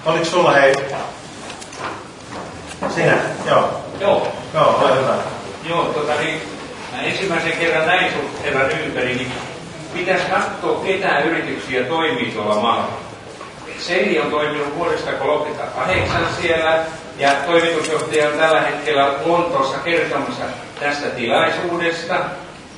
[0.05, 0.75] Oliko sulla hei?
[2.95, 3.17] Sinä?
[3.47, 3.69] Joo.
[3.99, 4.27] Joo.
[4.53, 5.13] Joo, ole hyvä.
[5.69, 6.41] Joo, tota niin,
[6.91, 9.31] mä ensimmäisen kerran näin sun herran ympäri, niin
[9.93, 12.87] pitäisi katsoa, ketä yrityksiä toimii tuolla maalla.
[13.83, 16.79] Seli on toiminut vuodesta 38 siellä
[17.17, 20.43] ja toimitusjohtaja on tällä hetkellä Lontoossa kertomassa
[20.79, 22.15] tästä tilaisuudesta.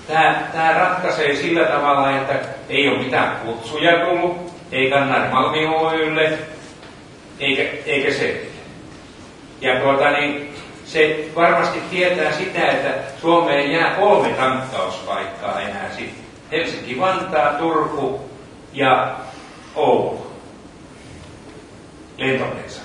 [0.07, 2.34] Tämä, tämä ratkaisee sillä tavalla, että
[2.69, 6.40] ei ole mitään kutsuja tullut, ei kanna Malmi Oylle,
[7.40, 8.41] eikä, eikä se.
[9.61, 10.56] Ja tuota, niin,
[10.86, 16.26] se varmasti tietää sitä, että Suomeen jää kolme tankkauspaikkaa enää sitten.
[16.52, 18.22] Helsinki, Vantaa, Turku
[18.73, 19.15] ja
[19.76, 20.24] Oulu
[22.17, 22.81] lentokenttä.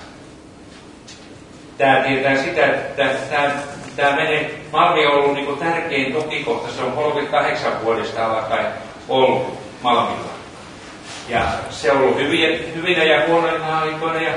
[1.77, 3.51] Tämä tietää sitä, että tämä,
[3.95, 8.65] tämä menee, Malmi on ollut niin tärkein tukikohta, se on 38 vuodesta alkaen
[9.09, 10.31] ollut Malmilla.
[11.29, 14.33] Ja se on ollut hyviä, hyvinä ja huonoina aikoina ja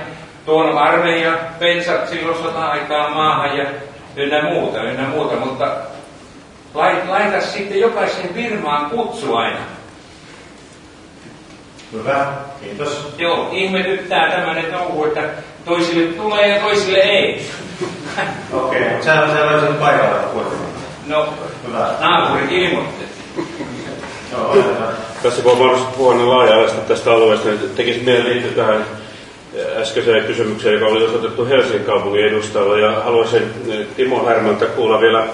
[0.47, 3.65] tuon armeija, pensat silloin sota-aikaan maahan ja
[4.17, 5.77] ynnä muuta, ynnä muuta, mutta
[7.09, 9.74] laita sitten jokaisen firmaan kutsu aina.
[11.95, 12.27] Hyvä,
[12.61, 13.15] kiitos.
[13.19, 15.23] Joo, ihmetyttää tämmöinen touhu, että
[15.65, 17.47] toisille tulee ja toisille ei.
[18.53, 20.67] Okei, okay, mutta sehän on sellaisen paikalla kuitenkin.
[21.07, 21.35] No,
[21.67, 21.89] Hyvä.
[22.01, 23.05] naapurit ilmoitti.
[24.33, 24.57] Joo,
[25.23, 28.87] Tässä kun on mahdollista puhua laaja tästä alueesta, niin tekisi mieli liittyä tähän
[29.81, 35.27] äskeiseen kysymykseen, joka oli osoitettu Helsingin kaupungin edustajalle, ja haluaisin eh, Timo Härmältä kuulla vielä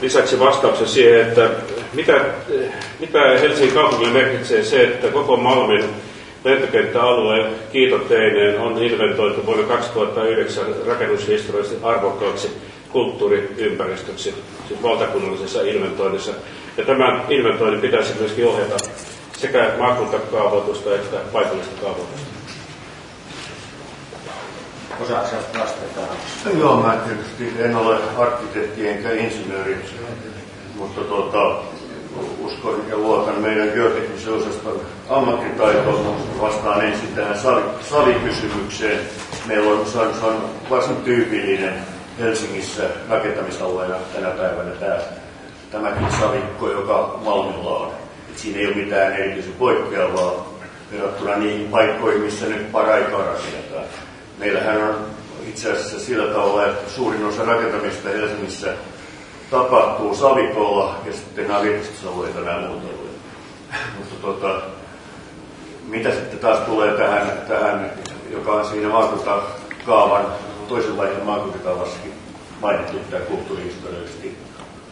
[0.00, 1.50] lisäksi vastauksen siihen, että
[1.94, 2.24] mitä,
[3.00, 5.84] mitä Helsingin kaupungille merkitsee se, että koko Malmin
[6.44, 12.50] lentokenttäalue kiitoteineen on inventoitu vuonna 2009 rakennushistoriallisesti arvokkaaksi
[12.92, 14.34] kulttuuriympäristöksi,
[14.68, 16.32] siis valtakunnallisessa inventoinnissa.
[16.76, 18.76] Ja tämän inventoinnin pitäisi myöskin ohjata
[19.36, 22.25] sekä maakuntakaavoitusta että paikallista kaavoitusta.
[25.00, 26.00] Osaatko vastata?
[26.58, 29.84] Joo, mä tietysti en ole arkkitehti enkä insinööri,
[30.74, 31.62] mutta tuota,
[32.38, 36.16] uskon ja luotan meidän geoteknisen osaston ammattitaitoon.
[36.40, 37.38] Vastaan ensin tähän
[37.90, 39.00] salikysymykseen.
[39.46, 41.74] Meillä on, se on varsin tyypillinen
[42.18, 44.96] Helsingissä rakentamisalueena tänä päivänä tämä,
[45.70, 47.92] tämäkin salikko, joka Malmilla on.
[48.30, 50.56] Et siinä ei ole mitään erityisen poikkeavaa
[50.92, 53.84] verrattuna niihin paikkoihin, missä nyt paraikaa rakennetaan.
[54.38, 54.94] Meillähän on
[55.48, 58.72] itse asiassa sillä tavalla, että suurin osa rakentamista Helsingissä
[59.50, 63.16] tapahtuu savikolla ja sitten nämä virkistysalueita nämä muut alueet.
[63.98, 64.60] Mutta tota,
[65.88, 67.92] mitä sitten taas tulee tähän, tähän
[68.30, 70.26] joka on siinä maakuntakaavan
[70.68, 72.12] toisen vaiheen maakuntakaavassakin
[72.60, 74.36] mainittu tämä kulttuurihistoriallisesti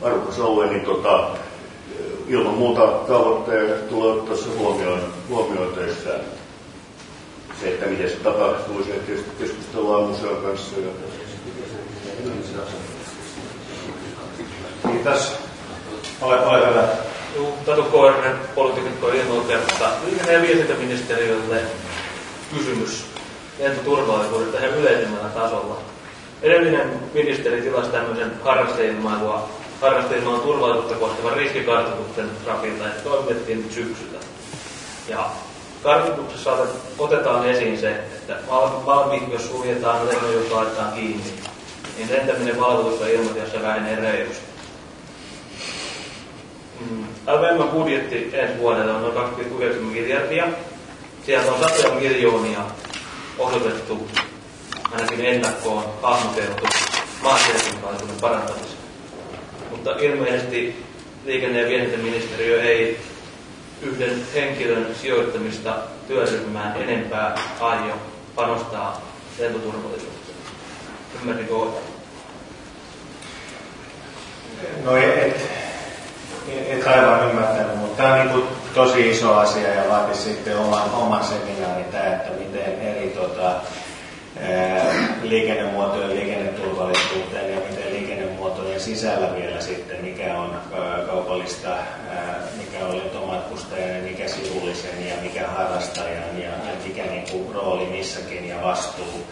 [0.02, 1.28] arvokas alue, niin tota,
[2.28, 6.20] ilman muuta kaavoittaja tulee ottaa se huomioon, huomioitaessaan
[7.60, 9.01] se, että miten se tapahtuu, se
[9.39, 10.76] keskustellaan museon kanssa.
[10.81, 10.90] Ja...
[14.90, 15.32] Kiitos.
[16.20, 16.89] Ole, ole
[17.66, 19.90] Tatu Koirinen, poliitikko ilmoittajasta.
[20.05, 21.60] Liikenne- ja viestintäministeriölle
[22.55, 23.06] kysymys
[23.59, 25.81] lentoturvallisuudesta ihan yleisemmällä tasolla.
[26.43, 29.48] Edellinen ministeri tilasi tämmöisen harrasteilmailua,
[29.81, 34.18] harrasteilmailun turvallisuutta koskevan riskikartoituksen rapilta, että toimitettiin syksyllä.
[35.09, 35.31] Ja
[35.85, 36.56] kartoituksessa
[36.98, 38.36] otetaan esiin se, että
[38.86, 41.24] valmi, jos suljetaan lennon, jos laitetaan kiinni,
[41.97, 44.44] niin lentäminen valvotussa ilmatiassa vähenee reilusti.
[46.81, 47.05] Mm.
[47.27, 50.48] LVM budjetti ensi vuodelle on noin 2,9 miljardia.
[51.27, 52.61] Sieltä on satoja miljoonia
[53.39, 54.09] osoitettu
[54.93, 56.66] ainakin ennakkoon hahmoteltu
[57.23, 58.78] maantieteellisyyden parantamiseen.
[59.70, 60.85] Mutta ilmeisesti
[61.24, 62.98] liikenne- ja viestintäministeriö ei
[63.85, 65.74] yhden henkilön sijoittamista
[66.09, 67.94] työryhmään enempää aio
[68.35, 69.01] panostaa
[69.39, 70.36] lentoturvallisuuteen.
[71.20, 71.94] Ymmärrinkö oikein?
[74.85, 75.36] No et,
[76.69, 81.24] et aivan ymmärtänyt, mutta tämä on niin tosi iso asia ja vaatii sitten oman, oman
[81.24, 83.52] seminaarin tämä, että miten eri tota,
[85.23, 87.84] liikennemuotojen liikenneturvallisuuteen ja miten
[88.94, 90.60] sisällä vielä sitten, mikä on
[91.06, 91.68] kaupallista,
[92.56, 96.50] mikä on lentomatkustajan ja mikä sivullisen ja mikä harrastajan ja,
[96.84, 99.26] mikä niin kuin rooli missäkin ja vastuu.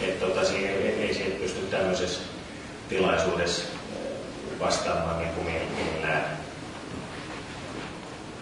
[0.00, 0.40] Että tota,
[0.98, 2.20] ei, siitä pysty tämmöisessä
[2.88, 3.62] tilaisuudessa
[4.60, 6.24] vastaamaan niin kuin millään.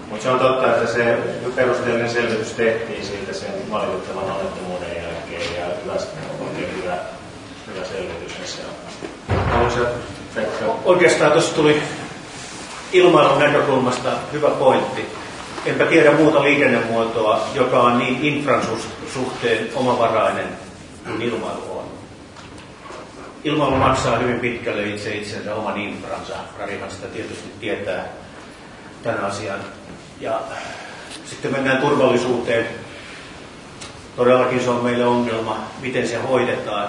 [0.08, 1.18] Mutta se on totta, että se
[1.54, 5.94] perusteellinen selvitys tehtiin siitä sen valitettavan onnettomuuden jälkeen ja hyvä,
[6.40, 6.96] oikein hyvä,
[7.66, 10.23] hyvä selvitys se on.
[10.84, 11.82] Oikeastaan tuossa tuli
[12.92, 15.06] ilmailun näkökulmasta hyvä pointti.
[15.66, 18.62] Enpä tiedä muuta liikennemuotoa, joka on niin infran
[19.14, 20.48] suhteen omavarainen
[21.06, 21.84] kuin ilmailu on.
[23.44, 26.34] Ilmailu maksaa hyvin pitkälle itse itsensä oman infransa.
[26.58, 28.04] Rarihan sitä tietysti tietää
[29.02, 29.60] tämän asian
[30.20, 30.40] ja
[31.24, 32.66] sitten mennään turvallisuuteen.
[34.16, 36.88] Todellakin se on meille ongelma, miten se hoidetaan.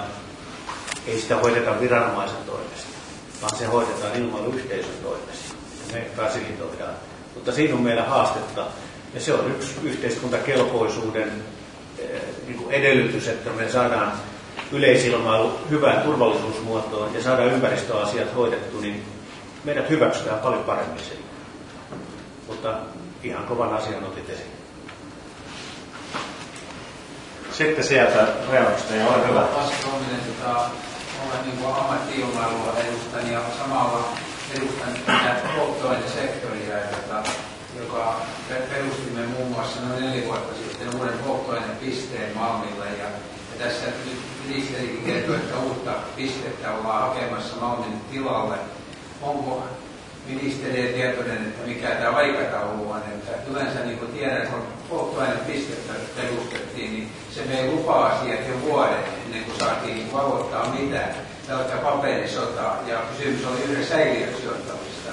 [1.07, 2.94] Ei sitä hoideta viranomaisen toimesta,
[3.41, 5.55] vaan se hoidetaan ilmailuyhteisön toimesta.
[5.93, 6.93] Me fasilitoidaan.
[7.35, 8.65] Mutta siinä on meillä haastetta.
[9.13, 11.31] Ja se on yksi yhteiskuntakelpoisuuden
[11.99, 14.13] eh, niin kuin edellytys, että me saadaan
[14.71, 19.03] yleisilmailu hyvään turvallisuusmuotoon ja saadaan ympäristöasiat hoidettu, niin
[19.63, 21.25] meidät hyväksytään paljon paremmin siinä.
[22.47, 22.77] Mutta
[23.23, 24.51] ihan kovan asian otit esiin.
[27.51, 29.41] Sitten sieltä reunusta, ja ole hyvä.
[29.41, 30.69] Astronominen, tota,
[31.23, 34.07] olen niin ammattiilmailua edustan ja samalla
[34.55, 37.29] edustan tätä polttoainesektoria, jota,
[37.79, 38.21] joka
[38.69, 42.85] perustimme muun muassa noin neljä vuotta sitten uuden polttoainepisteen Malmille.
[42.85, 43.05] Ja,
[43.51, 44.17] ja tässä nyt
[44.47, 48.55] ministerikin kertoi, että uutta pistettä ollaan hakemassa Malmin tilalle.
[49.21, 49.63] Onko
[50.27, 52.97] ministeriö tietoinen, että mikä tämä aikataulu on.
[52.97, 59.03] Että yleensä niin kuin tiedän, kun polttoainepistettä perustettiin, niin se vei lupa-asiat jo vuoden
[59.35, 61.15] ennen kuin saatiin valottaa mitään.
[61.47, 65.11] Pelkkä paperisota ja kysymys oli yhden säiliön sijoittamista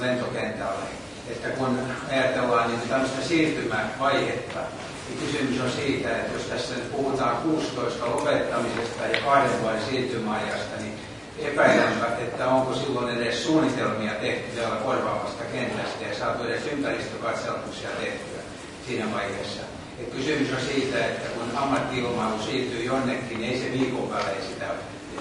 [0.00, 0.84] lentokentälle.
[1.30, 1.78] Että kun
[2.10, 4.60] ajatellaan niin tämmöistä siirtymävaihetta,
[5.08, 10.76] niin kysymys on siitä, että jos tässä nyt puhutaan 16 lopettamisesta ja kahden vuoden siirtymäajasta,
[10.80, 10.98] niin
[11.38, 18.40] epäilemmä, että onko silloin edes suunnitelmia tehty vielä korvaavasta kentästä ja saatu edes ympäristökatselmuksia tehtyä
[18.86, 19.79] siinä vaiheessa.
[20.00, 24.66] Et kysymys on siitä, että kun ammattiilmailu siirtyy jonnekin, niin ei se viikon välein sitä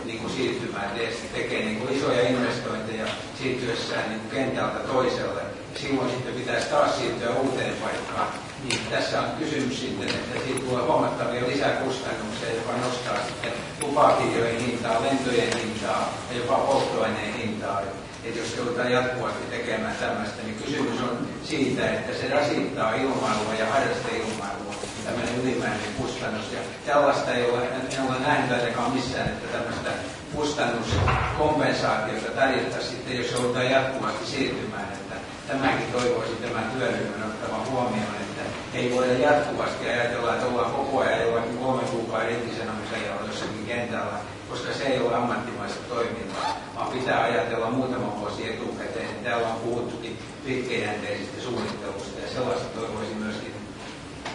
[0.06, 0.98] niin kuin siirtymään.
[0.98, 3.06] Se tekee niin kuin isoja investointeja
[3.40, 5.42] siirtyessään niin kuin kentältä toiselle.
[5.76, 8.28] Silloin sitten pitäisi taas siirtyä uuteen paikkaan.
[8.64, 13.52] Niin tässä on kysymys sitten, että siitä tulee huomattavia lisäkustannuksia, joka nostaa sitten
[13.82, 17.82] lupakirjojen hintaa, lentojen hintaa ja jopa polttoaineen hintaa.
[18.24, 23.66] Et jos joudutaan jatkuvasti tekemään tämmöistä, niin kysymys on siitä, että se rasittaa ilmailua ja
[23.66, 24.69] harrasteilmailua,
[25.10, 26.52] tämmöinen ylimääräinen kustannus.
[26.54, 29.90] Ja tällaista ei ole, en ole nähnyt ainakaan missään, että tämmöistä
[30.36, 34.94] kustannuskompensaatiota tarjottaisiin sitten, jos joudutaan jatkuvasti siirtymään.
[34.94, 35.16] Että
[35.48, 38.42] tämäkin toivoisin tämän työryhmän ottavan huomioon, että
[38.74, 44.18] ei voida jatkuvasti ajatella, että ollaan koko ajan jollakin kolmen kuukauden irtisanomisajalla jossakin kentällä,
[44.50, 49.10] koska se ei ole ammattimaista toimintaa, vaan pitää ajatella muutama vuosi etukäteen.
[49.24, 53.39] Täällä on puhuttukin pitkäjänteisestä suunnittelusta ja sellaista toivoisin myöskin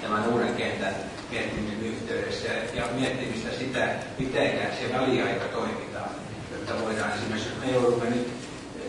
[0.04, 0.94] tämän uuden kentän
[1.30, 4.50] miettimisen yhteydessä ja miettimistä sitä, miten
[4.80, 6.10] se väliaika toimitaan,
[6.52, 8.28] jotta voidaan esimerkiksi, me joudumme nyt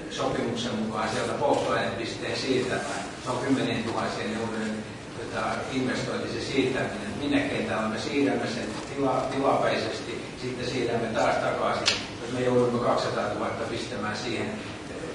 [0.10, 4.84] sopimuksen mukaan sieltä polttoainepisteen siirtämään, se on kymmenien tuhansien eurojen
[5.18, 11.98] tota, investointi se siirtäminen, minne kentällä me siirrämme sen tila, tilapäisesti, sitten siirrämme taas takaisin.
[12.22, 14.50] Jos me joudumme 200 000 pistämään siihen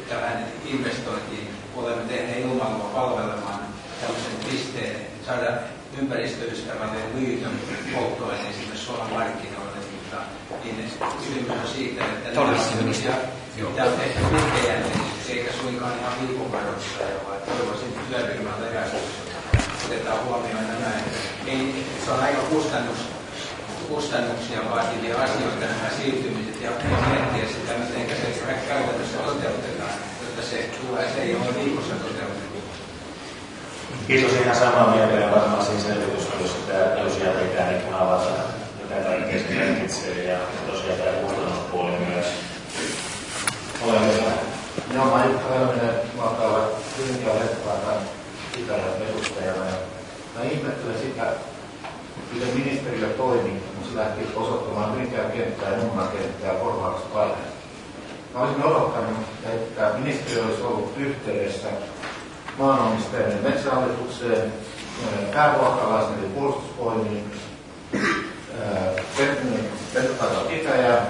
[0.09, 3.61] tähän investointiin, olemme tehneet ilmailua palvelemaan
[4.01, 4.97] tämmöisen pisteen,
[5.27, 5.53] saada
[5.99, 7.53] ympäristöystävällinen lyhytön
[7.95, 10.17] polttoaine esimerkiksi Suomen markkinoille, mutta
[10.65, 12.41] niin kysymys on siitä, että
[13.69, 19.13] mitä on tehty pitkäjänteisesti, eikä suinkaan ihan viikonvaroissa, vaan toivoisin työryhmän leväisyys,
[19.87, 20.93] otetaan huomioon nämä.
[21.47, 22.99] Ei, se on aika kustannus,
[23.89, 26.71] kustannuksia vaativia asioita nämä siirtymiset ja
[27.11, 32.40] miettiä sitä, miten se käytännössä toteutetaan, jotta se tulee, se ei ole viikossa toteutettu.
[34.11, 38.31] Kiitos ihan samaa mieltä ja varmaan siinä selvitystyössä tämä tosiaan pitää niin avata,
[38.83, 42.27] mitä kaikkea se merkitsee ja tosiaan tämä kustannuspuoli myös.
[43.87, 44.33] Hyvä.
[44.95, 46.59] Joo, mä Jukka Helminen, mä oon täällä
[46.99, 48.03] Hyvinkään Lehtipaikan
[48.59, 49.77] Itäjän edustajana ja
[50.35, 51.27] mä ihmettelen sitä,
[52.33, 57.61] miten ministeriö toimi, kun se lähti osoittamaan Hyvinkään kenttää ja Numman kenttää korvaaksi paineesta.
[58.35, 61.69] Mä olisin odottanut, että ministeriö olisi ollut yhteydessä
[62.59, 64.53] maanomistajien metsähallitukseen,
[65.35, 67.33] pääluokkalaisen eli puolustusvoimiin,
[69.95, 71.07] Petropaikan pitäjään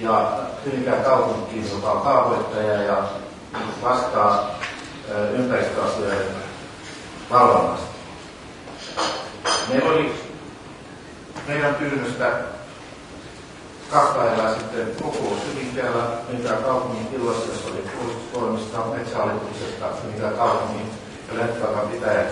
[0.00, 0.32] ja
[0.64, 3.02] Hyvinkään kaupunkiin, joka on kaavoittaja ja
[3.82, 4.58] vastaa
[5.32, 6.26] ympäristöasioiden
[7.30, 7.86] valvonnasta.
[9.68, 10.14] Meillä oli
[11.46, 12.32] meidän pyynnöstä
[13.90, 20.90] kaksi sitten kokous Hyvinkäällä, mitä kaupungin tilassa, jossa oli puolustustoimista, metsähallituksesta, mitä kaupungin
[21.28, 22.26] ja Lehtipaikan pitäjät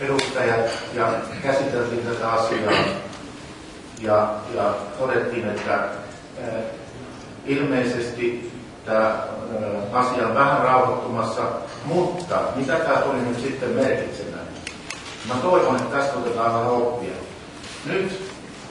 [0.00, 2.72] edustajat, ja käsiteltiin tätä asiaa,
[4.00, 5.88] ja, ja todettiin, että
[7.46, 8.52] ilmeisesti
[8.84, 9.16] tämä
[9.92, 11.42] asia on vähän rauhoittumassa,
[11.84, 14.46] mutta mitä tämä tuli nyt sitten merkitsemään?
[15.28, 17.14] Mä toivon, että tästä otetaan vähän oppia.
[17.86, 18.21] Nyt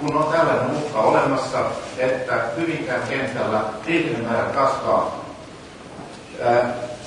[0.01, 1.59] kun on tällainen uhka olemassa,
[1.97, 5.25] että Hyvinkään kentällä liikennemäärä kasvaa.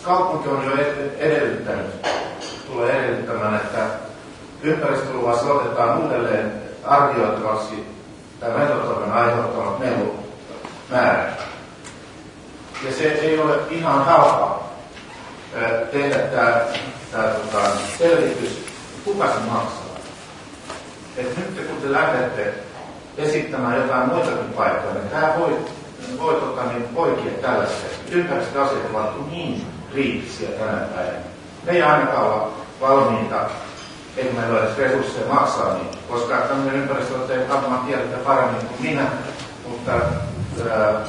[0.03, 0.73] Kaupunki on jo
[1.19, 2.07] edellyttänyt,
[2.67, 3.79] tulee edellyttämään, että
[4.63, 6.53] ympäristöluvassa otetaan uudelleen
[6.85, 7.87] arvioitavaksi
[8.41, 11.41] tämä lentotoimen aiheuttamat melumäärät.
[12.85, 14.65] Ja se ei ole ihan halpa
[15.93, 16.61] tehdä tämä,
[17.13, 18.67] tämä tota, selvitys,
[19.05, 19.85] kuka se maksaa.
[21.17, 22.55] Et nyt kun te lähdette
[23.19, 25.57] esittämään jotain muitakin paikkoja, niin tämä voi,
[26.19, 27.87] voi tota, niin, poikia tällaista.
[28.11, 31.19] Ympäristöasiat ovat niin kriittisiä tänä päivänä.
[31.65, 32.51] Me ei ainakaan olla
[32.81, 33.41] valmiita,
[34.17, 39.07] eikä meillä edes resursseja maksaa niin, koska tämmöinen ympäristöote ei varmaan tiedätte paremmin kuin minä,
[39.69, 39.93] mutta
[40.71, 41.01] ää,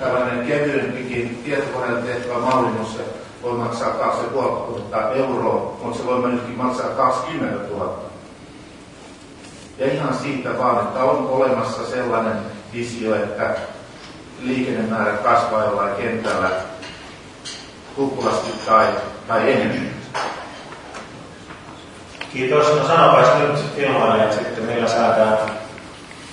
[0.00, 2.98] tällainen kevyempikin tietokoneella tehtävä mallinnus
[3.42, 3.92] voi maksaa
[4.34, 8.09] 2,5 euroa, mutta se voi nytkin maksaa 20 000
[9.80, 12.36] ja ihan siitä vaan, että on olemassa sellainen
[12.72, 13.54] visio, että
[14.40, 16.50] liikennemäärä kasvaa jollain kentällä
[17.96, 18.86] tuplasti tai,
[19.28, 19.90] tai enemmän.
[22.32, 22.66] Kiitos.
[22.66, 25.38] No sanopas nyt filmaajat sitten, millä saadaan,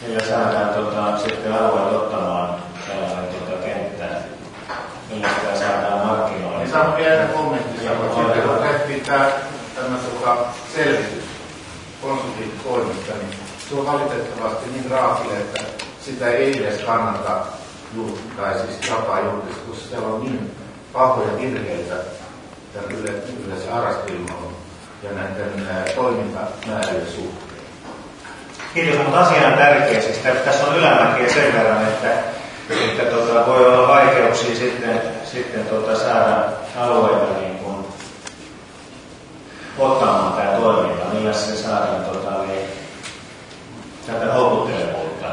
[0.07, 2.55] millä saadaan tota, sitten alueet ottamaan
[2.87, 4.21] tällainen tota, kenttää.
[5.09, 6.57] Millä sitä saadaan markkinoille.
[6.57, 7.85] Niin sanon vielä kommentti,
[8.41, 9.29] kun tehtiin tämä,
[9.75, 10.37] tämä tota,
[12.01, 15.63] selvitys konsultiitoimista, niin se on valitettavasti niin raakille, että
[16.05, 17.45] sitä ei edes kannata
[18.37, 20.51] tai siis jakaa julkisesti, koska siellä on niin
[20.93, 21.95] pahoja virheitä
[22.73, 23.11] tämän yle,
[23.45, 24.37] yleensä harrastelman
[25.03, 27.57] ja näiden toimintamäärien suhteen.
[28.73, 30.01] Kiitos, mutta asia on tärkeä.
[30.01, 32.11] Siis tässä on ylämäkiä sen verran, että,
[32.69, 36.43] että tota, voi olla vaikeuksia sitten, sitten tota, saada
[36.77, 37.56] alueita niin
[39.79, 42.69] ottamaan tämä toiminta, millä se saadaan tota, niin,
[44.07, 45.27] tätä houkuttelevuutta.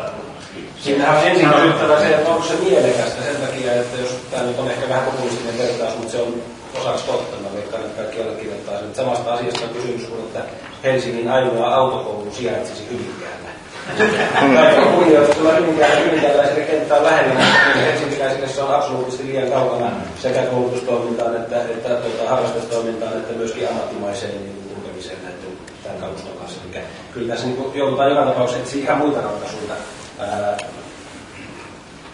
[0.80, 4.58] Siinähän on ensin kysyttävä se, että onko se mielekästä sen takia, että jos tämä nyt
[4.58, 6.34] on ehkä vähän populistinen vertaus, mutta se on
[6.80, 7.36] osaksi totta.
[7.36, 8.94] Mä veikkaan, että kaikki allekirjoittaa sen.
[8.94, 10.40] Samasta asiasta on kysymys kuin, että
[10.84, 13.43] Helsingin ainoa autokoulu sijaitsisi Hyvinkäällä.
[14.54, 19.90] Kaikki kunnioitus tulla Hyvinkäällä Hyvinkääläisille kenttään lähellä, niin helsinkiläisille se on absoluuttisesti liian kaukana
[20.22, 26.60] sekä koulutustoimintaan että, että tuota, harrastustoimintaan että myöskin ammattimaiseen niin, kulkemiseen näiden tämän kaluston kanssa.
[26.74, 29.74] Eli kyllä tässä niin joudutaan joka tapauksessa etsiä ihan muita ratkaisuja
[30.18, 30.56] ää,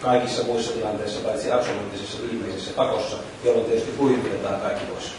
[0.01, 5.11] kaikissa muissa tilanteissa, paitsi absoluuttisessa viimeisessä pakossa, jolloin tietysti huipiotaan kaikki pois.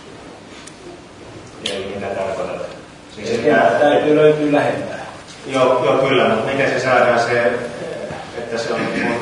[1.70, 2.66] Eli mitä tarkoitat?
[3.14, 3.40] Siis
[3.80, 5.01] täytyy löytyä lähempää.
[5.46, 7.52] Joo, joo kyllä, mutta miten se saadaan se,
[8.38, 9.16] että se on niin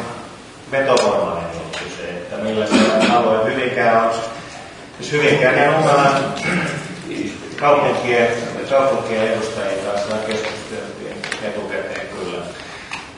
[0.70, 4.14] vetovoimainen juttu se, että millä se alue Hyvinkään on,
[5.01, 6.20] siis Hyvinkään ja mukana
[7.60, 8.28] kaupunkien,
[8.70, 12.42] kaupunkien edustajien kanssa keskusteltiin etukäteen kyllä,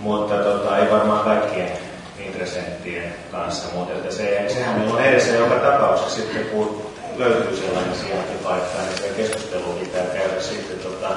[0.00, 1.72] mutta tota, ei varmaan kaikkien
[2.18, 8.78] intressenttien kanssa, mutta että se, sehän on edessä joka tapauksessa sitten, kun löytyy sellainen sijaintipaikka,
[8.78, 11.08] niin se keskustelu pitää käydä sitten tota,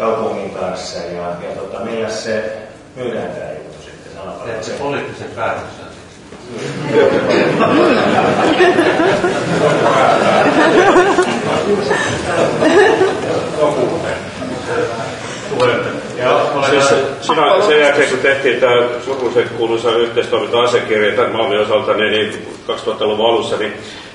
[0.00, 2.52] kaupungin kanssa ja, ja tota, millä se
[2.96, 4.12] myydään tämä juttu sitten?
[4.44, 5.90] Teet se poliittisen päätöksen.
[16.70, 16.88] Siis
[17.20, 23.26] siinä, sen jälkeen, kun tehtiin tämä surullisen kuuluisa yhteistoiminta-asiakirja tämän Malmin osalta niin, niin 2000-luvun
[23.26, 23.72] alussa, niin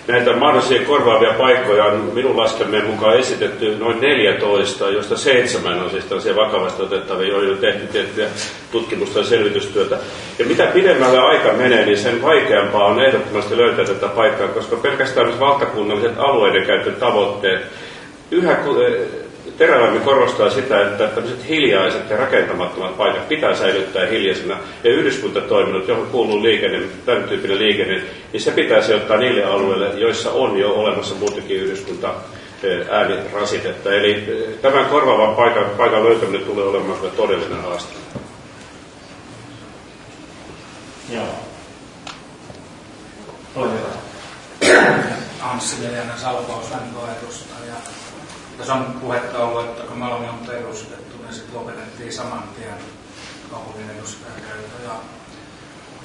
[0.07, 6.05] näitä mahdollisia korvaavia paikkoja on minun laskelmien mukaan esitetty noin 14, joista seitsemän on siis
[6.05, 8.27] tällaisia vakavasti otettavia, joihin on tehty tiettyjä
[8.71, 9.97] tutkimusta ja selvitystyötä.
[10.39, 15.39] Ja mitä pidemmälle aika menee, niin sen vaikeampaa on ehdottomasti löytää tätä paikkaa, koska pelkästään
[15.39, 17.61] valtakunnalliset alueiden käyttötavoitteet
[18.31, 18.55] yhä
[19.57, 24.57] terävämmin korostaa sitä, että tämmöiset hiljaiset ja rakentamattomat paikat pitää säilyttää hiljaisena.
[24.83, 28.03] Ja yhdyskuntatoiminnot, johon kuuluu liikenne, tämän tyyppinen liikenne,
[28.33, 32.13] niin se pitäisi ottaa niille alueille, joissa on jo olemassa muutenkin yhdyskunta
[32.91, 33.93] äänirasitetta.
[33.93, 34.25] Eli
[34.61, 37.93] tämän korvaavan paikan, paikan löytäminen tulee olemaan kyllä todellinen haaste.
[41.09, 41.45] Joo.
[43.55, 44.05] Hyvä.
[45.41, 46.65] Anssi Viljanen Salpaus
[47.21, 47.73] edustaja.
[48.57, 52.75] Tässä on puhetta ollut, että kun Malmi on perustettu, niin sitten lopetettiin saman tien
[53.51, 54.83] kaupungin edustajakäyttö.
[54.83, 54.91] Ja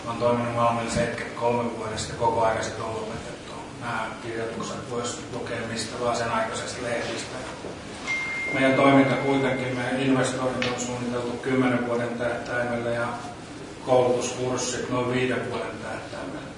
[0.07, 3.53] olen toiminut Malmilla 73 vuodesta koko ajan sitten on lopetettu.
[3.81, 7.37] Nämä kirjoitukset voisi lukea mistä vaan sen aikaisesta lehdistä.
[8.55, 13.09] Meidän toiminta kuitenkin, meidän investoinnit on suunniteltu 10 vuoden tähtäimellä ja
[13.87, 16.51] koulutuskurssit noin 5 vuoden tähtäimellä.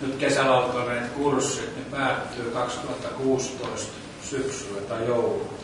[0.00, 5.54] Nyt kesällä alkaneet kurssit niin päättyy 2016 syksyllä tai joulua.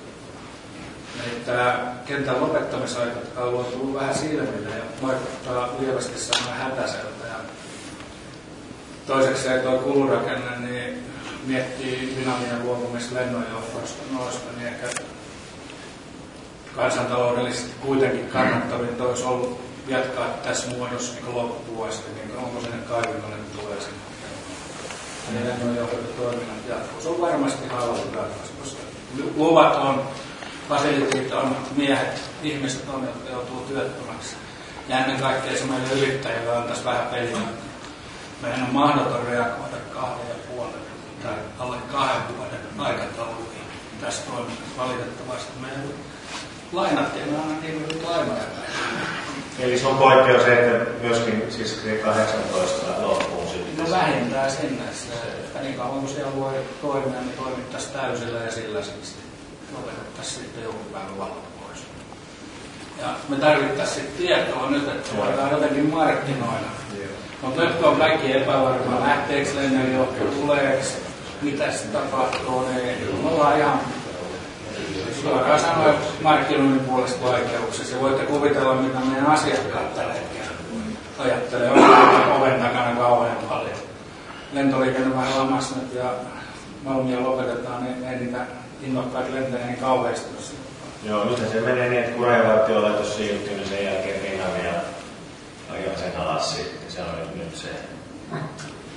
[1.24, 7.27] Niin tämä kentän lopettamisaika on tullut vähän silmille ja vaikuttaa lievästi sanoen hätäiseltä.
[7.27, 7.35] Ja
[9.07, 11.11] toiseksi se tuo kulurakenne, niin
[11.47, 14.87] miettii dynaminen luopumista lennonjohdosta noista, niin ehkä
[16.77, 22.87] kansantaloudellisesti kuitenkin kannattavin olisi ollut jatkaa tässä muodossa niin loppuun asti, niin onko tulee sinne
[25.35, 27.02] ja lennonjohdettu toiminnat jatkuu.
[27.02, 28.82] Se on varmasti halvin ratkaisu, koska
[29.36, 30.02] luvat on,
[30.69, 34.36] fasilitit on, miehet, ihmiset on, jotka joutuu työttömäksi.
[34.89, 37.39] Ja ennen kaikkea se meille yrittäjille on tässä vähän peliä.
[38.43, 40.81] Meidän on mahdoton reagoida kahden ja puolen
[41.23, 43.62] tai alle kahden vuoden aikatauluihin
[44.01, 45.52] tässä toiminnassa valitettavasti.
[45.61, 45.85] Meidän
[46.73, 48.43] lainat ei aina niin lainoja
[49.59, 53.85] Eli se on poikkeus se, että myöskin siis 18 loppuun sitten.
[53.85, 58.52] No vähintää sen näissä, että niin kauan kuin siellä voi toimia, niin toimittaisiin täysillä ja
[58.52, 59.16] sillä siis
[59.77, 61.85] lopetettaisiin sitten joku päivä valot pois.
[63.01, 66.70] Ja me tarvittaisiin sitten tietoa nyt, että voidaan jotenkin markkinoida.
[67.43, 70.82] Mutta nyt on kaikki epävarmaa, lähteekö lennonjohto, tuleeko,
[71.43, 73.81] mitä se tapahtuu, niin me ollaan ihan
[75.22, 78.00] suoraan sanoen markkinoinnin puolesta vaikeuksissa.
[78.00, 80.50] Voitte kuvitella, mitä meidän asiakkaat tällä hetkellä
[81.18, 81.70] ajattelee
[82.36, 83.76] oven takana kauhean paljon.
[84.52, 86.14] Lentoliikenne vähän lamassa ja
[86.84, 88.38] Malmia lopetetaan, niin ei niitä
[88.82, 90.30] innokkaita lentäjiä niin kauheasti.
[91.04, 94.80] Joo, nyt se menee niin, että kun rajavartiolaitos siirtyy, niin sen jälkeen Finavia
[95.72, 96.90] ajaa sen alas sitten.
[96.90, 97.68] Se on nyt se,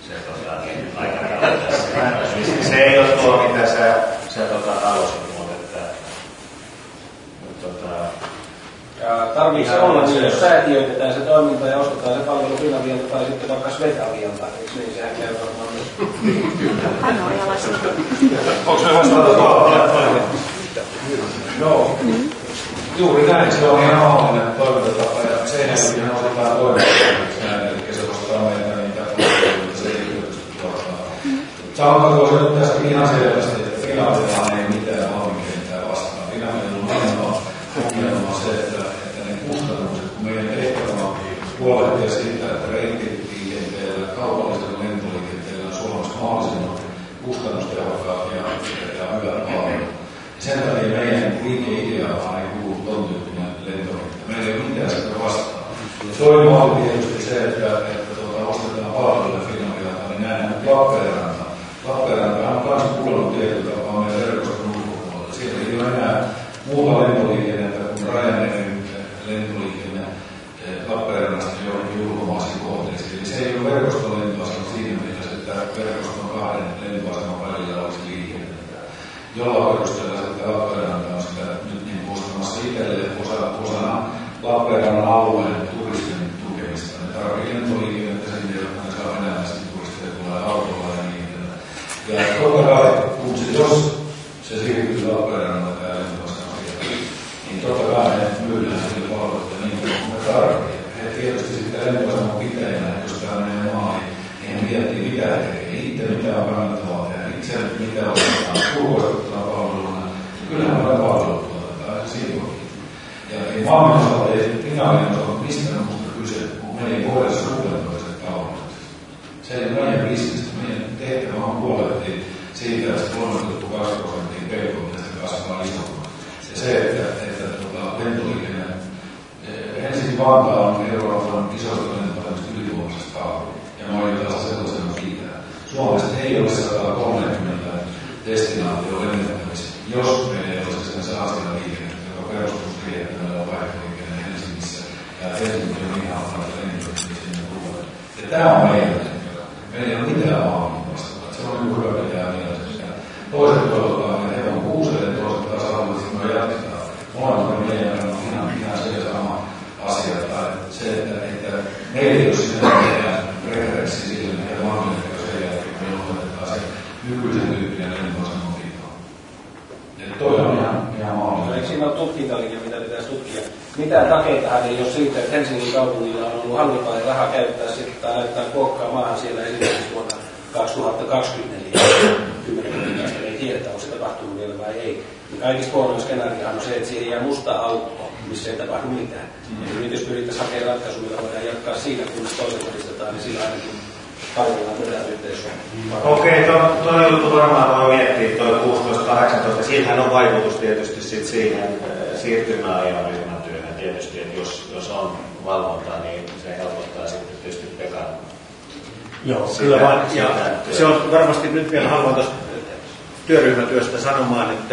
[0.08, 0.52] se tota,
[0.98, 1.88] aikataulu tässä.
[9.54, 13.50] tarvitse olla niin, niin, jos säätiöitetään se toiminta ja ostetaan se palvelu Finavialta tai sitten
[13.50, 14.94] vaikka Svetavialta, niin?
[14.96, 15.88] Sehän käy varmaan niin.
[18.66, 19.38] Onko se me vastannut
[21.60, 22.00] Joo.
[22.98, 28.42] Juuri näin, se on ihan omallinen toimintatapa ja sen jälkeen otetaan toimintatapa, eli se ostaa
[28.42, 30.34] meitä niitä palveluita, se ei kyllä
[31.74, 34.53] Sanotaanko se nyt tästä ihan selvästi, että Finavialla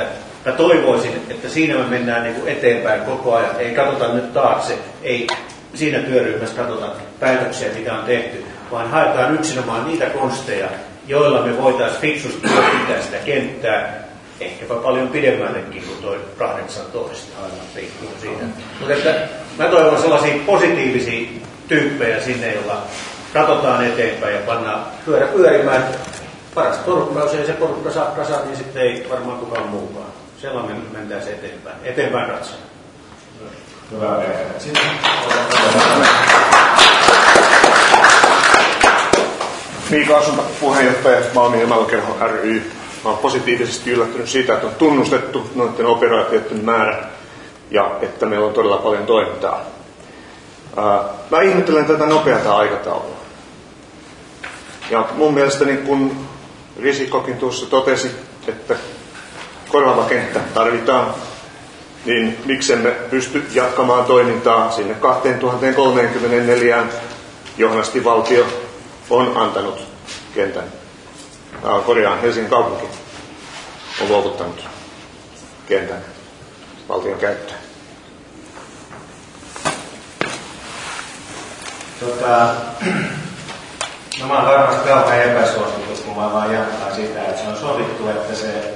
[0.02, 3.56] että mä toivoisin, että siinä me mennään niin kuin eteenpäin koko ajan.
[3.58, 5.26] Ei katsota nyt taakse, ei
[5.74, 10.68] siinä työryhmässä katsota päätöksiä, mitä on tehty, vaan haetaan yksinomaan niitä konsteja,
[11.06, 12.48] joilla me voitaisiin fiksusti
[12.80, 14.04] pitää sitä kenttää
[14.40, 18.44] ehkäpä paljon pidemmällekin kuin tuo 18 aina riippuu siitä.
[18.80, 19.14] Mutta että
[19.58, 21.28] mä toivon sellaisia positiivisia
[21.68, 22.82] tyyppejä sinne, joilla
[23.32, 25.84] katsotaan eteenpäin ja pannaan pyörä pyörimään
[26.54, 30.10] paras porukkaus ja se porukka saa kasaan, niin sitten ei varmaan kukaan muukaan.
[30.42, 31.76] Sellainen mentäisiin eteenpäin.
[31.84, 32.56] Eteenpäin katsoa.
[33.90, 34.22] Hyvä.
[34.22, 34.36] Eh,
[39.90, 42.70] Miika Asunta, puheenjohtaja Malmin ilmailukerho ry.
[43.04, 47.04] Mä olen positiivisesti yllättynyt siitä, että on tunnustettu noiden operaatioiden määrä
[47.70, 49.60] ja että meillä on todella paljon toimintaa.
[51.30, 53.16] Mä ihmettelen tätä nopeata aikataulua.
[54.90, 56.29] Ja mun mielestä niin kun
[56.82, 58.10] Risikokin tuossa totesi,
[58.48, 58.74] että
[59.68, 61.14] korvaava kenttä tarvitaan,
[62.04, 66.84] niin miksemme pysty jatkamaan toimintaa sinne 2034,
[67.58, 68.46] johnasti valtio
[69.10, 69.78] on antanut
[70.34, 70.64] kentän.
[71.86, 72.86] Korjaan Helsingin kaupunki
[74.02, 74.64] on luovuttanut
[75.68, 76.04] kentän
[76.88, 77.60] valtion käyttöön.
[82.00, 82.54] Tota,
[84.20, 88.08] No mä oon varmasti kauhean epäsuosittu, kun mä vaan jatkan sitä, että se on sovittu,
[88.08, 88.74] että se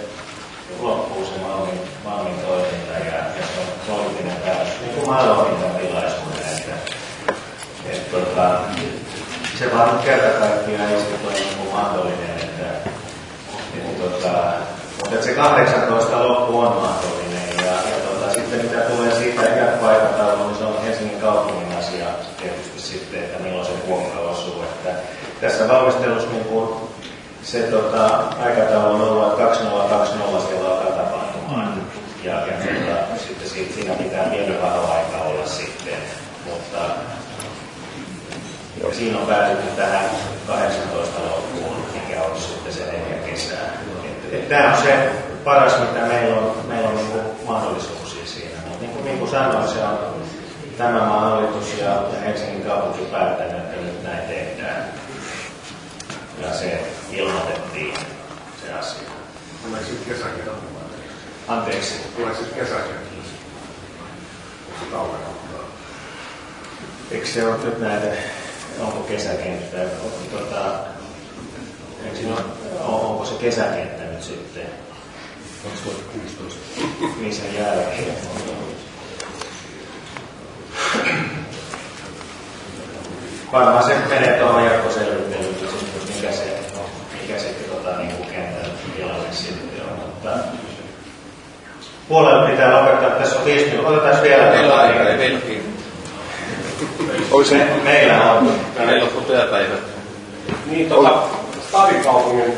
[0.81, 4.81] loppuu se Malmin, Malmin toiminta ja, ja se on poliittinen päätös.
[4.81, 6.75] Niin kuin mä aloitin tämän tilaisuuden, että,
[7.91, 8.61] että tota,
[9.59, 12.37] se vaan nyt kerta kaikkiaan ei se toimi niin kuin mahdollinen.
[12.43, 12.91] Että,
[13.75, 14.33] että tota,
[14.99, 19.81] mutta että se 18 loppu on mahdollinen ja, ja tota, sitten mitä tulee siitä hyvät
[19.81, 21.64] paikat niin se on Helsingin kaupungin
[25.45, 26.69] tässä valmistelussa niin kuin
[27.43, 28.07] se tota,
[28.45, 31.69] aikataulu on ollut, että 2020 siellä alkaa tapahtumaan.
[31.75, 31.83] Mm.
[32.25, 35.95] Ja, ja tota, sitten siitä, siinä pitää vielä pieni varoaika olla sitten.
[36.45, 36.79] Mutta
[38.81, 38.93] Joo.
[38.93, 40.11] siinä on päätetty tähän
[40.47, 43.71] 18 loppuun, mikä on sitten se neljä kesää.
[44.49, 45.09] Tämä on se
[45.45, 48.59] paras, mitä meillä on, meillä on niin mahdollisuuksia siinä.
[48.69, 49.99] Mutta niin niin kuin sanoin, se on
[50.79, 54.85] tämä maan hallitus ja Helsingin kaupunki päättänyt, että nyt näin tehdään.
[56.43, 56.81] Ja se
[57.13, 57.95] ilmoitettiin,
[58.63, 59.09] se asia.
[59.63, 60.57] Tuleeko sitten kesäkerran?
[61.49, 61.95] Anteeksi.
[62.17, 63.05] Tuleeko sitten kesäkerran?
[67.11, 68.07] Eikö se ole nyt näitä,
[68.81, 70.75] onko kesäkenttä, onko, tota,
[72.05, 72.45] eikö siinä ole,
[72.81, 74.67] onko se kesäkenttä nyt sitten?
[75.65, 76.61] 2016.
[77.21, 78.15] Niin sen jälkeen.
[83.55, 86.45] Varmaan se menee tuohon jatkoselvittelyyn, siis mikä se,
[87.23, 89.99] mikä se tota, niin kuin kentän tilanne sitten on.
[89.99, 90.31] Mutta
[92.09, 93.99] puolella pitää lopettaa, tässä on viisi minuuttia.
[93.99, 94.51] Otetaan vielä.
[94.51, 95.77] Meillä on aika, ei meilläkin.
[97.31, 98.53] Olisi me, meillä on.
[98.79, 99.75] Meillä on työpäivä.
[100.67, 101.23] Niin, tota,
[101.69, 102.53] stadikaupungin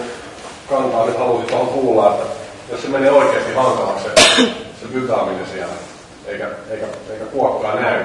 [0.69, 2.27] kantaa nyt halusin tuohon kuulla, että
[2.71, 4.43] jos se menee oikeasti hankalaksi se,
[4.81, 5.75] se mytaaminen siellä,
[6.27, 8.05] eikä, eikä, eikä kuokkaa näy,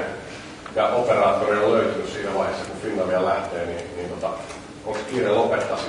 [0.76, 4.30] ja operaattori on löytynyt siinä vaiheessa, kun Finnavia lähtee, niin, niin tota,
[4.86, 5.84] onko kiire lopettaa se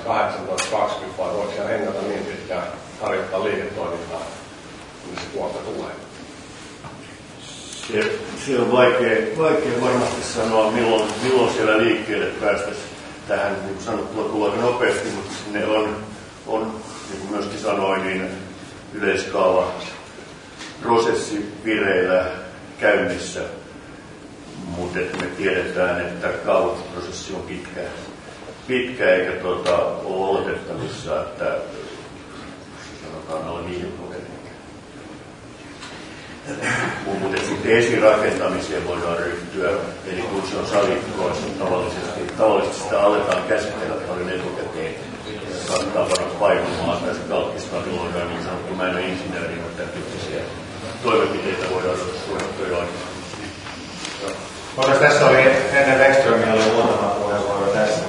[0.75, 2.63] 18.20 vai voiko siellä hengata niin pitkään
[3.03, 4.23] harjoittaa liiketoimintaa,
[5.07, 5.93] niin se kuokka tulee?
[7.93, 8.13] Se,
[8.47, 12.87] se on vaikea, vaikea varmasti sanoa, milloin, milloin siellä liikkeelle päästäisiin
[13.29, 15.97] tähän, niin kuin sanottua, tulee nopeasti, mutta sinne on,
[16.47, 16.81] on
[17.11, 18.29] niin kuin myöskin sanoin, niin
[18.95, 19.73] yleiskaava
[20.83, 22.27] prosessi vireillä
[22.81, 23.41] käynnissä,
[24.67, 27.81] mutta me tiedetään, että kaavoitusprosessi on pitkä,
[28.67, 31.57] pitkä eikä tuota, ole oletettavissa, että
[33.03, 34.33] sanotaan viiden vuoden
[37.07, 39.71] mutta sitten esirakentamiseen voidaan ryhtyä,
[40.07, 44.95] eli kun se on sallittua, tavallisesti, tavallisesti sitä aletaan käsitellä paljon etukäteen.
[45.51, 49.93] Ja saattaa panna painumaan tai se kalkkistabiloidaan niin sanottu, mä en ole insinööri, mutta tämän
[49.93, 50.43] tyyppisiä
[51.03, 52.79] toimenpiteitä voidaan suunnittua jo
[54.77, 55.39] Mutta tässä oli
[55.73, 58.05] ennen Wexströmiä oli muutama puheenvuoro tässä.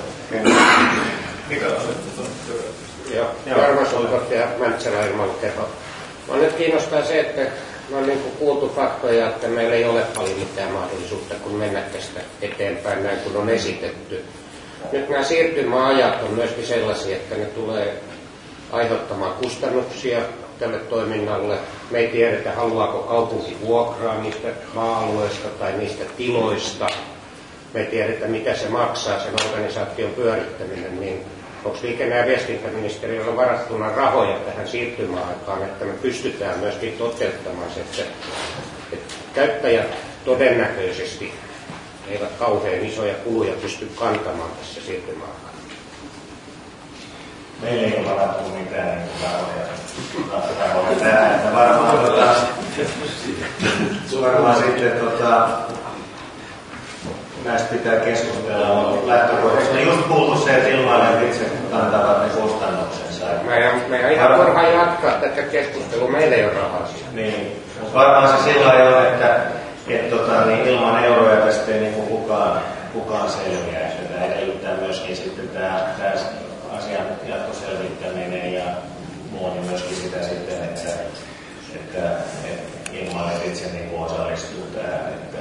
[1.50, 1.74] Mikä on
[3.14, 5.70] Joo, Jarmo Sulkottaja, Mäntsälä Ilmailuteko.
[6.30, 7.42] Mä nyt kiinnostaa se, että
[7.90, 11.82] me on niin kuin kuultu faktoja, että meillä ei ole paljon mitään mahdollisuutta, kun mennä
[11.82, 14.24] tästä eteenpäin näin kuin on esitetty.
[14.92, 18.02] Nyt nämä siirtymäajat on myöskin sellaisia, että ne tulee
[18.72, 20.20] aiheuttamaan kustannuksia
[20.60, 21.58] tälle toiminnalle.
[21.92, 26.88] Me ei tiedetä, haluaako kaupunki vuokraa niistä maa-alueista tai niistä tiloista.
[27.74, 31.26] Me ei tiedetä, mitä se maksaa, sen organisaation pyörittäminen, niin
[31.66, 38.04] onko liikenne- ja viestintäministeriöllä varattuna rahoja tähän siirtymäaikaan, että me pystytään myöskin toteuttamaan se, että,
[38.94, 41.34] että käyttäjät todennäköisesti
[42.08, 45.53] eivät kauhean isoja kuluja pysty kantamaan tässä siirtymäaikana.
[47.62, 50.74] Meillä ei ole varattu mitään niin rahoja.
[50.74, 52.26] rahoja tähän, että varmaan, tota,
[54.22, 55.48] varmaan sitten tota,
[57.46, 63.26] näistä pitää keskustella, lähtökohtaisesti on just kuultu se, että ilmailijat itse kantavat ne kustannuksensa.
[63.46, 66.88] Meidän, meidän ihan turha jatkaa tätä keskustelua, meillä ei ole rahaa.
[67.14, 69.40] Niin, mutta varmaan se sillä lailla, että
[69.88, 72.62] et, tota, niin ilman euroja tästä ei niin kukaan,
[72.94, 73.80] kukaan selviä.
[73.80, 76.14] Että tämä edellyttää myöskin sitten tämä, tämä
[76.84, 78.64] asian jatkoselvittäminen ja
[79.32, 80.90] muu, niin myöskin sitä sitten, että,
[81.76, 82.10] että,
[82.46, 85.14] että ilmailijat itse niin osallistuu tähän.
[85.14, 85.38] Että,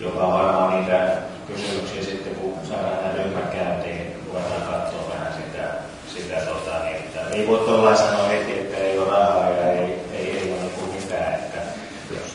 [0.00, 1.16] joka on varmaan niitä
[1.46, 5.68] kysymyksiä sitten, kun saadaan nämä ryhmät käyntiin, niin ruvetaan katsoa vähän sitä,
[6.14, 10.00] sitä tota, niin, että ei voi tuolla sanoa heti, että ei ole rahaa ja ei,
[10.12, 11.34] ei, ei ole niin mitään.
[11.34, 11.58] Että,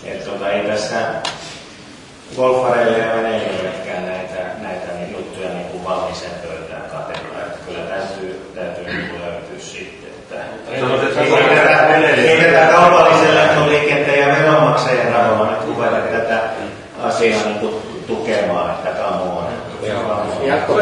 [0.03, 0.97] et, tota, ei tässä
[2.35, 6.66] golfareille ja veneilijöillekään näitä, näitä niin juttuja niin kuin valmiiseen pöytään.
[6.66, 6.66] Että
[7.67, 10.09] kyllä täytyy, täytyy niin löytyä sitten.
[10.09, 10.35] Että,
[12.21, 16.41] ei tätä kaupalliselle liikenteen ja veronmaksajien rahoilla nyt ruveta tätä
[17.03, 17.75] asiaa niin kuin
[18.07, 19.47] tukemaan, että come on.
[20.41, 20.79] Jatko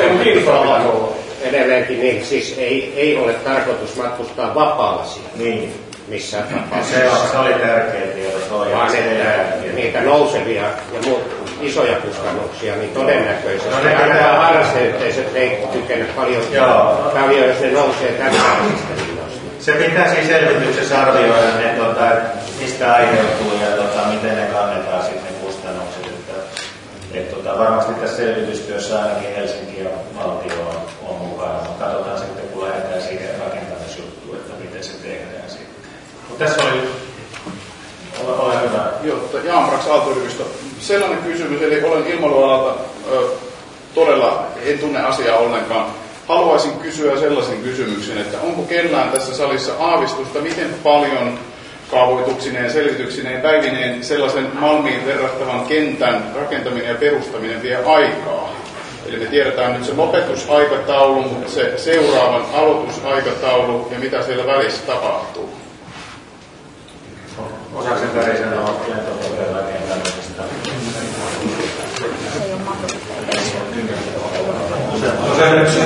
[1.42, 5.30] edelleenkin, niin siis ei, ei ole tarkoitus matkustaa vapaalla siellä.
[5.36, 5.85] Niin.
[6.08, 7.00] Missään tapauksessa.
[7.00, 8.38] Se, on, se oli tärkeä tieto.
[8.50, 11.22] Toi, Vaan että niitä nousevia ja muut
[11.62, 17.12] isoja kustannuksia, niin todennäköisesti No ne ainakaan harrasteyhteisöt ei kykene paljon, Joo.
[17.14, 19.40] paljon, jos ne nousee hinnoista.
[19.60, 22.30] Se pitää siis selvityksessä arvioida, ne, tota, että
[22.62, 26.06] mistä aiheutuu ja tota, miten ne kannetaan sitten kustannukset.
[26.06, 26.62] Että,
[27.14, 32.35] et, tota, varmasti tässä selvitystyössä ainakin Helsinki ja valtio on, on mukana, mutta katsotaan lähdetään
[36.38, 36.82] Tässä oli...
[38.24, 38.92] Ole, ole hyvä.
[39.04, 40.44] Joo, tota, Jaan Braks Aalto-yliopisto.
[40.80, 42.80] Sellainen kysymys, eli olen ilmailualalta
[43.12, 43.22] ö,
[43.96, 45.86] todella, en tunne asiaa ollenkaan.
[46.28, 51.40] Haluaisin kysyä sellaisen kysymyksen, että onko kellään tässä salissa aavistusta, miten paljon
[51.92, 58.56] kaavoituksineen, selvityksineen, päivineen sellaisen Malmiin verrattavan kentän rakentaminen ja perustaminen vie aikaa.
[59.06, 65.65] Eli me tiedetään nyt se lopetusaikataulu, se seuraavan aloitusaikataulu ja mitä siellä välissä tapahtuu.
[67.76, 70.44] Osaksi tärinä on lentokoneella kentämisestä.
[70.66, 70.94] Niin,
[72.34, 73.14] se ei ole mahdollista.
[75.32, 75.80] Usein yksi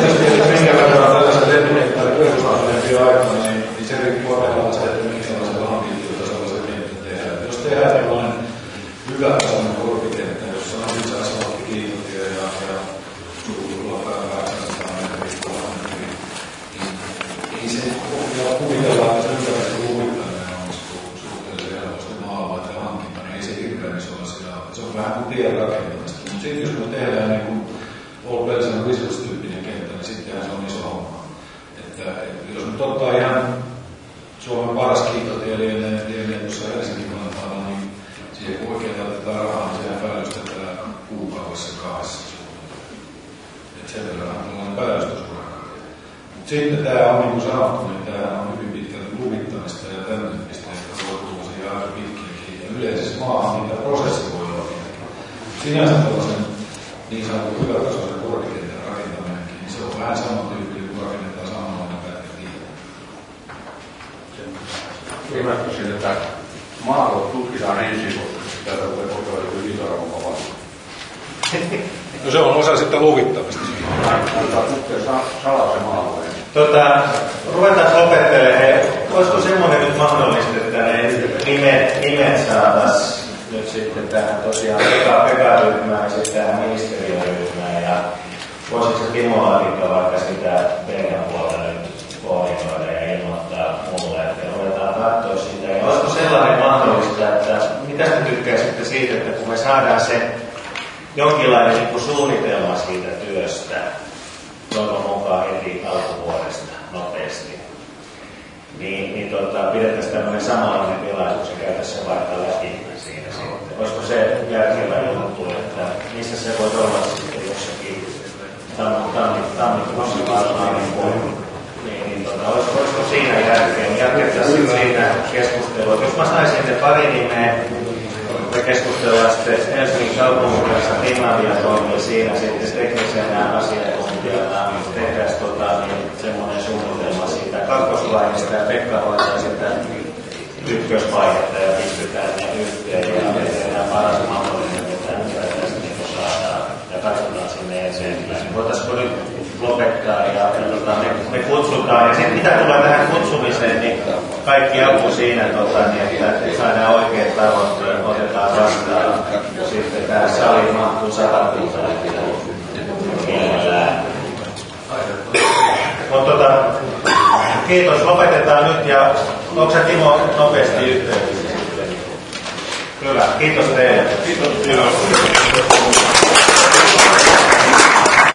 [0.54, 6.64] minkä verran tällaisen lentokoneella työsaaneempi aika, niin se riippuu tavallaan se, että minkälaisen hankintaa sellaisen
[7.04, 7.46] tehdään.
[7.46, 8.34] Jos tehdään tällainen
[9.10, 9.38] hyvä